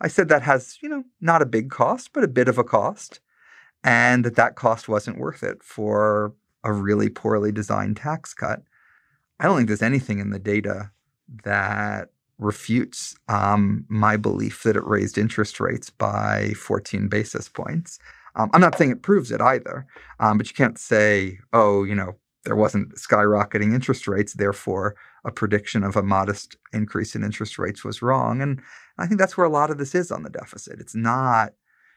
I 0.00 0.08
said 0.08 0.28
that 0.28 0.42
has, 0.42 0.78
you 0.80 0.88
know, 0.88 1.04
not 1.20 1.42
a 1.42 1.46
big 1.46 1.70
cost, 1.70 2.12
but 2.12 2.24
a 2.24 2.28
bit 2.28 2.48
of 2.48 2.58
a 2.58 2.64
cost, 2.64 3.20
and 3.82 4.24
that 4.24 4.36
that 4.36 4.54
cost 4.54 4.88
wasn't 4.88 5.18
worth 5.18 5.42
it 5.42 5.62
for 5.62 6.34
a 6.62 6.72
really 6.72 7.08
poorly 7.08 7.52
designed 7.52 7.96
tax 7.96 8.32
cut. 8.34 8.62
I 9.38 9.44
don't 9.44 9.56
think 9.56 9.68
there's 9.68 9.82
anything 9.82 10.18
in 10.18 10.30
the 10.30 10.38
data 10.38 10.90
that 11.44 12.10
refutes 12.38 13.16
um, 13.28 13.84
my 13.88 14.16
belief 14.16 14.62
that 14.64 14.76
it 14.76 14.86
raised 14.86 15.18
interest 15.18 15.60
rates 15.60 15.90
by 15.90 16.52
14 16.56 17.08
basis 17.08 17.48
points. 17.48 17.98
Um, 18.36 18.50
I'm 18.52 18.60
not 18.60 18.76
saying 18.76 18.90
it 18.90 19.02
proves 19.02 19.30
it 19.30 19.40
either, 19.40 19.86
um, 20.18 20.38
but 20.38 20.48
you 20.48 20.54
can't 20.54 20.78
say, 20.78 21.38
oh, 21.52 21.84
you 21.84 21.94
know, 21.94 22.16
there 22.44 22.56
wasn't 22.56 22.94
skyrocketing 22.96 23.74
interest 23.74 24.06
rates, 24.06 24.34
therefore 24.34 24.96
a 25.24 25.30
prediction 25.30 25.82
of 25.82 25.96
a 25.96 26.02
modest 26.02 26.56
increase 26.72 27.14
in 27.14 27.24
interest 27.24 27.58
rates 27.58 27.84
was 27.84 28.02
wrong. 28.02 28.42
And 28.42 28.60
I 28.98 29.06
think 29.06 29.18
that's 29.18 29.36
where 29.36 29.46
a 29.46 29.50
lot 29.50 29.70
of 29.70 29.78
this 29.78 29.94
is 29.94 30.10
on 30.10 30.22
the 30.22 30.30
deficit. 30.30 30.80
It's 30.80 30.94
not, 30.94 31.52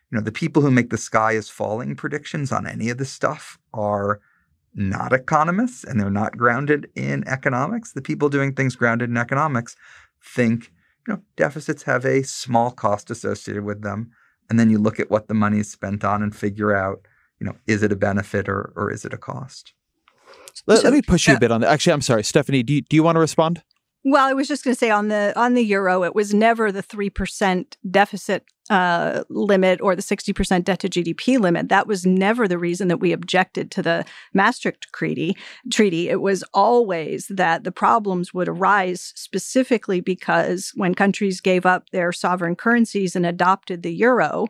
you 0.09 0.17
know, 0.17 0.23
the 0.23 0.31
people 0.31 0.61
who 0.61 0.71
make 0.71 0.89
the 0.89 0.97
sky 0.97 1.33
is 1.33 1.49
falling 1.49 1.95
predictions 1.95 2.51
on 2.51 2.65
any 2.65 2.89
of 2.89 2.97
this 2.97 3.11
stuff 3.11 3.59
are 3.73 4.21
not 4.73 5.11
economists 5.11 5.83
and 5.83 5.99
they're 5.99 6.09
not 6.09 6.37
grounded 6.37 6.89
in 6.95 7.27
economics. 7.27 7.91
The 7.91 8.01
people 8.01 8.29
doing 8.29 8.53
things 8.53 8.75
grounded 8.75 9.09
in 9.09 9.17
economics 9.17 9.75
think, 10.23 10.71
you 11.07 11.13
know, 11.13 11.21
deficits 11.35 11.83
have 11.83 12.05
a 12.05 12.23
small 12.23 12.71
cost 12.71 13.09
associated 13.11 13.63
with 13.63 13.81
them. 13.81 14.11
And 14.49 14.59
then 14.59 14.69
you 14.69 14.77
look 14.77 14.99
at 14.99 15.11
what 15.11 15.27
the 15.27 15.33
money 15.33 15.59
is 15.59 15.71
spent 15.71 16.03
on 16.03 16.23
and 16.23 16.35
figure 16.35 16.75
out, 16.75 17.05
you 17.39 17.45
know, 17.45 17.55
is 17.67 17.83
it 17.83 17.91
a 17.91 17.95
benefit 17.95 18.47
or, 18.47 18.73
or 18.75 18.91
is 18.91 19.05
it 19.05 19.13
a 19.13 19.17
cost? 19.17 19.73
Let, 20.65 20.79
so, 20.79 20.83
let 20.85 20.93
me 20.93 21.01
push 21.01 21.27
you 21.27 21.35
a 21.35 21.39
bit 21.39 21.51
on 21.51 21.61
that. 21.61 21.69
Actually, 21.69 21.93
I'm 21.93 22.01
sorry, 22.01 22.23
Stephanie. 22.23 22.63
Do 22.63 22.73
you, 22.73 22.81
do 22.81 22.95
you 22.95 23.03
want 23.03 23.15
to 23.15 23.19
respond? 23.19 23.63
Well, 24.03 24.25
I 24.25 24.33
was 24.33 24.47
just 24.47 24.63
going 24.63 24.73
to 24.73 24.79
say 24.79 24.89
on 24.89 25.09
the 25.09 25.33
on 25.35 25.53
the 25.53 25.63
euro, 25.63 26.03
it 26.03 26.15
was 26.15 26.33
never 26.33 26.71
the 26.71 26.81
three 26.81 27.09
percent 27.09 27.77
deficit 27.89 28.45
uh, 28.69 29.23
limit 29.29 29.79
or 29.81 29.95
the 29.95 30.01
sixty 30.01 30.33
percent 30.33 30.65
debt 30.65 30.79
to 30.79 30.89
GDP 30.89 31.39
limit. 31.39 31.69
That 31.69 31.87
was 31.87 32.05
never 32.05 32.47
the 32.47 32.57
reason 32.57 32.87
that 32.87 32.99
we 32.99 33.11
objected 33.11 33.71
to 33.71 33.81
the 33.81 34.05
Maastricht 34.33 34.87
Treaty. 34.93 35.35
Treaty. 35.71 36.09
It 36.09 36.21
was 36.21 36.43
always 36.53 37.27
that 37.29 37.63
the 37.63 37.71
problems 37.71 38.33
would 38.33 38.47
arise 38.47 39.13
specifically 39.15 40.01
because 40.01 40.71
when 40.75 40.93
countries 40.93 41.41
gave 41.41 41.65
up 41.65 41.89
their 41.91 42.11
sovereign 42.11 42.55
currencies 42.55 43.15
and 43.15 43.25
adopted 43.25 43.83
the 43.83 43.93
euro, 43.93 44.47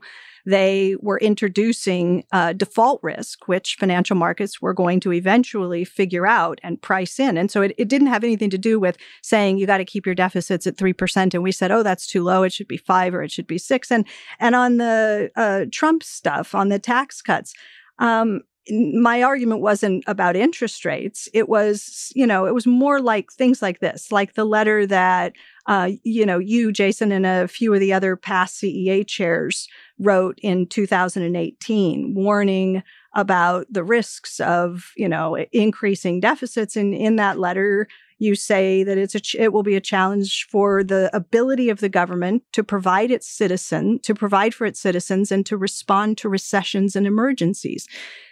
they 0.48 0.96
were 1.02 1.20
introducing 1.20 2.24
uh, 2.32 2.54
default 2.54 3.02
risk, 3.04 3.50
which 3.50 3.76
financial 3.78 4.16
markets 4.16 4.62
were 4.62 4.74
going 4.74 5.02
to 5.02 5.12
eventually 5.12 5.84
figure 5.84 6.26
out 6.26 6.58
and 6.64 6.82
price 6.82 7.20
in. 7.20 7.38
And 7.38 7.52
so 7.52 7.62
it, 7.62 7.74
it 7.78 7.90
didn't 7.90 8.08
have 8.08 8.24
anything 8.24 8.50
to 8.52 8.58
do 8.58 8.80
with 8.80 8.98
saying 9.22 9.58
you 9.58 9.68
got 9.68 9.80
to 9.80 9.86
keep 9.86 10.06
your 10.06 10.16
deficits 10.16 10.66
at 10.66 10.78
3%. 10.78 11.34
And 11.34 11.44
we 11.44 11.52
said, 11.52 11.70
oh, 11.70 11.84
that's 11.84 12.08
too 12.08 12.24
low. 12.24 12.44
It 12.44 12.54
should 12.54 12.70
be 12.70 12.78
five 12.78 13.14
or 13.14 13.24
it 13.24 13.32
should 13.32 13.46
be 13.46 13.58
six. 13.58 13.92
And, 13.92 14.07
and 14.40 14.56
on 14.56 14.78
the 14.78 15.32
uh, 15.36 15.66
Trump 15.72 16.04
stuff, 16.04 16.56
on 16.56 16.70
the 16.70 16.80
tax 16.80 17.22
cuts, 17.22 17.54
um, 18.00 18.42
my 18.70 19.24
argument 19.24 19.62
wasn't 19.62 20.04
about 20.08 20.36
interest 20.36 20.86
rates. 20.86 21.30
It 21.34 21.48
was, 21.48 22.12
you 22.16 22.28
know, 22.28 22.46
it 22.46 22.54
was 22.54 22.68
more 22.68 23.00
like 23.00 23.32
things 23.32 23.62
like 23.62 23.80
this, 23.80 24.12
like 24.12 24.34
the 24.34 24.46
letter 24.46 24.86
that, 24.88 25.34
uh, 25.68 25.92
you 26.04 26.26
know, 26.26 26.38
you, 26.40 26.72
Jason, 26.72 27.12
and 27.12 27.26
a 27.26 27.48
few 27.48 27.74
of 27.74 27.80
the 27.80 27.94
other 27.94 28.16
past 28.16 28.62
CEA 28.62 29.08
chairs 29.08 29.68
wrote 30.00 30.38
in 30.42 30.68
2018, 30.68 32.14
warning 32.14 32.84
about 33.16 33.66
the 33.70 33.84
risks 33.84 34.40
of, 34.40 34.92
you 34.96 35.10
know, 35.10 35.38
increasing 35.52 36.20
deficits. 36.20 36.76
And 36.76 36.94
in 36.94 37.16
that 37.16 37.40
letter, 37.40 37.88
you 38.20 38.36
say 38.36 38.84
that 38.84 38.98
it's 38.98 39.16
a 39.16 39.20
ch- 39.20 39.36
it 39.36 39.54
will 39.54 39.64
be 39.64 39.76
a 39.76 39.82
challenge 39.82 40.48
for 40.50 40.84
the 40.84 41.10
ability 41.16 41.70
of 41.70 41.80
the 41.80 41.90
government 41.90 42.44
to 42.54 42.64
provide 42.64 43.12
its 43.12 43.28
citizen 43.28 44.00
to 44.04 44.16
provide 44.16 44.54
for 44.54 44.66
its 44.66 44.80
citizens 44.80 45.32
and 45.32 45.46
to 45.46 45.58
respond 45.58 46.18
to 46.18 46.30
recessions 46.30 46.96
and 46.96 47.06
emergencies. 47.06 47.88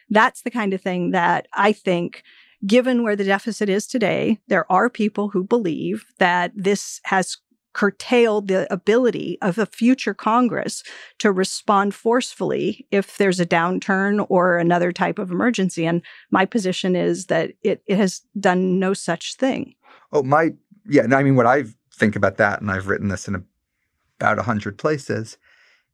That's 0.10 0.42
the 0.42 0.52
kind 0.52 0.74
of 0.74 0.82
thing 0.82 1.12
that 1.12 1.48
I 1.54 1.72
think 1.72 2.24
given 2.66 3.04
where 3.04 3.16
the 3.16 3.24
deficit 3.24 3.70
is 3.70 3.86
today, 3.86 4.40
there 4.48 4.70
are 4.72 4.90
people 4.90 5.30
who 5.30 5.44
believe 5.44 6.06
that 6.20 6.52
this 6.56 7.00
has 7.04 7.38
curtailed 7.76 8.48
the 8.48 8.72
ability 8.74 9.38
of 9.42 9.58
a 9.58 9.66
future 9.66 10.14
Congress 10.14 10.82
to 11.20 11.30
respond 11.30 11.94
forcefully 11.94 12.88
if 12.90 13.18
there's 13.18 13.40
a 13.40 13.46
downturn 13.46 14.26
or 14.30 14.58
another 14.58 14.94
type 14.94 15.20
of 15.20 15.30
emergency. 15.30 15.86
And 15.86 16.02
my 16.32 16.46
position 16.46 16.96
is 16.96 17.26
that 17.26 17.52
it, 17.64 17.84
it 17.86 17.98
has 17.98 18.22
done 18.40 18.80
no 18.80 18.94
such 18.94 19.36
thing. 19.36 19.76
Oh, 20.14 20.24
my, 20.24 20.52
yeah. 20.88 21.04
And 21.04 21.14
I 21.14 21.22
mean, 21.22 21.36
what 21.36 21.46
I 21.46 21.66
think 21.94 22.16
about 22.16 22.38
that, 22.38 22.62
and 22.62 22.72
I've 22.72 22.88
written 22.88 23.10
this 23.10 23.28
in 23.28 23.36
a, 23.36 23.44
about 24.22 24.38
100 24.38 24.78
places, 24.78 25.38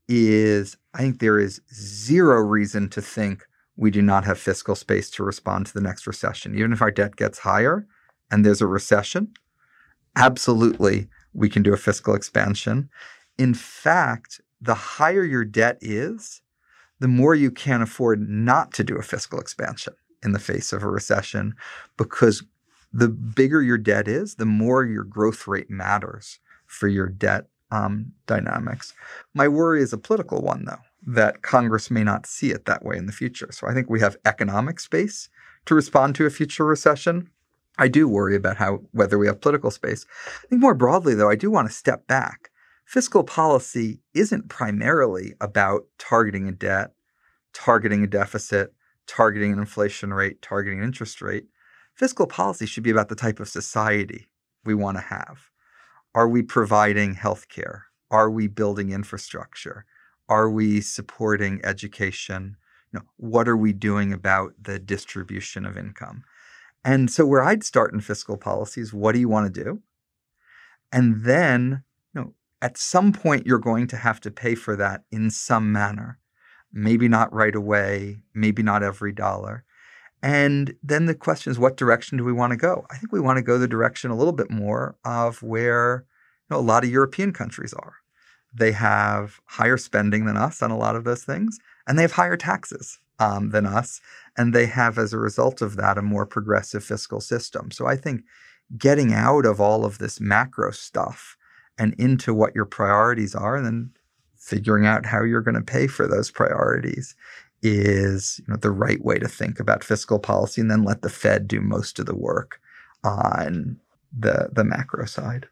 is 0.08 0.78
I 0.94 1.00
think 1.00 1.20
there 1.20 1.40
is 1.40 1.62
zero 1.74 2.42
reason 2.42 2.90
to 2.90 3.02
think 3.02 3.44
we 3.76 3.90
do 3.90 4.04
not 4.04 4.24
have 4.26 4.38
fiscal 4.38 4.76
space 4.76 5.10
to 5.12 5.24
respond 5.24 5.66
to 5.66 5.74
the 5.74 5.82
next 5.82 6.06
recession. 6.06 6.56
Even 6.56 6.74
if 6.74 6.82
our 6.84 6.92
debt 6.92 7.16
gets 7.16 7.40
higher 7.40 7.88
and 8.30 8.46
there's 8.46 8.62
a 8.62 8.68
recession, 8.68 9.34
absolutely 10.16 11.08
we 11.34 11.50
can 11.50 11.64
do 11.64 11.74
a 11.74 11.78
fiscal 11.78 12.16
expansion. 12.16 12.90
In 13.38 13.54
fact, 13.54 14.42
the 14.60 14.76
higher 14.76 15.24
your 15.24 15.46
debt 15.46 15.78
is, 15.82 16.42
the 17.00 17.08
more 17.08 17.34
you 17.34 17.50
can 17.50 17.82
afford 17.82 18.28
not 18.30 18.74
to 18.74 18.84
do 18.84 18.96
a 18.96 19.02
fiscal 19.02 19.40
expansion 19.40 19.94
in 20.24 20.34
the 20.34 20.40
face 20.40 20.72
of 20.72 20.84
a 20.84 20.88
recession 20.88 21.56
because 21.98 22.44
the 22.94 23.08
bigger 23.08 23.62
your 23.62 23.78
debt 23.78 24.08
is, 24.08 24.36
the 24.36 24.46
more 24.46 24.86
your 24.86 25.04
growth 25.04 25.48
rate 25.48 25.70
matters 25.70 26.40
for 26.68 26.88
your 26.88 27.08
debt 27.08 27.48
um, 27.72 28.12
dynamics. 28.28 28.94
My 29.34 29.48
worry 29.48 29.82
is 29.82 29.94
a 29.94 29.98
political 29.98 30.42
one, 30.42 30.66
though 30.66 30.80
that 31.08 31.42
Congress 31.42 31.90
may 31.90 32.04
not 32.04 32.26
see 32.26 32.52
it 32.52 32.66
that 32.66 32.86
way 32.86 32.98
in 32.98 33.06
the 33.08 33.12
future. 33.12 33.50
So 33.52 33.68
I 33.68 33.74
think 33.74 33.90
we 33.90 34.00
have 34.02 34.18
economic 34.26 34.80
space 34.80 35.30
to 35.66 35.76
respond 35.76 36.16
to 36.16 36.26
a 36.26 36.30
future 36.30 36.66
recession. 36.66 37.30
I 37.78 37.88
do 37.88 38.08
worry 38.08 38.36
about 38.36 38.58
how 38.58 38.82
whether 38.92 39.18
we 39.18 39.28
have 39.28 39.42
political 39.42 39.72
space. 39.72 40.06
I 40.44 40.48
think 40.48 40.62
more 40.62 40.76
broadly, 40.76 41.16
though, 41.16 41.30
I 41.30 41.36
do 41.36 41.50
want 41.50 41.68
to 41.68 41.74
step 41.74 42.08
back. 42.08 42.52
Fiscal 42.86 43.24
policy 43.24 44.02
isn't 44.14 44.50
primarily 44.50 45.34
about 45.40 45.84
targeting 45.98 46.48
a 46.48 46.52
debt, 46.52 46.92
targeting 47.54 48.04
a 48.04 48.08
deficit, 48.08 48.74
targeting 49.08 49.54
an 49.54 49.60
inflation 49.60 50.14
rate, 50.14 50.42
targeting 50.42 50.80
an 50.80 50.86
interest 50.86 51.22
rate. 51.22 51.46
Fiscal 51.96 52.28
policy 52.28 52.66
should 52.66 52.84
be 52.84 52.90
about 52.90 53.10
the 53.10 53.16
type 53.16 53.40
of 53.40 53.48
society 53.48 54.28
we 54.66 54.74
want 54.74 54.98
to 54.98 55.04
have. 55.04 55.50
Are 56.14 56.28
we 56.28 56.42
providing 56.42 57.16
health 57.16 57.48
care? 57.48 57.86
Are 58.10 58.30
we 58.30 58.48
building 58.48 58.92
infrastructure? 58.92 59.86
Are 60.28 60.50
we 60.50 60.82
supporting 60.82 61.62
education? 61.64 62.58
You 62.92 63.00
know, 63.00 63.06
what 63.18 63.48
are 63.48 63.58
we 63.58 63.72
doing 63.72 64.12
about 64.12 64.54
the 64.62 64.80
distribution 64.80 65.66
of 65.66 65.78
income? 65.78 66.24
And 66.84 67.12
so 67.12 67.26
where 67.26 67.44
I'd 67.44 67.64
start 67.64 67.94
in 67.94 68.02
fiscal 68.02 68.38
policy 68.38 68.82
is 68.82 68.94
what 68.94 69.14
do 69.14 69.20
you 69.20 69.30
want 69.30 69.54
to 69.54 69.64
do? 69.64 69.82
And 70.92 71.24
then, 71.24 71.84
you 72.14 72.22
know, 72.22 72.34
at 72.62 72.78
some 72.78 73.14
point 73.14 73.46
you're 73.46 73.60
going 73.60 73.88
to 73.88 73.98
have 73.98 74.20
to 74.22 74.32
pay 74.32 74.56
for 74.56 74.76
that 74.76 75.04
in 75.12 75.30
some 75.30 75.72
manner. 75.72 76.20
Maybe 76.74 77.08
not 77.08 77.34
right 77.34 77.54
away, 77.54 78.24
maybe 78.34 78.64
not 78.64 78.84
every 78.84 79.12
dollar. 79.12 79.64
And 80.24 80.76
then 80.84 81.06
the 81.06 81.16
question 81.16 81.52
is, 81.52 81.60
what 81.60 81.78
direction 81.78 82.18
do 82.18 82.24
we 82.24 82.32
want 82.32 82.52
to 82.52 82.58
go? 82.58 82.86
I 82.92 82.98
think 82.98 83.12
we 83.12 83.20
want 83.20 83.38
to 83.38 83.44
go 83.44 83.58
the 83.58 83.68
direction 83.68 84.12
a 84.12 84.16
little 84.16 84.34
bit 84.34 84.52
more 84.52 84.96
of 85.04 85.42
where 85.42 86.06
you 86.50 86.56
know, 86.56 86.60
a 86.60 86.62
lot 86.62 86.84
of 86.84 86.92
European 86.92 87.34
countries 87.34 87.74
are. 87.74 87.96
They 88.54 88.72
have 88.74 89.40
higher 89.46 89.78
spending 89.78 90.26
than 90.26 90.38
us 90.38 90.62
on 90.62 90.72
a 90.72 90.78
lot 90.78 90.96
of 90.96 91.06
those 91.06 91.24
things, 91.24 91.58
and 91.88 91.98
they 91.98 92.04
have 92.04 92.12
higher 92.14 92.38
taxes 92.38 93.00
um, 93.22 93.52
than 93.52 93.66
us. 93.66 94.02
And 94.36 94.54
they 94.54 94.66
have, 94.66 94.98
as 94.98 95.14
a 95.14 95.20
result 95.20 95.62
of 95.62 95.76
that, 95.76 95.98
a 95.98 96.02
more 96.02 96.26
progressive 96.26 96.84
fiscal 96.84 97.22
system. 97.22 97.70
So 97.70 97.86
I 97.86 97.96
think 97.96 98.24
getting 98.78 99.14
out 99.14 99.46
of 99.46 99.62
all 99.62 99.86
of 99.86 100.00
this 100.00 100.20
macro 100.20 100.72
stuff 100.72 101.38
and 101.78 101.94
into 101.98 102.34
what 102.34 102.56
your 102.56 102.66
priorities 102.66 103.36
are, 103.36 103.56
and 103.56 103.66
then 103.66 103.92
figuring 104.38 104.86
out 104.86 105.06
how 105.06 105.24
you're 105.24 105.42
going 105.42 105.56
to 105.56 105.62
pay 105.62 105.88
for 105.88 106.08
those 106.08 106.32
priorities 106.32 107.16
is 107.62 108.40
you 108.40 108.46
know, 108.48 108.58
the 108.58 108.72
right 108.72 109.04
way 109.06 109.20
to 109.20 109.28
think 109.28 109.60
about 109.60 109.84
fiscal 109.84 110.18
policy, 110.18 110.62
and 110.62 110.72
then 110.72 110.84
let 110.84 111.02
the 111.02 111.10
Fed 111.10 111.48
do 111.48 111.62
most 111.62 112.00
of 112.00 112.08
the 112.08 112.16
work 112.16 112.60
on 113.04 113.78
the 114.18 114.50
the 114.52 114.64
macro 114.64 115.06
side. 115.06 115.48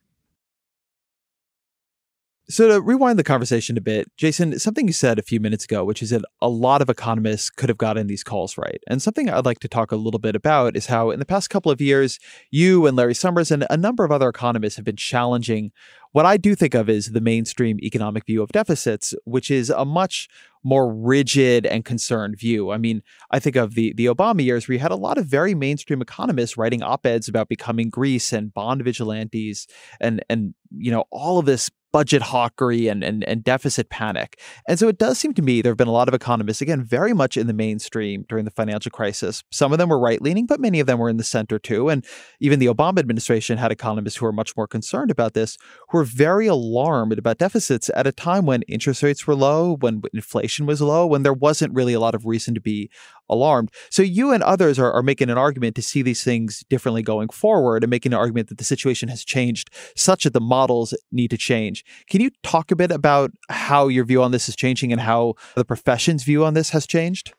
So 2.52 2.68
to 2.68 2.82
rewind 2.82 3.20
the 3.20 3.24
conversation 3.24 3.78
a 3.78 3.82
bit, 3.82 4.12
Jason, 4.18 4.58
something 4.58 4.88
you 4.88 4.94
said 4.94 5.20
a 5.20 5.22
few 5.22 5.40
minutes 5.40 5.66
ago, 5.66 5.86
which 5.86 6.02
is 6.02 6.10
that 6.10 6.24
a 6.42 6.50
lot 6.50 6.82
of 6.82 6.90
economists 6.90 7.52
could 7.52 7.70
have 7.70 7.78
gotten 7.78 8.08
these 8.08 8.24
calls 8.24 8.58
right. 8.58 8.82
And 8.88 9.04
something 9.04 9.30
I'd 9.30 9.46
like 9.46 9.60
to 9.60 9.68
talk 9.68 9.92
a 9.92 9.96
little 9.96 10.20
bit 10.20 10.36
about 10.36 10.76
is 10.76 10.88
how 10.88 11.12
in 11.12 11.20
the 11.20 11.26
past 11.26 11.52
couple 11.52 11.72
of 11.72 11.80
years, 11.80 12.18
you 12.50 12.88
and 12.88 12.98
Larry 12.98 13.14
Summers 13.14 13.52
and 13.52 13.68
a 13.70 13.78
number 13.78 14.04
of 14.04 14.12
other 14.12 14.28
economists 14.28 14.78
have 14.78 14.86
been 14.86 14.96
challenging 14.96 15.72
what 16.12 16.26
I 16.26 16.38
do 16.38 16.56
think 16.56 16.74
of 16.74 16.90
as 16.90 17.08
the 17.08 17.22
mainstream 17.22 17.80
economic 17.82 18.26
view 18.26 18.42
of 18.42 18.50
deficits, 18.50 19.14
which 19.26 19.52
is 19.52 19.70
a 19.70 19.86
much 19.86 20.28
more 20.64 20.92
rigid 20.92 21.68
and 21.68 21.86
concerned 21.86 22.38
view. 22.38 22.72
I 22.72 22.78
mean, 22.78 23.04
I 23.30 23.40
think 23.40 23.56
of 23.56 23.76
the 23.76 23.94
the 23.94 24.08
Obama 24.08 24.44
years 24.44 24.68
where 24.68 24.74
you 24.74 24.80
had 24.80 24.92
a 24.92 24.96
lot 24.96 25.20
of 25.20 25.28
very 25.28 25.54
mainstream 25.54 26.02
economists 26.02 26.58
writing 26.58 26.82
op-eds 26.82 27.28
about 27.28 27.48
becoming 27.48 27.92
Greece 27.92 28.34
and 28.34 28.52
bond 28.52 28.84
vigilantes 28.84 29.68
and 30.02 30.26
and 30.30 30.56
you 30.76 30.92
know 30.92 31.06
all 31.12 31.38
of 31.38 31.46
this 31.46 31.70
budget 31.92 32.22
hawkery 32.22 32.90
and, 32.90 33.04
and, 33.04 33.24
and 33.24 33.44
deficit 33.44 33.90
panic. 33.90 34.40
And 34.68 34.78
so 34.78 34.88
it 34.88 34.98
does 34.98 35.18
seem 35.18 35.34
to 35.34 35.42
me 35.42 35.62
there 35.62 35.72
have 35.72 35.78
been 35.78 35.88
a 35.88 35.92
lot 35.92 36.08
of 36.08 36.14
economists, 36.14 36.62
again, 36.62 36.84
very 36.84 37.14
much 37.14 37.38
in 37.38 37.48
the 37.48 37.54
mainstream 37.54 38.26
during 38.30 38.46
the 38.46 38.52
financial 38.52 38.92
crisis. 38.92 39.44
Some 39.52 39.72
of 39.72 39.78
them 39.78 39.90
were 39.90 40.00
right 40.00 40.22
leaning, 40.22 40.46
but 40.46 40.60
many 40.60 40.80
of 40.80 40.88
them 40.88 41.00
were 41.00 41.10
in 41.10 41.18
the 41.18 41.24
center 41.24 41.60
too. 41.60 41.90
And 41.90 42.06
even 42.40 42.60
the 42.60 42.68
Obama 42.68 43.00
administration 43.00 43.58
had 43.58 43.72
economists 43.72 44.18
who 44.18 44.26
were 44.26 44.32
much 44.32 44.56
more 44.56 44.68
concerned 44.68 45.12
about 45.12 45.34
this, 45.34 45.58
who 45.90 45.98
were 45.98 46.04
very 46.04 46.48
alarmed 46.48 47.18
about 47.18 47.38
deficits 47.38 47.90
at 47.96 48.08
a 48.08 48.12
time 48.12 48.46
when 48.46 48.62
interest 48.64 49.04
rates 49.04 49.26
were 49.26 49.36
low, 49.36 49.78
when 49.78 50.02
inflation 50.14 50.66
was 50.66 50.82
low, 50.82 51.06
when 51.08 51.24
there 51.24 51.34
wasn't 51.34 51.74
really 51.74 51.94
a 51.94 52.00
lot 52.00 52.16
of 52.16 52.26
reason 52.26 52.54
to 52.54 52.62
be 52.62 52.90
alarmed. 53.30 53.72
So 53.90 54.02
you 54.02 54.32
and 54.32 54.44
others 54.44 54.80
are, 54.80 54.92
are 54.92 55.04
making 55.04 55.30
an 55.30 55.38
argument 55.38 55.76
to 55.76 55.82
see 55.82 56.02
these 56.02 56.24
things 56.24 56.64
differently 56.70 57.02
going 57.02 57.30
forward 57.30 57.84
and 57.84 57.92
making 57.92 58.14
an 58.14 58.20
argument 58.20 58.50
that 58.50 58.58
the 58.58 58.64
situation 58.64 59.10
has 59.10 59.24
changed 59.24 59.70
such 59.96 60.24
that 60.24 60.34
the 60.34 60.42
models 60.42 60.94
need 61.12 61.30
to 61.32 61.38
change. 61.38 61.86
Can 62.10 62.22
you 62.22 62.32
talk 62.44 62.72
a 62.72 62.76
bit 62.76 62.92
about 62.92 63.32
how 63.50 63.88
your 63.88 64.06
view 64.06 64.22
on 64.24 64.32
this 64.32 64.50
is 64.50 64.56
changing 64.56 64.92
and 64.92 65.02
how 65.02 65.36
the 65.56 65.66
profession's 65.66 66.24
view 66.24 66.44
on 66.44 66.54
this 66.54 66.72
has 66.72 66.86
changed? 66.86 67.34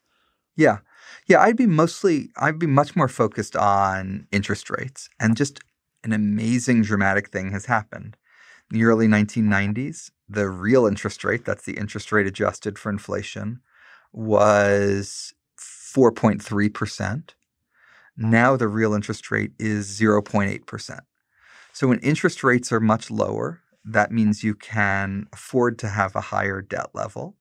Yeah. 0.57 0.78
Yeah, 1.26 1.41
I'd 1.41 1.57
be 1.57 1.66
mostly 1.66 2.30
I'd 2.36 2.59
be 2.59 2.66
much 2.66 2.97
more 2.97 3.09
focused 3.09 3.57
on 3.57 4.26
interest 4.32 4.70
rates 4.70 5.09
and 5.18 5.36
just 5.36 5.61
an 6.03 6.12
amazing 6.12 6.82
dramatic 6.82 7.28
thing 7.28 7.53
has 7.53 7.66
happened. 7.66 8.16
In 8.70 8.78
the 8.78 8.84
early 8.84 9.07
1990s, 9.07 10.11
the 10.28 10.49
real 10.49 10.86
interest 10.86 11.24
rate, 11.24 11.45
that's 11.45 11.64
the 11.64 11.76
interest 11.76 12.12
rate 12.12 12.26
adjusted 12.26 12.78
for 12.78 12.91
inflation, 12.91 13.61
was 14.12 15.34
4.3%. 15.95 17.30
Now 18.16 18.57
the 18.57 18.68
real 18.68 18.95
interest 18.95 19.30
rate 19.30 19.53
is 19.59 19.99
0.8%. 19.99 21.01
So 21.72 21.88
when 21.88 21.99
interest 22.01 22.45
rates 22.45 22.72
are 22.72 22.80
much 22.80 23.11
lower, 23.11 23.61
that 23.84 24.12
means 24.12 24.45
you 24.45 24.55
can 24.55 25.26
afford 25.32 25.78
to 25.78 25.88
have 25.88 26.14
a 26.14 26.20
higher 26.20 26.61
debt 26.61 26.91
level. 26.95 27.36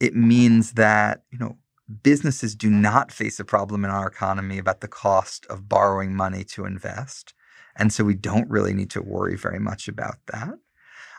It 0.00 0.16
means 0.16 0.72
that, 0.72 1.22
you 1.30 1.38
know, 1.38 1.58
businesses 2.02 2.54
do 2.54 2.70
not 2.70 3.12
face 3.12 3.38
a 3.38 3.44
problem 3.44 3.84
in 3.84 3.90
our 3.90 4.06
economy 4.06 4.58
about 4.58 4.80
the 4.80 4.88
cost 4.88 5.46
of 5.46 5.68
borrowing 5.68 6.14
money 6.14 6.44
to 6.44 6.64
invest. 6.64 7.34
And 7.76 7.92
so 7.92 8.04
we 8.04 8.14
don't 8.14 8.50
really 8.50 8.72
need 8.72 8.90
to 8.90 9.02
worry 9.02 9.36
very 9.36 9.58
much 9.58 9.88
about 9.88 10.16
that. 10.32 10.54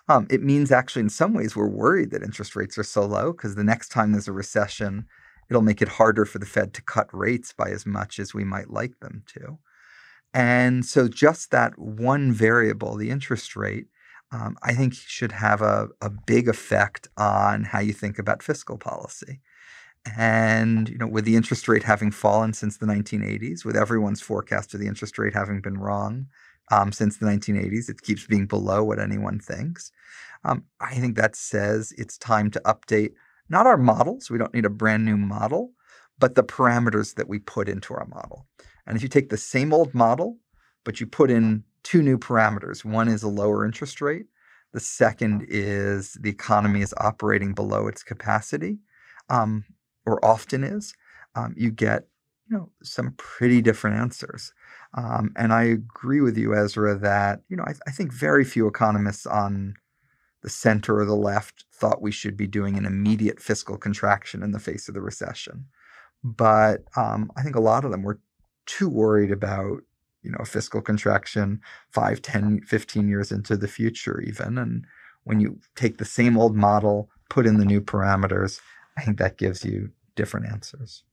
Um, 0.08 0.28
it 0.30 0.44
means 0.44 0.72
actually, 0.72 1.02
in 1.02 1.10
some 1.10 1.34
ways, 1.34 1.56
we're 1.56 1.68
worried 1.68 2.12
that 2.12 2.24
interest 2.24 2.56
rates 2.56 2.78
are 2.78 2.84
so 2.84 3.06
low 3.06 3.32
because 3.32 3.56
the 3.56 3.64
next 3.64 3.90
time 3.90 4.12
there's 4.12 4.28
a 4.28 4.34
recession, 4.34 5.08
it'll 5.50 5.62
make 5.62 5.82
it 5.82 5.88
harder 5.88 6.26
for 6.26 6.40
the 6.40 6.46
Fed 6.46 6.74
to 6.74 6.82
cut 6.82 7.08
rates 7.12 7.54
by 7.54 7.70
as 7.70 7.86
much 7.86 8.20
as 8.20 8.34
we 8.34 8.44
might 8.44 8.70
like 8.70 9.00
them 9.00 9.24
to. 9.28 9.60
And 10.34 10.86
so, 10.86 11.08
just 11.08 11.52
that 11.52 11.80
one 11.80 12.32
variable, 12.32 12.98
the 12.98 13.10
interest 13.10 13.56
rate, 13.56 13.88
um, 14.32 14.58
I 14.64 14.74
think 14.74 14.94
should 14.94 15.32
have 15.32 15.62
a, 15.62 15.88
a 16.02 16.10
big 16.10 16.50
effect 16.50 17.08
on 17.18 17.64
how 17.64 17.80
you 17.80 17.94
think 17.94 18.20
about 18.20 18.44
fiscal 18.44 18.78
policy. 18.78 19.40
And 20.18 20.90
you 20.90 20.98
know, 20.98 21.08
with 21.08 21.26
the 21.26 21.36
interest 21.36 21.68
rate 21.68 21.84
having 21.84 22.12
fallen 22.12 22.54
since 22.54 22.78
the 22.78 22.86
1980s, 22.86 23.66
with 23.66 23.76
everyone's 23.76 24.22
forecast 24.22 24.74
of 24.74 24.80
the 24.80 24.88
interest 24.88 25.18
rate 25.18 25.34
having 25.34 25.62
been 25.62 25.78
wrong 25.78 26.28
um, 26.72 26.92
since 26.92 27.18
the 27.18 27.26
1980s, 27.26 27.90
it 27.90 28.02
keeps 28.02 28.28
being 28.28 28.46
below 28.46 28.84
what 28.84 29.00
anyone 29.00 29.40
thinks. 29.40 29.92
Um, 30.44 30.66
I 30.80 30.96
think 30.96 31.16
that 31.16 31.36
says 31.36 31.94
it's 31.98 32.18
time 32.18 32.52
to 32.52 32.62
update 32.66 33.14
not 33.50 33.68
our 33.68 33.78
models. 33.78 34.30
We 34.30 34.38
don't 34.38 34.54
need 34.54 34.66
a 34.66 34.70
brand 34.70 35.06
new 35.06 35.18
model, 35.18 35.72
but 36.20 36.36
the 36.36 36.44
parameters 36.44 37.16
that 37.16 37.28
we 37.28 37.40
put 37.40 37.70
into 37.70 37.94
our 37.94 38.06
model. 38.06 38.48
And 38.88 38.96
if 38.96 39.04
you 39.04 39.10
take 39.10 39.30
the 39.30 39.38
same 39.38 39.74
old 39.74 39.94
model, 39.94 40.38
but 40.84 41.00
you 41.00 41.08
put 41.08 41.32
in 41.32 41.64
two 41.84 42.02
new 42.02 42.18
parameters, 42.18 42.86
one 42.86 43.08
is 43.08 43.24
a 43.24 43.28
lower 43.28 43.66
interest 43.66 44.02
rate, 44.02 44.26
the 44.74 44.80
second 44.80 45.46
is 45.48 46.18
the 46.20 46.30
economy 46.30 46.82
is 46.82 46.94
operating 46.98 47.54
below 47.54 47.88
its 47.88 48.04
capacity, 48.04 48.80
um, 49.30 49.64
or 50.06 50.24
often 50.24 50.64
is, 50.64 50.94
um, 51.36 51.54
you 51.58 51.72
get 51.72 52.08
you 52.50 52.58
know 52.58 52.70
some 52.84 53.14
pretty 53.18 53.62
different 53.62 53.98
answers. 53.98 54.54
Um, 54.94 55.32
and 55.36 55.52
I 55.52 55.64
agree 55.64 56.22
with 56.22 56.38
you, 56.38 56.56
Ezra, 56.56 56.98
that 57.00 57.42
you 57.50 57.58
know 57.58 57.64
I, 57.66 57.74
I 57.88 57.92
think 57.92 58.12
very 58.12 58.44
few 58.46 58.68
economists 58.68 59.26
on 59.26 59.76
the 60.46 60.52
center 60.52 61.00
or 61.00 61.06
the 61.06 61.16
left 61.16 61.66
thought 61.74 62.04
we 62.04 62.12
should 62.12 62.38
be 62.38 62.46
doing 62.46 62.78
an 62.78 62.86
immediate 62.86 63.42
fiscal 63.42 63.78
contraction 63.78 64.44
in 64.44 64.52
the 64.52 64.60
face 64.60 64.88
of 64.88 64.94
the 64.94 65.02
recession. 65.02 65.66
But 66.24 66.84
um, 66.96 67.32
I 67.36 67.42
think 67.42 67.56
a 67.56 67.60
lot 67.62 67.84
of 67.84 67.90
them 67.90 68.04
were 68.04 68.20
too 68.68 68.88
worried 68.88 69.32
about 69.32 69.82
you 70.22 70.30
know 70.30 70.46
fiscal 70.46 70.82
contraction 70.82 71.62
5 71.92 72.22
10 72.22 72.62
15 72.62 73.08
years 73.08 73.32
into 73.32 73.58
the 73.58 73.68
future 73.68 74.20
even 74.22 74.58
and 74.58 74.86
when 75.24 75.40
you 75.40 75.60
take 75.76 75.98
the 75.98 76.06
same 76.06 76.36
old 76.36 76.56
model 76.56 77.10
put 77.30 77.46
in 77.46 77.60
the 77.60 77.66
new 77.66 77.80
parameters 77.80 78.60
i 78.98 79.04
think 79.04 79.20
that 79.20 79.38
gives 79.38 79.64
you 79.64 79.92
different 80.16 80.48
answers 80.48 81.04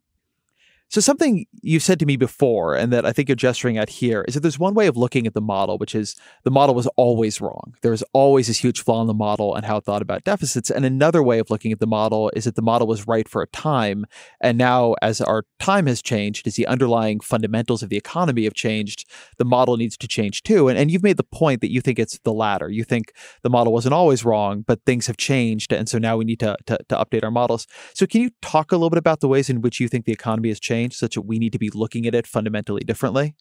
so, 0.93 1.01
something 1.01 1.47
you've 1.63 1.83
said 1.83 1.99
to 2.01 2.05
me 2.05 2.19
before, 2.19 2.75
and 2.75 2.93
that 2.93 3.07
I 3.07 3.15
think 3.15 3.27
you're 3.27 3.35
gesturing 3.35 3.79
at 3.79 3.89
here, 3.89 4.27
is 4.29 4.35
that 4.35 4.41
there's 4.41 4.59
one 4.59 4.75
way 4.75 4.89
of 4.89 4.95
looking 4.95 5.27
at 5.27 5.33
the 5.33 5.41
model, 5.41 5.79
which 5.79 5.95
is 5.95 6.17
the 6.45 6.51
model 6.51 6.75
was 6.75 6.87
always 6.99 7.41
wrong. 7.41 7.73
There 7.81 7.93
was 7.93 8.05
always 8.13 8.49
this 8.49 8.59
huge 8.59 8.85
flaw 8.85 9.01
in 9.01 9.07
the 9.07 9.15
model 9.15 9.55
and 9.55 9.65
how 9.65 9.79
it 9.79 9.85
thought 9.85 10.03
about 10.03 10.25
deficits. 10.25 10.71
And 10.71 10.85
another 10.85 11.23
way 11.23 11.39
of 11.39 11.49
looking 11.49 11.73
at 11.73 11.81
the 11.81 11.87
model 11.87 12.31
is 12.37 12.45
that 12.45 12.57
the 12.57 12.61
model 12.61 12.87
was 12.87 13.07
right 13.07 13.27
for 13.27 13.41
a 13.41 13.47
time. 13.47 14.05
And 14.39 14.59
now, 14.59 14.95
as 15.01 15.23
our 15.23 15.47
time 15.59 15.87
has 15.87 16.03
changed, 16.03 16.47
as 16.47 16.57
the 16.57 16.67
underlying 16.67 17.21
fundamentals 17.21 17.83
of 17.83 17.89
the 17.89 17.97
economy 17.97 18.45
have 18.45 18.53
changed, 18.53 19.09
the 19.39 19.47
model 19.47 19.79
needs 19.79 19.97
to 19.97 20.07
change 20.07 20.43
too. 20.43 20.69
And, 20.69 20.79
and 20.79 20.91
you've 20.91 21.03
made 21.03 21.17
the 21.17 21.25
point 21.25 21.63
that 21.63 21.73
you 21.73 21.81
think 21.81 21.99
it's 21.99 22.19
the 22.19 22.35
latter. 22.35 22.69
You 22.69 22.85
think 22.85 23.15
the 23.43 23.49
model 23.49 23.73
wasn't 23.73 23.95
always 23.95 24.27
wrong, 24.27 24.61
but 24.67 24.85
things 24.85 25.07
have 25.07 25.17
changed. 25.17 25.73
And 25.73 25.89
so 25.89 25.97
now 25.97 26.19
we 26.19 26.27
need 26.27 26.41
to, 26.41 26.55
to, 26.67 26.77
to 26.91 26.97
update 26.97 27.25
our 27.25 27.31
models. 27.31 27.67
So, 27.95 28.07
can 28.07 28.21
you 28.21 28.29
talk 28.43 28.73
a 28.73 28.77
little 28.77 28.91
bit 28.91 28.99
about 28.99 29.21
the 29.21 29.29
ways 29.29 29.49
in 29.49 29.63
which 29.63 29.81
you 29.81 29.89
think 29.89 30.05
the 30.05 30.13
economy 30.13 30.51
has 30.51 30.61
changed? 30.61 30.82
Change 30.83 30.97
such 30.97 31.15
that 31.15 31.23
we 31.23 31.39
need 31.39 31.53
to 31.53 31.59
be 31.59 31.71
looking 31.71 32.07
at 32.07 32.15
it 32.15 32.27
fundamentally 32.27 32.83
differently? 32.83 33.35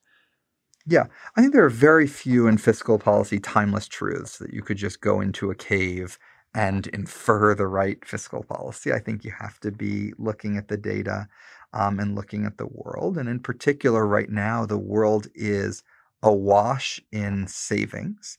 Yeah, 0.87 1.05
I 1.35 1.41
think 1.41 1.53
there 1.53 1.65
are 1.65 1.69
very 1.69 2.07
few 2.07 2.47
in 2.47 2.57
fiscal 2.57 2.97
policy 2.97 3.39
timeless 3.39 3.87
truths 3.87 4.37
that 4.39 4.53
you 4.53 4.63
could 4.63 4.77
just 4.77 5.01
go 5.01 5.21
into 5.21 5.51
a 5.51 5.55
cave 5.55 6.17
and 6.55 6.87
infer 6.87 7.53
the 7.55 7.67
right 7.67 8.03
fiscal 8.03 8.43
policy. 8.43 8.91
I 8.91 8.99
think 8.99 9.23
you 9.23 9.31
have 9.39 9.59
to 9.61 9.71
be 9.71 10.13
looking 10.17 10.57
at 10.57 10.67
the 10.67 10.77
data 10.77 11.27
um, 11.73 11.99
and 11.99 12.15
looking 12.15 12.45
at 12.45 12.57
the 12.57 12.65
world. 12.65 13.17
And 13.17 13.29
in 13.29 13.39
particular, 13.39 14.05
right 14.05 14.29
now, 14.29 14.65
the 14.65 14.77
world 14.77 15.27
is 15.35 15.83
awash 16.23 16.99
in 17.11 17.47
savings. 17.47 18.37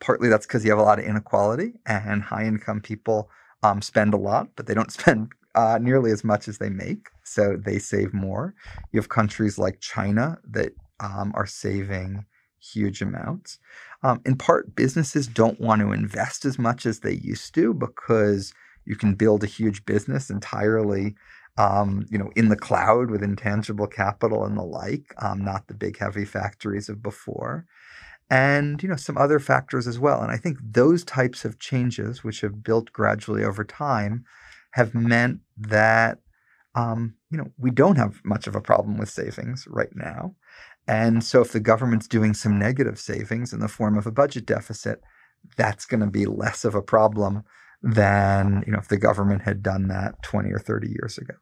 Partly 0.00 0.28
that's 0.28 0.46
because 0.46 0.64
you 0.64 0.70
have 0.70 0.78
a 0.78 0.84
lot 0.84 0.98
of 0.98 1.04
inequality 1.04 1.74
and 1.86 2.22
high 2.22 2.44
income 2.44 2.80
people 2.80 3.28
um, 3.62 3.82
spend 3.82 4.14
a 4.14 4.16
lot, 4.16 4.48
but 4.56 4.66
they 4.66 4.74
don't 4.74 4.92
spend 5.00 5.32
uh, 5.54 5.78
nearly 5.82 6.12
as 6.12 6.24
much 6.24 6.48
as 6.48 6.58
they 6.58 6.70
make, 6.70 7.08
so 7.30 7.56
they 7.56 7.78
save 7.78 8.12
more. 8.12 8.54
You 8.92 8.98
have 9.00 9.08
countries 9.08 9.58
like 9.58 9.80
China 9.80 10.38
that 10.50 10.72
um, 10.98 11.32
are 11.34 11.46
saving 11.46 12.26
huge 12.58 13.00
amounts. 13.00 13.58
Um, 14.02 14.20
in 14.26 14.36
part, 14.36 14.74
businesses 14.74 15.26
don't 15.26 15.60
want 15.60 15.80
to 15.80 15.92
invest 15.92 16.44
as 16.44 16.58
much 16.58 16.86
as 16.86 17.00
they 17.00 17.12
used 17.12 17.54
to 17.54 17.72
because 17.72 18.52
you 18.84 18.96
can 18.96 19.14
build 19.14 19.44
a 19.44 19.46
huge 19.46 19.84
business 19.84 20.28
entirely, 20.28 21.14
um, 21.56 22.04
you 22.10 22.18
know, 22.18 22.30
in 22.34 22.48
the 22.48 22.56
cloud 22.56 23.10
with 23.10 23.22
intangible 23.22 23.86
capital 23.86 24.44
and 24.44 24.58
the 24.58 24.62
like, 24.62 25.14
um, 25.18 25.44
not 25.44 25.68
the 25.68 25.74
big 25.74 25.98
heavy 25.98 26.24
factories 26.24 26.88
of 26.88 27.02
before. 27.02 27.66
And 28.32 28.80
you 28.80 28.88
know 28.88 28.94
some 28.96 29.18
other 29.18 29.40
factors 29.40 29.88
as 29.88 29.98
well. 29.98 30.22
And 30.22 30.30
I 30.30 30.36
think 30.36 30.58
those 30.62 31.02
types 31.02 31.44
of 31.44 31.58
changes, 31.58 32.22
which 32.22 32.42
have 32.42 32.62
built 32.62 32.92
gradually 32.92 33.42
over 33.42 33.64
time, 33.64 34.24
have 34.72 34.94
meant 34.94 35.40
that 35.56 36.20
um, 36.74 37.14
you 37.30 37.38
know 37.38 37.50
we 37.58 37.70
don't 37.70 37.96
have 37.96 38.20
much 38.24 38.46
of 38.46 38.54
a 38.54 38.60
problem 38.60 38.98
with 38.98 39.08
savings 39.08 39.66
right 39.68 39.94
now. 39.94 40.34
And 40.86 41.22
so 41.22 41.40
if 41.40 41.52
the 41.52 41.60
government's 41.60 42.08
doing 42.08 42.34
some 42.34 42.58
negative 42.58 42.98
savings 42.98 43.52
in 43.52 43.60
the 43.60 43.68
form 43.68 43.96
of 43.96 44.06
a 44.06 44.12
budget 44.12 44.46
deficit, 44.46 45.00
that's 45.56 45.86
going 45.86 46.00
to 46.00 46.06
be 46.06 46.26
less 46.26 46.64
of 46.64 46.74
a 46.74 46.82
problem 46.82 47.44
than 47.82 48.62
you 48.66 48.72
know 48.72 48.78
if 48.78 48.88
the 48.88 48.98
government 48.98 49.42
had 49.42 49.62
done 49.62 49.88
that 49.88 50.22
20 50.22 50.52
or 50.52 50.58
30 50.58 50.88
years 50.88 51.16
ago 51.16 51.34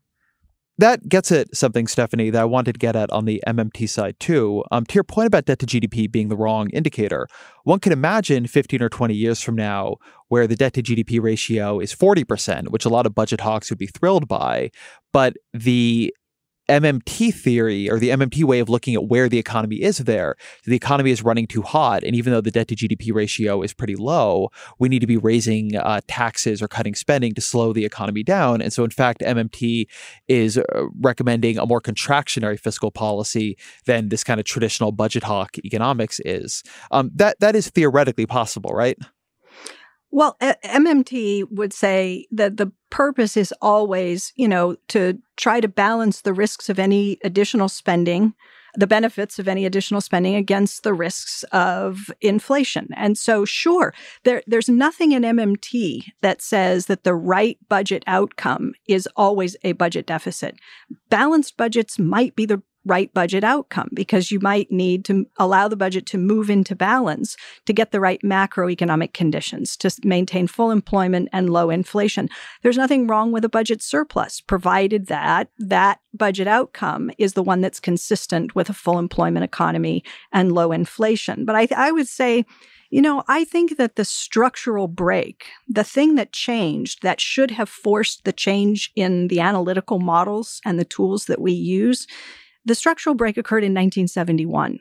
that 0.78 1.08
gets 1.08 1.32
at 1.32 1.54
something, 1.56 1.86
Stephanie, 1.86 2.30
that 2.30 2.40
I 2.40 2.44
wanted 2.44 2.74
to 2.74 2.78
get 2.78 2.96
at 2.96 3.10
on 3.10 3.24
the 3.24 3.42
MMT 3.46 3.88
side 3.88 4.18
too. 4.20 4.64
Um, 4.70 4.86
to 4.86 4.94
your 4.94 5.04
point 5.04 5.26
about 5.26 5.44
debt 5.44 5.58
to 5.58 5.66
GDP 5.66 6.10
being 6.10 6.28
the 6.28 6.36
wrong 6.36 6.70
indicator, 6.70 7.28
one 7.64 7.80
can 7.80 7.92
imagine 7.92 8.46
15 8.46 8.82
or 8.82 8.88
20 8.88 9.14
years 9.14 9.42
from 9.42 9.56
now 9.56 9.96
where 10.28 10.46
the 10.46 10.56
debt 10.56 10.74
to 10.74 10.82
GDP 10.82 11.20
ratio 11.20 11.80
is 11.80 11.94
40%, 11.94 12.68
which 12.70 12.84
a 12.84 12.88
lot 12.88 13.06
of 13.06 13.14
budget 13.14 13.40
hawks 13.40 13.70
would 13.70 13.78
be 13.78 13.86
thrilled 13.86 14.28
by, 14.28 14.70
but 15.12 15.34
the 15.52 16.14
MMT 16.68 17.34
theory 17.34 17.90
or 17.90 17.98
the 17.98 18.10
MMT 18.10 18.44
way 18.44 18.60
of 18.60 18.68
looking 18.68 18.94
at 18.94 19.06
where 19.06 19.28
the 19.28 19.38
economy 19.38 19.76
is 19.76 19.98
there. 19.98 20.36
The 20.64 20.76
economy 20.76 21.10
is 21.10 21.22
running 21.22 21.46
too 21.46 21.62
hot. 21.62 22.02
And 22.04 22.14
even 22.14 22.32
though 22.32 22.40
the 22.40 22.50
debt 22.50 22.68
to 22.68 22.76
GDP 22.76 23.14
ratio 23.14 23.62
is 23.62 23.72
pretty 23.72 23.96
low, 23.96 24.50
we 24.78 24.88
need 24.88 25.00
to 25.00 25.06
be 25.06 25.16
raising 25.16 25.76
uh, 25.76 26.00
taxes 26.08 26.62
or 26.62 26.68
cutting 26.68 26.94
spending 26.94 27.34
to 27.34 27.40
slow 27.40 27.72
the 27.72 27.84
economy 27.84 28.22
down. 28.22 28.60
And 28.60 28.72
so, 28.72 28.84
in 28.84 28.90
fact, 28.90 29.20
MMT 29.20 29.86
is 30.28 30.58
uh, 30.58 30.62
recommending 31.00 31.58
a 31.58 31.66
more 31.66 31.80
contractionary 31.80 32.58
fiscal 32.58 32.90
policy 32.90 33.56
than 33.86 34.08
this 34.08 34.24
kind 34.24 34.38
of 34.38 34.46
traditional 34.46 34.92
budget 34.92 35.24
hawk 35.24 35.56
economics 35.64 36.20
is. 36.24 36.62
Um, 36.90 37.10
that, 37.14 37.40
that 37.40 37.56
is 37.56 37.70
theoretically 37.70 38.26
possible, 38.26 38.70
right? 38.70 38.98
Well, 40.10 40.36
MMT 40.40 41.44
would 41.50 41.72
say 41.72 42.26
that 42.30 42.56
the 42.56 42.72
purpose 42.90 43.36
is 43.36 43.52
always, 43.60 44.32
you 44.36 44.48
know, 44.48 44.76
to 44.88 45.18
try 45.36 45.60
to 45.60 45.68
balance 45.68 46.22
the 46.22 46.32
risks 46.32 46.68
of 46.68 46.78
any 46.78 47.18
additional 47.22 47.68
spending 47.68 48.34
the 48.74 48.86
benefits 48.86 49.38
of 49.38 49.48
any 49.48 49.66
additional 49.66 50.00
spending 50.00 50.34
against 50.34 50.82
the 50.82 50.94
risks 50.94 51.42
of 51.52 52.10
inflation. 52.20 52.88
And 52.96 53.16
so, 53.16 53.44
sure, 53.44 53.94
there, 54.24 54.42
there's 54.46 54.68
nothing 54.68 55.12
in 55.12 55.22
MMT 55.22 56.04
that 56.22 56.42
says 56.42 56.86
that 56.86 57.04
the 57.04 57.14
right 57.14 57.58
budget 57.68 58.04
outcome 58.06 58.74
is 58.86 59.08
always 59.16 59.56
a 59.64 59.72
budget 59.72 60.06
deficit. 60.06 60.56
Balanced 61.08 61.56
budgets 61.56 61.98
might 61.98 62.36
be 62.36 62.46
the 62.46 62.62
right 62.88 63.12
budget 63.14 63.44
outcome 63.44 63.88
because 63.94 64.30
you 64.30 64.40
might 64.40 64.70
need 64.72 65.04
to 65.04 65.26
allow 65.38 65.68
the 65.68 65.76
budget 65.76 66.06
to 66.06 66.18
move 66.18 66.50
into 66.50 66.74
balance 66.74 67.36
to 67.66 67.72
get 67.72 67.92
the 67.92 68.00
right 68.00 68.20
macroeconomic 68.22 69.12
conditions 69.12 69.76
to 69.76 69.90
maintain 70.04 70.46
full 70.46 70.70
employment 70.70 71.28
and 71.32 71.50
low 71.50 71.70
inflation. 71.70 72.28
There's 72.62 72.76
nothing 72.76 73.06
wrong 73.06 73.30
with 73.30 73.44
a 73.44 73.48
budget 73.48 73.82
surplus, 73.82 74.40
provided 74.40 75.06
that 75.06 75.48
that 75.58 76.00
budget 76.14 76.48
outcome 76.48 77.10
is 77.18 77.34
the 77.34 77.42
one 77.42 77.60
that's 77.60 77.80
consistent 77.80 78.54
with 78.54 78.68
a 78.68 78.74
full 78.74 78.98
employment 78.98 79.44
economy 79.44 80.02
and 80.32 80.52
low 80.52 80.72
inflation. 80.72 81.44
But 81.44 81.56
I, 81.56 81.68
I 81.76 81.92
would 81.92 82.08
say, 82.08 82.44
you 82.90 83.02
know, 83.02 83.22
I 83.28 83.44
think 83.44 83.76
that 83.76 83.96
the 83.96 84.04
structural 84.04 84.88
break, 84.88 85.46
the 85.68 85.84
thing 85.84 86.14
that 86.14 86.32
changed 86.32 87.02
that 87.02 87.20
should 87.20 87.50
have 87.52 87.68
forced 87.68 88.24
the 88.24 88.32
change 88.32 88.90
in 88.96 89.28
the 89.28 89.40
analytical 89.40 89.98
models 89.98 90.60
and 90.64 90.78
the 90.78 90.86
tools 90.86 91.26
that 91.26 91.40
we 91.40 91.52
use, 91.52 92.06
the 92.68 92.74
structural 92.74 93.14
break 93.14 93.36
occurred 93.36 93.64
in 93.64 93.72
1971. 93.72 94.78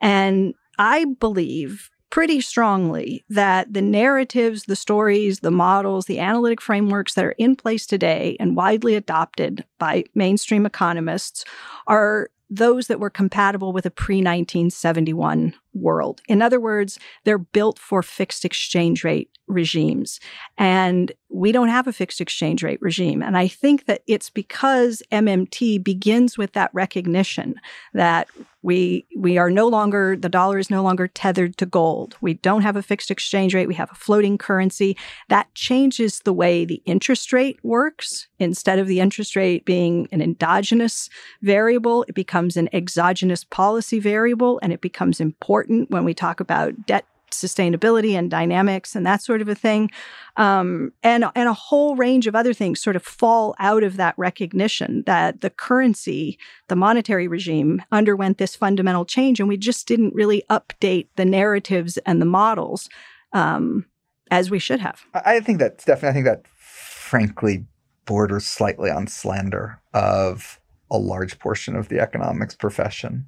And 0.00 0.54
I 0.78 1.04
believe 1.18 1.90
pretty 2.10 2.40
strongly 2.40 3.24
that 3.28 3.72
the 3.72 3.82
narratives, 3.82 4.64
the 4.64 4.76
stories, 4.76 5.40
the 5.40 5.50
models, 5.50 6.06
the 6.06 6.18
analytic 6.18 6.60
frameworks 6.60 7.14
that 7.14 7.24
are 7.24 7.36
in 7.38 7.54
place 7.54 7.86
today 7.86 8.36
and 8.40 8.56
widely 8.56 8.96
adopted 8.96 9.64
by 9.78 10.04
mainstream 10.14 10.66
economists 10.66 11.44
are 11.86 12.30
those 12.50 12.88
that 12.88 12.98
were 12.98 13.10
compatible 13.10 13.72
with 13.72 13.86
a 13.86 13.90
pre 13.90 14.16
1971 14.16 15.54
world. 15.74 16.20
In 16.28 16.42
other 16.42 16.60
words, 16.60 16.98
they're 17.24 17.38
built 17.38 17.78
for 17.78 18.02
fixed 18.02 18.44
exchange 18.44 19.04
rate 19.04 19.30
regimes. 19.50 20.20
And 20.58 21.12
we 21.28 21.52
don't 21.52 21.68
have 21.68 21.86
a 21.86 21.92
fixed 21.92 22.20
exchange 22.20 22.62
rate 22.62 22.80
regime. 22.80 23.22
And 23.22 23.36
I 23.36 23.48
think 23.48 23.86
that 23.86 24.02
it's 24.06 24.30
because 24.30 25.02
MMT 25.12 25.82
begins 25.82 26.36
with 26.38 26.52
that 26.52 26.70
recognition 26.72 27.54
that 27.94 28.28
we 28.62 29.06
we 29.16 29.38
are 29.38 29.50
no 29.50 29.68
longer 29.68 30.16
the 30.16 30.28
dollar 30.28 30.58
is 30.58 30.70
no 30.70 30.82
longer 30.82 31.08
tethered 31.08 31.56
to 31.56 31.66
gold. 31.66 32.16
We 32.20 32.34
don't 32.34 32.62
have 32.62 32.76
a 32.76 32.82
fixed 32.82 33.10
exchange 33.10 33.54
rate. 33.54 33.68
We 33.68 33.74
have 33.74 33.90
a 33.90 33.94
floating 33.94 34.36
currency. 34.36 34.96
That 35.28 35.52
changes 35.54 36.20
the 36.20 36.32
way 36.32 36.64
the 36.64 36.82
interest 36.84 37.32
rate 37.32 37.58
works. 37.62 38.28
Instead 38.38 38.78
of 38.78 38.86
the 38.86 39.00
interest 39.00 39.34
rate 39.34 39.64
being 39.64 40.08
an 40.12 40.20
endogenous 40.20 41.08
variable, 41.42 42.04
it 42.08 42.14
becomes 42.14 42.56
an 42.56 42.68
exogenous 42.74 43.44
policy 43.44 43.98
variable 43.98 44.60
and 44.62 44.72
it 44.72 44.80
becomes 44.80 45.20
important 45.20 45.59
when 45.68 46.04
we 46.04 46.14
talk 46.14 46.40
about 46.40 46.86
debt 46.86 47.04
sustainability 47.30 48.18
and 48.18 48.30
dynamics 48.30 48.94
and 48.94 49.06
that 49.06 49.22
sort 49.22 49.40
of 49.40 49.48
a 49.48 49.54
thing. 49.54 49.90
Um, 50.36 50.92
and, 51.02 51.24
and 51.34 51.48
a 51.48 51.54
whole 51.54 51.96
range 51.96 52.26
of 52.26 52.34
other 52.34 52.52
things 52.52 52.80
sort 52.80 52.96
of 52.96 53.04
fall 53.04 53.54
out 53.58 53.82
of 53.82 53.96
that 53.96 54.14
recognition 54.16 55.02
that 55.06 55.40
the 55.40 55.50
currency, 55.50 56.38
the 56.68 56.76
monetary 56.76 57.28
regime 57.28 57.82
underwent 57.92 58.38
this 58.38 58.56
fundamental 58.56 59.04
change. 59.04 59.40
And 59.40 59.48
we 59.48 59.56
just 59.56 59.86
didn't 59.86 60.14
really 60.14 60.42
update 60.50 61.08
the 61.16 61.24
narratives 61.24 61.98
and 61.98 62.20
the 62.20 62.26
models 62.26 62.88
um, 63.32 63.86
as 64.30 64.50
we 64.50 64.58
should 64.58 64.80
have. 64.80 65.02
I 65.14 65.40
think 65.40 65.58
that, 65.58 65.78
definitely, 65.78 66.08
I 66.08 66.12
think 66.12 66.26
that 66.26 66.46
frankly 66.48 67.64
borders 68.06 68.46
slightly 68.46 68.90
on 68.90 69.06
slander 69.06 69.80
of 69.94 70.60
a 70.90 70.98
large 70.98 71.38
portion 71.38 71.76
of 71.76 71.88
the 71.88 72.00
economics 72.00 72.54
profession. 72.54 73.26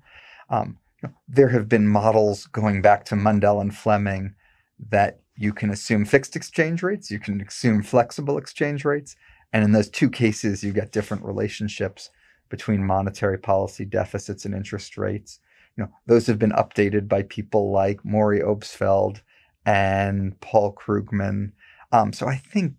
Um, 0.50 0.78
there 1.28 1.48
have 1.48 1.68
been 1.68 1.88
models 1.88 2.46
going 2.46 2.82
back 2.82 3.04
to 3.06 3.14
Mundell 3.14 3.60
and 3.60 3.74
Fleming 3.74 4.34
that 4.90 5.20
you 5.36 5.52
can 5.52 5.70
assume 5.70 6.04
fixed 6.04 6.36
exchange 6.36 6.82
rates, 6.82 7.10
you 7.10 7.18
can 7.18 7.40
assume 7.40 7.82
flexible 7.82 8.38
exchange 8.38 8.84
rates, 8.84 9.16
and 9.52 9.64
in 9.64 9.72
those 9.72 9.90
two 9.90 10.10
cases, 10.10 10.62
you 10.62 10.72
get 10.72 10.92
different 10.92 11.24
relationships 11.24 12.10
between 12.48 12.84
monetary 12.84 13.38
policy 13.38 13.84
deficits 13.84 14.44
and 14.44 14.54
interest 14.54 14.96
rates. 14.98 15.40
You 15.76 15.84
know, 15.84 15.90
those 16.06 16.26
have 16.26 16.38
been 16.38 16.52
updated 16.52 17.08
by 17.08 17.22
people 17.22 17.70
like 17.70 18.04
Maury 18.04 18.40
Obstfeld 18.40 19.22
and 19.64 20.38
Paul 20.40 20.74
Krugman. 20.74 21.52
Um, 21.92 22.12
so 22.12 22.26
I 22.28 22.36
think 22.36 22.74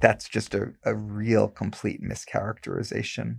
that's 0.00 0.28
just 0.28 0.54
a, 0.54 0.72
a 0.84 0.94
real 0.94 1.48
complete 1.48 2.02
mischaracterization 2.02 3.38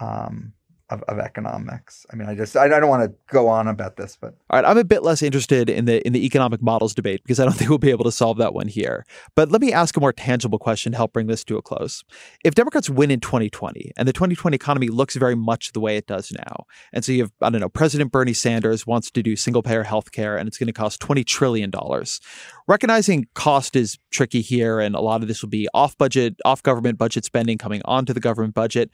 um, 0.00 0.52
of, 0.90 1.02
of 1.04 1.18
economics. 1.18 2.04
I 2.12 2.16
mean, 2.16 2.28
I 2.28 2.34
just 2.34 2.56
I, 2.56 2.64
I 2.64 2.80
don't 2.80 2.88
want 2.88 3.10
to 3.10 3.16
go 3.32 3.48
on 3.48 3.68
about 3.68 3.96
this, 3.96 4.18
but 4.20 4.34
all 4.50 4.60
right, 4.60 4.68
I'm 4.68 4.78
a 4.78 4.84
bit 4.84 5.02
less 5.02 5.22
interested 5.22 5.70
in 5.70 5.84
the 5.84 6.04
in 6.06 6.12
the 6.12 6.24
economic 6.24 6.60
models 6.60 6.94
debate 6.94 7.22
because 7.22 7.40
I 7.40 7.44
don't 7.44 7.52
think 7.56 7.70
we'll 7.70 7.78
be 7.78 7.90
able 7.90 8.04
to 8.04 8.12
solve 8.12 8.38
that 8.38 8.54
one 8.54 8.68
here. 8.68 9.06
But 9.34 9.50
let 9.50 9.60
me 9.60 9.72
ask 9.72 9.96
a 9.96 10.00
more 10.00 10.12
tangible 10.12 10.58
question 10.58 10.92
to 10.92 10.98
help 10.98 11.12
bring 11.12 11.26
this 11.26 11.44
to 11.44 11.56
a 11.56 11.62
close. 11.62 12.04
If 12.44 12.54
Democrats 12.54 12.90
win 12.90 13.10
in 13.10 13.20
2020 13.20 13.92
and 13.96 14.06
the 14.06 14.12
2020 14.12 14.54
economy 14.54 14.88
looks 14.88 15.16
very 15.16 15.34
much 15.34 15.72
the 15.72 15.80
way 15.80 15.96
it 15.96 16.06
does 16.06 16.32
now, 16.32 16.64
and 16.92 17.04
so 17.04 17.12
you 17.12 17.22
have 17.22 17.32
I 17.40 17.50
don't 17.50 17.60
know 17.60 17.68
President 17.68 18.12
Bernie 18.12 18.32
Sanders 18.32 18.86
wants 18.86 19.10
to 19.12 19.22
do 19.22 19.36
single 19.36 19.62
payer 19.62 19.84
health 19.84 20.12
care 20.12 20.36
and 20.36 20.48
it's 20.48 20.58
going 20.58 20.66
to 20.66 20.72
cost 20.72 21.00
20 21.00 21.24
trillion 21.24 21.70
dollars. 21.70 22.20
Recognizing 22.70 23.26
cost 23.34 23.74
is 23.74 23.98
tricky 24.12 24.40
here, 24.40 24.78
and 24.78 24.94
a 24.94 25.00
lot 25.00 25.22
of 25.22 25.28
this 25.28 25.42
will 25.42 25.48
be 25.48 25.66
off 25.74 25.98
budget, 25.98 26.36
off 26.44 26.62
government 26.62 26.98
budget 26.98 27.24
spending 27.24 27.58
coming 27.58 27.82
onto 27.84 28.12
the 28.12 28.20
government 28.20 28.54
budget. 28.54 28.92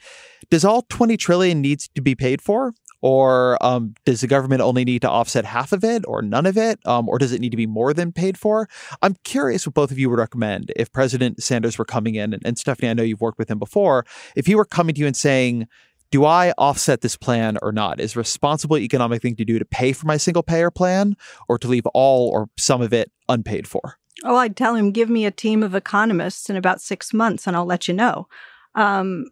Does 0.51 0.65
all 0.65 0.81
20 0.89 1.19
trillion 1.19 1.61
needs 1.61 1.86
to 1.95 2.03
be 2.03 2.15
paid 2.15 2.41
for? 2.43 2.73
Or 3.03 3.63
um, 3.65 3.95
does 4.05 4.23
the 4.23 4.27
government 4.27 4.63
only 4.63 4.85
need 4.85 5.03
to 5.03 5.11
offset 5.11 5.45
half 5.45 5.73
of 5.73 5.85
it 5.85 6.05
or 6.09 6.23
none 6.23 6.47
of 6.47 6.57
it? 6.57 6.81
Um, 6.87 7.09
or 7.09 7.19
does 7.19 7.33
it 7.33 7.41
need 7.41 7.51
to 7.51 7.57
be 7.57 7.67
more 7.67 7.93
than 7.93 8.11
paid 8.11 8.39
for? 8.39 8.69
I'm 9.03 9.17
curious 9.23 9.67
what 9.67 9.75
both 9.75 9.91
of 9.91 9.99
you 9.99 10.11
would 10.11 10.19
recommend 10.19 10.73
if 10.77 10.91
President 10.93 11.43
Sanders 11.43 11.79
were 11.79 11.85
coming 11.85 12.15
in, 12.15 12.33
and, 12.33 12.43
and 12.45 12.59
Stephanie, 12.59 12.89
I 12.89 12.95
know 12.95 13.03
you've 13.03 13.21
worked 13.21 13.39
with 13.39 13.51
him 13.51 13.59
before, 13.59 14.05
if 14.35 14.47
he 14.47 14.55
were 14.55 14.65
coming 14.65 14.95
to 14.95 15.01
you 15.01 15.07
and 15.07 15.17
saying, 15.17 15.69
do 16.11 16.25
I 16.25 16.53
offset 16.53 17.01
this 17.01 17.17
plan 17.17 17.59
or 17.63 17.73
not? 17.73 18.01
Is 18.01 18.17
responsible 18.17 18.79
economic 18.79 19.23
thing 19.23 19.37
to 19.37 19.45
do 19.45 19.59
to 19.59 19.65
pay 19.65 19.93
for 19.93 20.07
my 20.07 20.17
single 20.17 20.43
payer 20.43 20.71
plan 20.71 21.17
or 21.49 21.59
to 21.59 21.69
leave 21.69 21.87
all 21.95 22.29
or 22.31 22.49
some 22.57 22.81
of 22.81 22.93
it 22.93 23.11
unpaid 23.29 23.67
for? 23.67 23.99
Oh, 24.25 24.37
I'd 24.37 24.57
tell 24.57 24.75
him, 24.75 24.93
give 24.93 25.11
me 25.11 25.27
a 25.27 25.31
team 25.31 25.63
of 25.63 25.75
economists 25.75 26.49
in 26.49 26.57
about 26.57 26.81
six 26.81 27.13
months 27.13 27.47
and 27.47 27.57
I'll 27.57 27.67
let 27.67 27.87
you 27.87 27.95
know. 27.95 28.29
Um, 28.75 29.27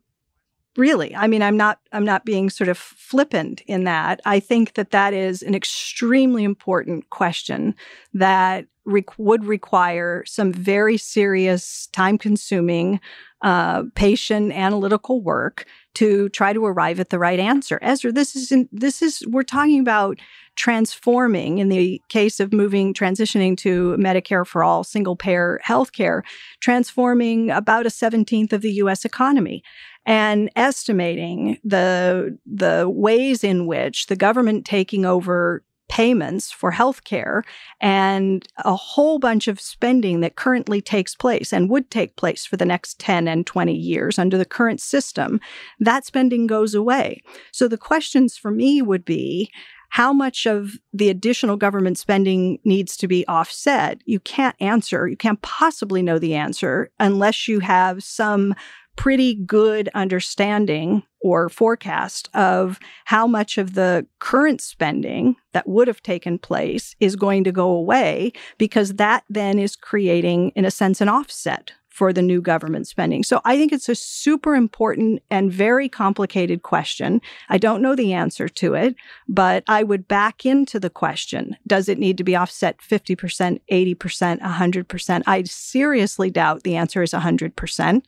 really? 0.76 1.14
I 1.14 1.26
mean 1.26 1.42
i'm 1.42 1.56
not 1.56 1.78
i'm 1.92 2.04
not 2.04 2.24
being 2.24 2.50
sort 2.50 2.68
of 2.68 2.78
flippant 2.78 3.62
in 3.66 3.84
that. 3.84 4.20
I 4.24 4.40
think 4.40 4.74
that 4.74 4.90
that 4.90 5.14
is 5.14 5.42
an 5.42 5.54
extremely 5.54 6.44
important 6.44 7.10
question 7.10 7.74
that 8.12 8.66
re- 8.84 9.04
would 9.18 9.44
require 9.44 10.24
some 10.26 10.52
very 10.52 10.96
serious 10.96 11.88
time 11.92 12.18
consuming 12.18 13.00
uh, 13.42 13.82
patient 13.94 14.52
analytical 14.52 15.20
work 15.20 15.66
to 15.94 16.30
try 16.30 16.52
to 16.52 16.64
arrive 16.64 16.98
at 16.98 17.10
the 17.10 17.18
right 17.18 17.38
answer. 17.38 17.78
Ezra, 17.82 18.10
this 18.10 18.34
is 18.34 18.50
in, 18.50 18.68
this 18.72 19.02
is 19.02 19.22
we're 19.28 19.42
talking 19.42 19.80
about 19.80 20.18
transforming 20.56 21.58
in 21.58 21.68
the 21.68 22.00
case 22.08 22.40
of 22.40 22.52
moving 22.52 22.94
transitioning 22.94 23.56
to 23.58 23.96
Medicare 23.98 24.46
for 24.46 24.64
all 24.64 24.82
single 24.82 25.14
payer 25.14 25.60
healthcare, 25.64 26.22
transforming 26.60 27.50
about 27.50 27.86
a 27.86 27.90
17th 27.90 28.52
of 28.52 28.62
the 28.62 28.72
US 28.72 29.04
economy 29.04 29.62
and 30.06 30.50
estimating 30.56 31.58
the 31.64 32.38
the 32.46 32.88
ways 32.88 33.42
in 33.44 33.66
which 33.66 34.06
the 34.06 34.16
government 34.16 34.64
taking 34.64 35.04
over 35.04 35.64
payments 35.88 36.50
for 36.50 36.72
healthcare 36.72 37.42
and 37.80 38.48
a 38.64 38.74
whole 38.74 39.18
bunch 39.18 39.48
of 39.48 39.60
spending 39.60 40.20
that 40.20 40.36
currently 40.36 40.80
takes 40.80 41.14
place 41.14 41.52
and 41.52 41.68
would 41.68 41.90
take 41.90 42.16
place 42.16 42.46
for 42.46 42.56
the 42.56 42.64
next 42.64 42.98
10 42.98 43.28
and 43.28 43.46
20 43.46 43.74
years 43.74 44.18
under 44.18 44.38
the 44.38 44.46
current 44.46 44.80
system, 44.80 45.40
that 45.78 46.06
spending 46.06 46.46
goes 46.46 46.74
away. 46.74 47.22
So 47.52 47.68
the 47.68 47.78
questions 47.78 48.36
for 48.36 48.50
me 48.50 48.80
would 48.80 49.04
be 49.04 49.50
how 49.90 50.12
much 50.12 50.46
of 50.46 50.72
the 50.92 51.08
additional 51.08 51.56
government 51.56 51.98
spending 51.98 52.58
needs 52.64 52.96
to 52.96 53.06
be 53.06 53.24
offset? 53.28 54.00
You 54.06 54.18
can't 54.18 54.56
answer. 54.58 55.06
You 55.06 55.16
can't 55.16 55.40
possibly 55.42 56.02
know 56.02 56.18
the 56.18 56.34
answer 56.34 56.90
unless 56.98 57.46
you 57.46 57.60
have 57.60 58.02
some 58.02 58.56
pretty 58.96 59.34
good 59.34 59.88
understanding 59.94 61.02
or 61.20 61.48
forecast 61.48 62.28
of 62.34 62.78
how 63.06 63.26
much 63.26 63.58
of 63.58 63.74
the 63.74 64.06
current 64.18 64.60
spending 64.60 65.36
that 65.52 65.66
would 65.68 65.88
have 65.88 66.02
taken 66.02 66.38
place 66.38 66.94
is 67.00 67.16
going 67.16 67.44
to 67.44 67.52
go 67.52 67.70
away 67.70 68.32
because 68.58 68.94
that 68.94 69.24
then 69.28 69.58
is 69.58 69.74
creating, 69.76 70.50
in 70.54 70.64
a 70.64 70.70
sense, 70.70 71.00
an 71.00 71.08
offset 71.08 71.72
for 71.94 72.12
the 72.12 72.20
new 72.20 72.42
government 72.42 72.88
spending. 72.88 73.22
So 73.22 73.40
I 73.44 73.56
think 73.56 73.72
it's 73.72 73.88
a 73.88 73.94
super 73.94 74.56
important 74.56 75.22
and 75.30 75.52
very 75.52 75.88
complicated 75.88 76.62
question. 76.62 77.20
I 77.48 77.56
don't 77.56 77.80
know 77.80 77.94
the 77.94 78.12
answer 78.12 78.48
to 78.48 78.74
it, 78.74 78.96
but 79.28 79.62
I 79.68 79.84
would 79.84 80.08
back 80.08 80.44
into 80.44 80.80
the 80.80 80.90
question. 80.90 81.56
Does 81.68 81.88
it 81.88 82.00
need 82.00 82.18
to 82.18 82.24
be 82.24 82.34
offset 82.34 82.78
50%, 82.78 83.60
80%, 83.70 84.40
100%? 84.40 85.22
I 85.28 85.44
seriously 85.44 86.30
doubt 86.30 86.64
the 86.64 86.74
answer 86.74 87.00
is 87.00 87.12
100% 87.12 88.02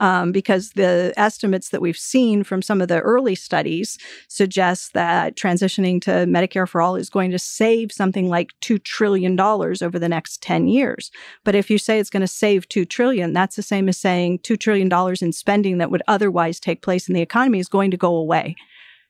um, 0.00 0.32
because 0.32 0.70
the 0.70 1.12
estimates 1.16 1.70
that 1.70 1.80
we've 1.80 1.98
seen 1.98 2.44
from 2.44 2.62
some 2.62 2.80
of 2.80 2.88
the 2.88 3.00
early 3.00 3.34
studies 3.34 3.98
suggest 4.28 4.92
that 4.94 5.36
transitioning 5.36 6.00
to 6.02 6.10
Medicare 6.10 6.68
for 6.68 6.80
all 6.80 6.96
is 6.96 7.10
going 7.10 7.30
to 7.30 7.38
save 7.38 7.92
something 7.92 8.28
like 8.28 8.52
$2 8.60 8.82
trillion 8.82 9.38
over 9.40 9.98
the 9.98 10.08
next 10.08 10.42
10 10.42 10.68
years. 10.68 11.10
But 11.44 11.54
if 11.54 11.70
you 11.70 11.78
say 11.78 11.98
it's 11.98 12.10
going 12.10 12.20
to 12.20 12.28
save 12.28 12.68
2 12.68 12.84
trillion, 12.84 13.32
that's 13.32 13.56
the 13.56 13.62
same 13.62 13.88
as 13.88 13.98
saying 13.98 14.40
$2 14.40 14.58
trillion 14.58 14.90
in 15.20 15.32
spending 15.32 15.78
that 15.78 15.90
would 15.90 16.02
otherwise 16.06 16.60
take 16.60 16.82
place 16.82 17.08
in 17.08 17.14
the 17.14 17.22
economy 17.22 17.58
is 17.58 17.68
going 17.68 17.90
to 17.90 17.96
go 17.96 18.14
away. 18.14 18.54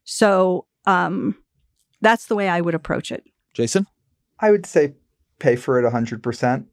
So 0.04 0.66
um, 0.86 1.36
that's 2.00 2.26
the 2.26 2.34
way 2.34 2.48
I 2.48 2.60
would 2.60 2.74
approach 2.74 3.12
it. 3.12 3.24
Jason? 3.52 3.86
I 4.40 4.50
would 4.50 4.64
say 4.64 4.94
pay 5.38 5.56
for 5.56 5.78
it 5.78 5.90
100%. 5.90 6.64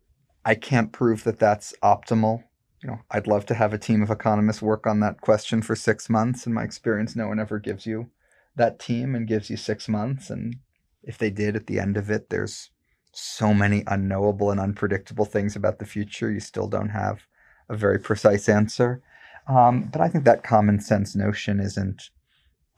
I 0.45 0.55
can't 0.55 0.91
prove 0.91 1.23
that 1.23 1.39
that's 1.39 1.73
optimal 1.83 2.43
you 2.85 2.91
know, 2.91 2.99
I'd 3.09 3.25
love 3.25 3.47
to 3.47 3.55
have 3.55 3.73
a 3.73 3.79
team 3.79 4.03
of 4.03 4.11
economists 4.11 4.61
work 4.61 4.85
on 4.85 4.99
that 4.99 5.19
question 5.19 5.63
for 5.63 5.75
six 5.75 6.07
months. 6.07 6.45
In 6.45 6.53
my 6.53 6.63
experience, 6.63 7.15
no 7.15 7.27
one 7.27 7.39
ever 7.39 7.57
gives 7.57 7.87
you 7.87 8.11
that 8.55 8.77
team 8.77 9.15
and 9.15 9.27
gives 9.27 9.49
you 9.49 9.57
six 9.57 9.89
months. 9.89 10.29
And 10.29 10.57
if 11.01 11.17
they 11.17 11.31
did 11.31 11.55
at 11.55 11.65
the 11.65 11.79
end 11.79 11.97
of 11.97 12.11
it, 12.11 12.29
there's 12.29 12.69
so 13.11 13.55
many 13.55 13.83
unknowable 13.87 14.51
and 14.51 14.59
unpredictable 14.59 15.25
things 15.25 15.55
about 15.55 15.79
the 15.79 15.85
future. 15.85 16.29
You 16.31 16.39
still 16.39 16.67
don't 16.67 16.89
have 16.89 17.23
a 17.69 17.75
very 17.75 17.97
precise 17.97 18.47
answer. 18.47 19.01
Um, 19.47 19.89
but 19.91 19.99
I 19.99 20.07
think 20.07 20.23
that 20.25 20.43
common 20.43 20.79
sense 20.79 21.15
notion 21.15 21.59
isn't 21.59 22.11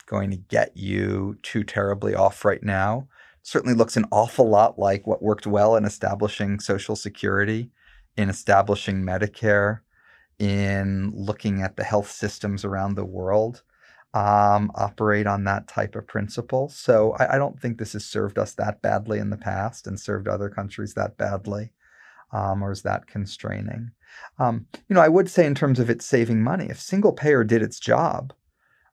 going 0.05 0.31
to 0.31 0.37
get 0.37 0.71
you 0.77 1.37
too 1.41 1.65
terribly 1.65 2.15
off 2.15 2.45
right 2.45 2.63
now. 2.63 3.09
It 3.41 3.47
certainly 3.47 3.75
looks 3.75 3.97
an 3.97 4.05
awful 4.11 4.47
lot 4.47 4.79
like 4.79 5.05
what 5.05 5.21
worked 5.21 5.45
well 5.45 5.75
in 5.75 5.83
establishing 5.83 6.61
Social 6.61 6.95
Security, 6.95 7.71
in 8.15 8.29
establishing 8.29 9.03
Medicare, 9.03 9.81
in 10.39 11.11
looking 11.15 11.61
at 11.61 11.77
the 11.77 11.83
health 11.83 12.11
systems 12.11 12.63
around 12.63 12.95
the 12.95 13.05
world 13.05 13.63
um, 14.13 14.71
operate 14.75 15.27
on 15.27 15.43
that 15.43 15.67
type 15.67 15.95
of 15.95 16.07
principle. 16.07 16.69
So 16.69 17.13
I, 17.19 17.35
I, 17.35 17.37
don't 17.37 17.59
think 17.59 17.77
this 17.77 17.93
has 17.93 18.05
served 18.05 18.39
us 18.39 18.53
that 18.53 18.81
badly 18.81 19.19
in 19.19 19.29
the 19.29 19.37
past 19.37 19.85
and 19.85 19.99
served 19.99 20.27
other 20.27 20.49
countries 20.49 20.93
that 20.93 21.17
badly 21.17 21.71
um, 22.31 22.63
or 22.63 22.71
is 22.71 22.81
that 22.83 23.07
constraining. 23.07 23.91
Um, 24.39 24.65
you 24.87 24.95
know, 24.95 25.01
I 25.01 25.07
would 25.07 25.29
say 25.29 25.45
in 25.45 25.55
terms 25.55 25.79
of 25.79 25.89
it 25.89 26.01
saving 26.01 26.41
money, 26.43 26.67
if 26.69 26.79
single 26.79 27.13
payer 27.13 27.43
did 27.43 27.61
its 27.61 27.79
job, 27.79 28.33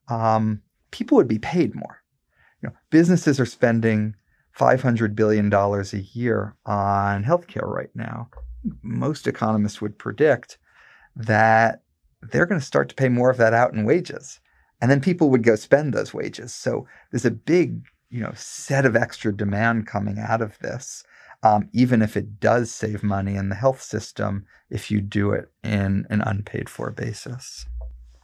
um, 0.09 0.63
people 0.91 1.17
would 1.17 1.29
be 1.29 1.39
paid 1.39 1.75
more. 1.75 2.03
You 2.63 2.69
know, 2.69 2.75
businesses 2.91 3.39
are 3.41 3.47
spending 3.47 4.15
$500 4.59 5.15
billion 5.15 5.53
a 5.53 5.97
year 6.13 6.57
on 6.67 7.25
healthcare 7.25 7.67
right 7.67 7.91
now. 7.95 8.29
Most 8.83 9.27
economists 9.27 9.81
would 9.81 9.99
predict 9.99 10.59
that 11.17 11.83
they're 12.23 12.47
going 12.47 12.61
to 12.61 12.67
start 12.67 12.89
to 12.89 12.95
pay 12.95 13.09
more 13.09 13.31
of 13.31 13.37
that 13.37 13.55
out 13.55 13.73
in 13.73 13.85
wages. 13.85 14.41
And 14.81 14.91
then 14.91 15.01
people 15.01 15.31
would 15.31 15.43
go 15.43 15.57
spend 15.57 15.93
those 15.95 16.13
wages. 16.13 16.55
So 16.55 16.87
there's 17.11 17.25
a 17.25 17.31
big, 17.31 17.85
you 18.11 18.21
know, 18.21 18.33
set 18.35 18.85
of 18.85 18.97
extra 18.97 19.35
demand 19.35 19.87
coming 19.87 20.19
out 20.19 20.43
of 20.43 20.59
this. 20.59 21.05
Um, 21.43 21.69
even 21.73 22.01
if 22.01 22.17
it 22.17 22.41
does 22.41 22.71
save 22.71 23.03
money 23.03 23.37
in 23.37 23.51
the 23.51 23.55
health 23.55 23.83
system, 23.83 24.47
if 24.71 24.91
you 24.91 25.01
do 25.01 25.33
it 25.33 25.51
in 25.63 26.07
an 26.09 26.23
unpaid 26.23 26.71
for 26.71 26.91
basis. 26.91 27.67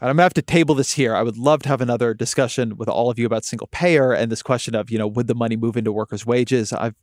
And 0.01 0.09
I'm 0.09 0.17
gonna 0.17 0.25
have 0.25 0.35
to 0.35 0.43
table 0.43 0.75
this 0.75 0.93
here. 0.93 1.15
I 1.15 1.23
would 1.23 1.37
love 1.37 1.63
to 1.63 1.69
have 1.69 1.81
another 1.81 2.15
discussion 2.15 2.77
with 2.77 2.89
all 2.89 3.11
of 3.11 3.19
you 3.19 3.27
about 3.27 3.45
single 3.45 3.67
payer 3.67 4.13
and 4.13 4.33
this 4.33 4.43
question 4.43 4.75
of, 4.75 4.91
you 4.91 4.99
know, 4.99 5.07
would 5.07 5.27
the 5.27 5.35
money 5.35 5.57
move 5.57 5.77
into 5.77 5.93
workers' 5.93 6.25
wages? 6.25 6.73
I've 6.73 6.95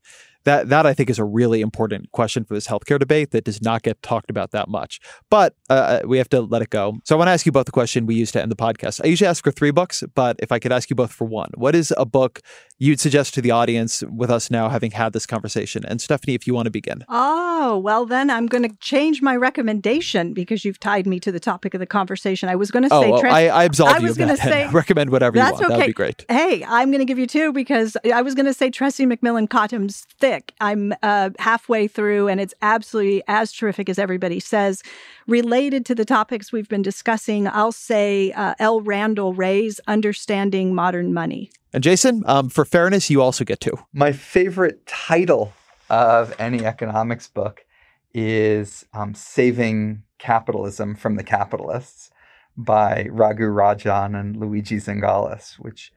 that 0.48 0.70
that 0.70 0.86
I 0.86 0.94
think 0.94 1.10
is 1.10 1.20
a 1.20 1.26
really 1.26 1.62
important 1.62 2.12
question 2.14 2.46
for 2.46 2.54
this 2.54 2.68
healthcare 2.68 2.98
debate 2.98 3.32
that 3.32 3.44
does 3.44 3.62
not 3.62 3.84
get 3.84 4.02
talked 4.02 4.30
about 4.30 4.52
that 4.52 4.70
much. 4.70 5.00
But 5.30 5.56
uh, 5.70 5.74
uh 5.74 6.08
we 6.08 6.18
have 6.18 6.30
to 6.30 6.42
let 6.42 6.62
it 6.62 6.70
go. 6.70 6.98
So 7.04 7.16
I 7.16 7.18
want 7.18 7.28
to 7.28 7.34
ask 7.34 7.46
you 7.46 7.52
both 7.52 7.66
the 7.66 7.72
question 7.72 8.06
we 8.06 8.16
used 8.16 8.34
to 8.34 8.42
end 8.42 8.50
the 8.50 8.56
podcast. 8.56 9.02
I 9.04 9.08
usually 9.08 9.28
ask 9.28 9.44
for 9.44 9.52
three 9.52 9.72
books, 9.72 10.04
but 10.16 10.38
if 10.40 10.52
I 10.52 10.60
could 10.60 10.72
ask 10.72 10.90
you 10.90 10.96
both 10.96 11.12
for 11.12 11.26
one, 11.26 11.50
what 11.56 11.76
is 11.76 11.94
a 11.98 12.06
book 12.06 12.42
you'd 12.78 13.00
suggest 13.00 13.34
to 13.34 13.42
the 13.42 13.52
audience 13.52 14.04
with 14.04 14.30
us 14.32 14.50
now 14.50 14.70
having 14.70 14.92
had 14.92 15.12
this 15.12 15.26
conversation? 15.26 15.84
And 15.86 16.00
Stephanie, 16.00 16.34
if 16.34 16.48
you 16.48 16.54
want 16.54 16.68
to 16.68 16.72
begin. 16.72 17.04
Oh 17.10 17.78
well, 17.78 18.06
then 18.06 18.30
I'm 18.30 18.48
going 18.48 18.64
to 18.64 18.76
change 18.80 19.22
my 19.22 19.36
recommendation 19.36 20.34
because 20.34 20.64
you've 20.64 20.80
tied 20.80 21.06
me 21.06 21.20
to 21.20 21.32
the 21.32 21.42
topic 21.42 21.74
of 21.74 21.82
the 21.82 21.86
conversation. 21.86 22.48
I 22.48 22.56
was 22.56 22.72
going 22.72 22.87
to 22.87 22.87
oh, 22.92 23.02
say. 23.02 23.12
Well, 23.12 23.26
I, 23.26 23.48
I 23.48 23.64
absolve 23.66 23.90
I 23.90 23.98
you 24.00 24.10
of 24.10 24.16
that. 24.18 24.40
Say, 24.40 24.68
recommend 24.72 25.10
whatever 25.10 25.38
you 25.38 25.44
want. 25.44 25.56
Okay. 25.56 25.68
That 25.68 25.78
would 25.78 25.88
be 25.88 25.94
great. 25.94 26.26
Hey, 26.30 26.64
I'm 26.68 26.90
going 26.90 27.00
to 27.00 27.06
give 27.06 27.20
you 27.20 27.28
two 27.28 27.52
because 27.52 27.98
I 28.14 28.22
was 28.22 28.36
going 28.36 28.46
to 28.46 28.54
say 28.54 28.70
Tressie 28.70 29.12
McMillan 29.12 29.50
Cottom's 29.50 30.06
Thick 30.20 30.54
I'm 30.62 30.94
uh, 31.04 31.32
halfway 31.40 31.88
through, 31.88 32.28
and 32.28 32.40
it's 32.40 32.54
absolutely 32.62 33.24
as 33.28 33.52
terrific 33.52 33.90
as 33.90 34.00
everybody 34.00 34.40
says. 34.40 34.84
Related 35.28 35.86
to 35.88 35.96
the 35.96 36.06
topics 36.06 36.52
we've 36.52 36.70
been 36.70 36.82
discussing, 36.82 37.48
I'll 37.48 37.72
say 37.72 38.32
uh, 38.32 38.56
L. 38.60 38.82
Randall 38.82 39.34
Wray's 39.34 39.80
Understanding 39.88 40.74
Modern 40.74 41.14
Money. 41.14 41.52
And 41.74 41.84
Jason, 41.84 42.24
um, 42.26 42.50
for 42.50 42.66
fairness, 42.66 43.10
you 43.10 43.22
also 43.22 43.44
get 43.44 43.60
two. 43.60 43.78
My 43.94 44.12
favorite 44.12 44.86
title 44.88 45.54
of 45.90 46.34
any 46.40 46.66
economics 46.66 47.28
book 47.28 47.66
is 48.14 48.86
um, 48.94 49.14
Saving 49.14 50.04
Capitalism 50.18 50.96
from 50.96 51.16
the 51.16 51.24
Capitalists 51.24 52.10
by 52.58 53.08
Raghu 53.12 53.46
Rajan 53.46 54.20
and 54.20 54.36
Luigi 54.36 54.78
Zingales, 54.78 55.54
which 55.56 55.94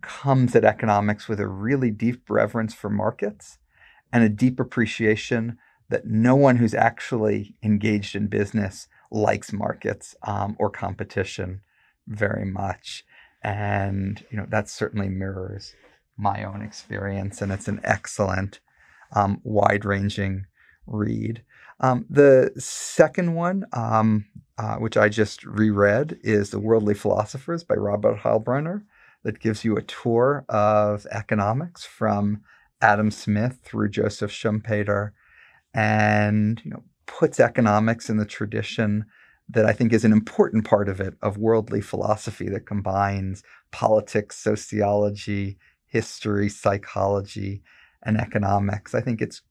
comes 0.00 0.54
at 0.54 0.64
economics 0.64 1.28
with 1.28 1.40
a 1.40 1.48
really 1.48 1.90
deep 1.90 2.30
reverence 2.30 2.72
for 2.72 2.90
markets 2.90 3.58
and 4.12 4.22
a 4.22 4.28
deep 4.28 4.60
appreciation 4.60 5.58
that 5.88 6.06
no 6.06 6.36
one 6.36 6.56
who's 6.56 6.74
actually 6.74 7.56
engaged 7.62 8.14
in 8.14 8.28
business 8.28 8.86
likes 9.10 9.52
markets 9.52 10.14
um, 10.22 10.56
or 10.58 10.70
competition 10.70 11.60
very 12.06 12.44
much. 12.44 13.04
And 13.42 14.24
you 14.30 14.38
know 14.38 14.46
that 14.48 14.68
certainly 14.68 15.08
mirrors 15.08 15.74
my 16.16 16.44
own 16.44 16.62
experience, 16.62 17.42
and 17.42 17.50
it's 17.52 17.68
an 17.68 17.80
excellent, 17.82 18.60
um, 19.12 19.40
wide-ranging 19.42 20.46
read. 20.86 21.42
Um, 21.80 22.06
the 22.08 22.52
second 22.56 23.34
one, 23.34 23.66
um, 23.72 24.26
uh, 24.58 24.76
which 24.76 24.96
I 24.96 25.08
just 25.08 25.44
reread, 25.44 26.18
is 26.22 26.50
*The 26.50 26.60
Worldly 26.60 26.94
Philosophers* 26.94 27.64
by 27.64 27.74
Robert 27.74 28.18
Heilbroner, 28.20 28.84
that 29.24 29.40
gives 29.40 29.64
you 29.64 29.76
a 29.76 29.82
tour 29.82 30.44
of 30.48 31.06
economics 31.10 31.84
from 31.84 32.42
Adam 32.80 33.10
Smith 33.10 33.58
through 33.64 33.88
Joseph 33.88 34.30
Schumpeter, 34.30 35.10
and 35.72 36.60
you 36.64 36.70
know 36.70 36.84
puts 37.06 37.40
economics 37.40 38.08
in 38.08 38.16
the 38.16 38.24
tradition 38.24 39.04
that 39.48 39.66
I 39.66 39.72
think 39.72 39.92
is 39.92 40.04
an 40.04 40.12
important 40.12 40.64
part 40.64 40.88
of 40.88 41.00
it 41.00 41.14
of 41.20 41.36
worldly 41.36 41.80
philosophy 41.82 42.48
that 42.48 42.66
combines 42.66 43.42
politics, 43.72 44.38
sociology, 44.38 45.58
history, 45.86 46.48
psychology, 46.48 47.62
and 48.04 48.16
economics. 48.18 48.94
I 48.94 49.00
think 49.00 49.20
it's 49.20 49.42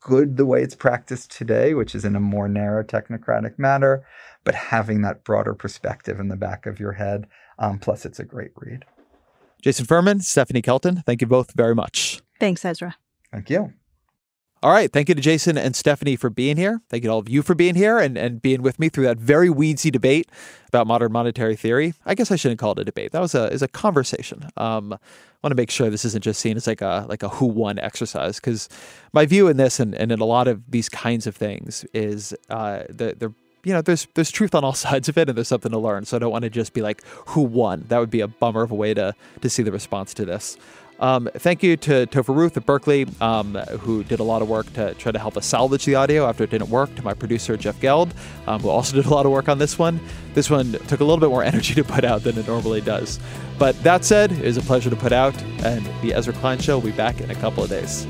good 0.00 0.36
the 0.36 0.46
way 0.46 0.62
it's 0.62 0.74
practiced 0.74 1.30
today, 1.30 1.74
which 1.74 1.94
is 1.94 2.04
in 2.04 2.16
a 2.16 2.20
more 2.20 2.48
narrow 2.48 2.82
technocratic 2.82 3.58
manner, 3.58 4.04
but 4.44 4.54
having 4.54 5.02
that 5.02 5.24
broader 5.24 5.54
perspective 5.54 6.18
in 6.18 6.28
the 6.28 6.36
back 6.36 6.66
of 6.66 6.80
your 6.80 6.92
head. 6.92 7.26
Um, 7.58 7.78
plus, 7.78 8.06
it's 8.06 8.18
a 8.18 8.24
great 8.24 8.52
read. 8.56 8.84
Jason 9.62 9.84
Furman, 9.84 10.20
Stephanie 10.20 10.62
Kelton, 10.62 11.02
thank 11.04 11.20
you 11.20 11.26
both 11.26 11.52
very 11.52 11.74
much. 11.74 12.22
Thanks, 12.38 12.64
Ezra. 12.64 12.96
Thank 13.30 13.50
you. 13.50 13.72
All 14.62 14.70
right. 14.70 14.92
Thank 14.92 15.08
you 15.08 15.14
to 15.14 15.22
Jason 15.22 15.56
and 15.56 15.74
Stephanie 15.74 16.16
for 16.16 16.28
being 16.28 16.58
here. 16.58 16.82
Thank 16.90 17.02
you 17.02 17.08
to 17.08 17.12
all 17.14 17.18
of 17.18 17.30
you 17.30 17.40
for 17.40 17.54
being 17.54 17.74
here 17.74 17.98
and, 17.98 18.18
and 18.18 18.42
being 18.42 18.60
with 18.60 18.78
me 18.78 18.90
through 18.90 19.04
that 19.04 19.16
very 19.16 19.48
weedsy 19.48 19.90
debate 19.90 20.28
about 20.68 20.86
modern 20.86 21.12
monetary 21.12 21.56
theory. 21.56 21.94
I 22.04 22.14
guess 22.14 22.30
I 22.30 22.36
shouldn't 22.36 22.60
call 22.60 22.72
it 22.72 22.78
a 22.78 22.84
debate. 22.84 23.12
That 23.12 23.20
was 23.20 23.34
a 23.34 23.50
is 23.50 23.62
a 23.62 23.68
conversation. 23.68 24.50
Um, 24.58 24.92
I 24.92 24.98
want 25.42 25.52
to 25.52 25.54
make 25.54 25.70
sure 25.70 25.88
this 25.88 26.04
isn't 26.04 26.22
just 26.22 26.40
seen 26.40 26.58
as 26.58 26.66
like 26.66 26.82
a 26.82 27.06
like 27.08 27.22
a 27.22 27.30
who 27.30 27.46
won 27.46 27.78
exercise 27.78 28.36
because 28.36 28.68
my 29.14 29.24
view 29.24 29.48
in 29.48 29.56
this 29.56 29.80
and, 29.80 29.94
and 29.94 30.12
in 30.12 30.20
a 30.20 30.26
lot 30.26 30.46
of 30.46 30.62
these 30.70 30.90
kinds 30.90 31.26
of 31.26 31.34
things 31.34 31.86
is 31.94 32.34
uh, 32.50 32.82
the 32.90 33.16
the 33.18 33.32
you 33.64 33.72
know, 33.72 33.82
there's 33.82 34.08
there's 34.14 34.30
truth 34.30 34.54
on 34.54 34.64
all 34.64 34.72
sides 34.74 35.08
of 35.08 35.16
it, 35.18 35.28
and 35.28 35.36
there's 35.36 35.48
something 35.48 35.72
to 35.72 35.78
learn. 35.78 36.04
So 36.04 36.16
I 36.16 36.20
don't 36.20 36.32
want 36.32 36.44
to 36.44 36.50
just 36.50 36.72
be 36.72 36.82
like, 36.82 37.02
who 37.28 37.42
won? 37.42 37.84
That 37.88 37.98
would 37.98 38.10
be 38.10 38.20
a 38.20 38.28
bummer 38.28 38.62
of 38.62 38.70
a 38.70 38.74
way 38.74 38.94
to 38.94 39.14
to 39.40 39.50
see 39.50 39.62
the 39.62 39.72
response 39.72 40.12
to 40.14 40.24
this. 40.24 40.56
Um, 41.00 41.30
thank 41.34 41.62
you 41.62 41.76
to 41.78 42.06
Topher 42.06 42.34
Ruth 42.34 42.56
at 42.58 42.66
Berkeley, 42.66 43.06
um, 43.20 43.54
who 43.80 44.04
did 44.04 44.20
a 44.20 44.22
lot 44.22 44.42
of 44.42 44.48
work 44.48 44.70
to 44.74 44.94
try 44.94 45.10
to 45.10 45.18
help 45.18 45.36
us 45.36 45.46
salvage 45.46 45.86
the 45.86 45.94
audio 45.94 46.26
after 46.26 46.44
it 46.44 46.50
didn't 46.50 46.68
work. 46.68 46.94
To 46.96 47.02
my 47.02 47.14
producer, 47.14 47.56
Jeff 47.56 47.80
Geld, 47.80 48.12
um, 48.46 48.60
who 48.60 48.68
also 48.68 48.96
did 48.96 49.06
a 49.06 49.10
lot 49.10 49.24
of 49.24 49.32
work 49.32 49.48
on 49.48 49.58
this 49.58 49.78
one. 49.78 49.98
This 50.34 50.50
one 50.50 50.72
took 50.88 51.00
a 51.00 51.04
little 51.04 51.18
bit 51.18 51.30
more 51.30 51.42
energy 51.50 51.74
to 51.74 51.84
put 51.84 52.04
out 52.04 52.22
than 52.22 52.38
it 52.38 52.46
normally 52.46 52.82
does. 52.82 53.18
But 53.58 53.82
that 53.82 54.04
said, 54.04 54.32
it 54.32 54.44
was 54.44 54.58
a 54.58 54.62
pleasure 54.62 54.90
to 54.90 54.96
put 54.96 55.12
out, 55.12 55.40
and 55.64 55.84
the 56.02 56.12
Ezra 56.12 56.34
Klein 56.34 56.58
Show 56.58 56.78
will 56.78 56.86
be 56.86 56.92
back 56.92 57.20
in 57.20 57.30
a 57.30 57.34
couple 57.34 57.64
of 57.64 57.70
days. 57.70 58.06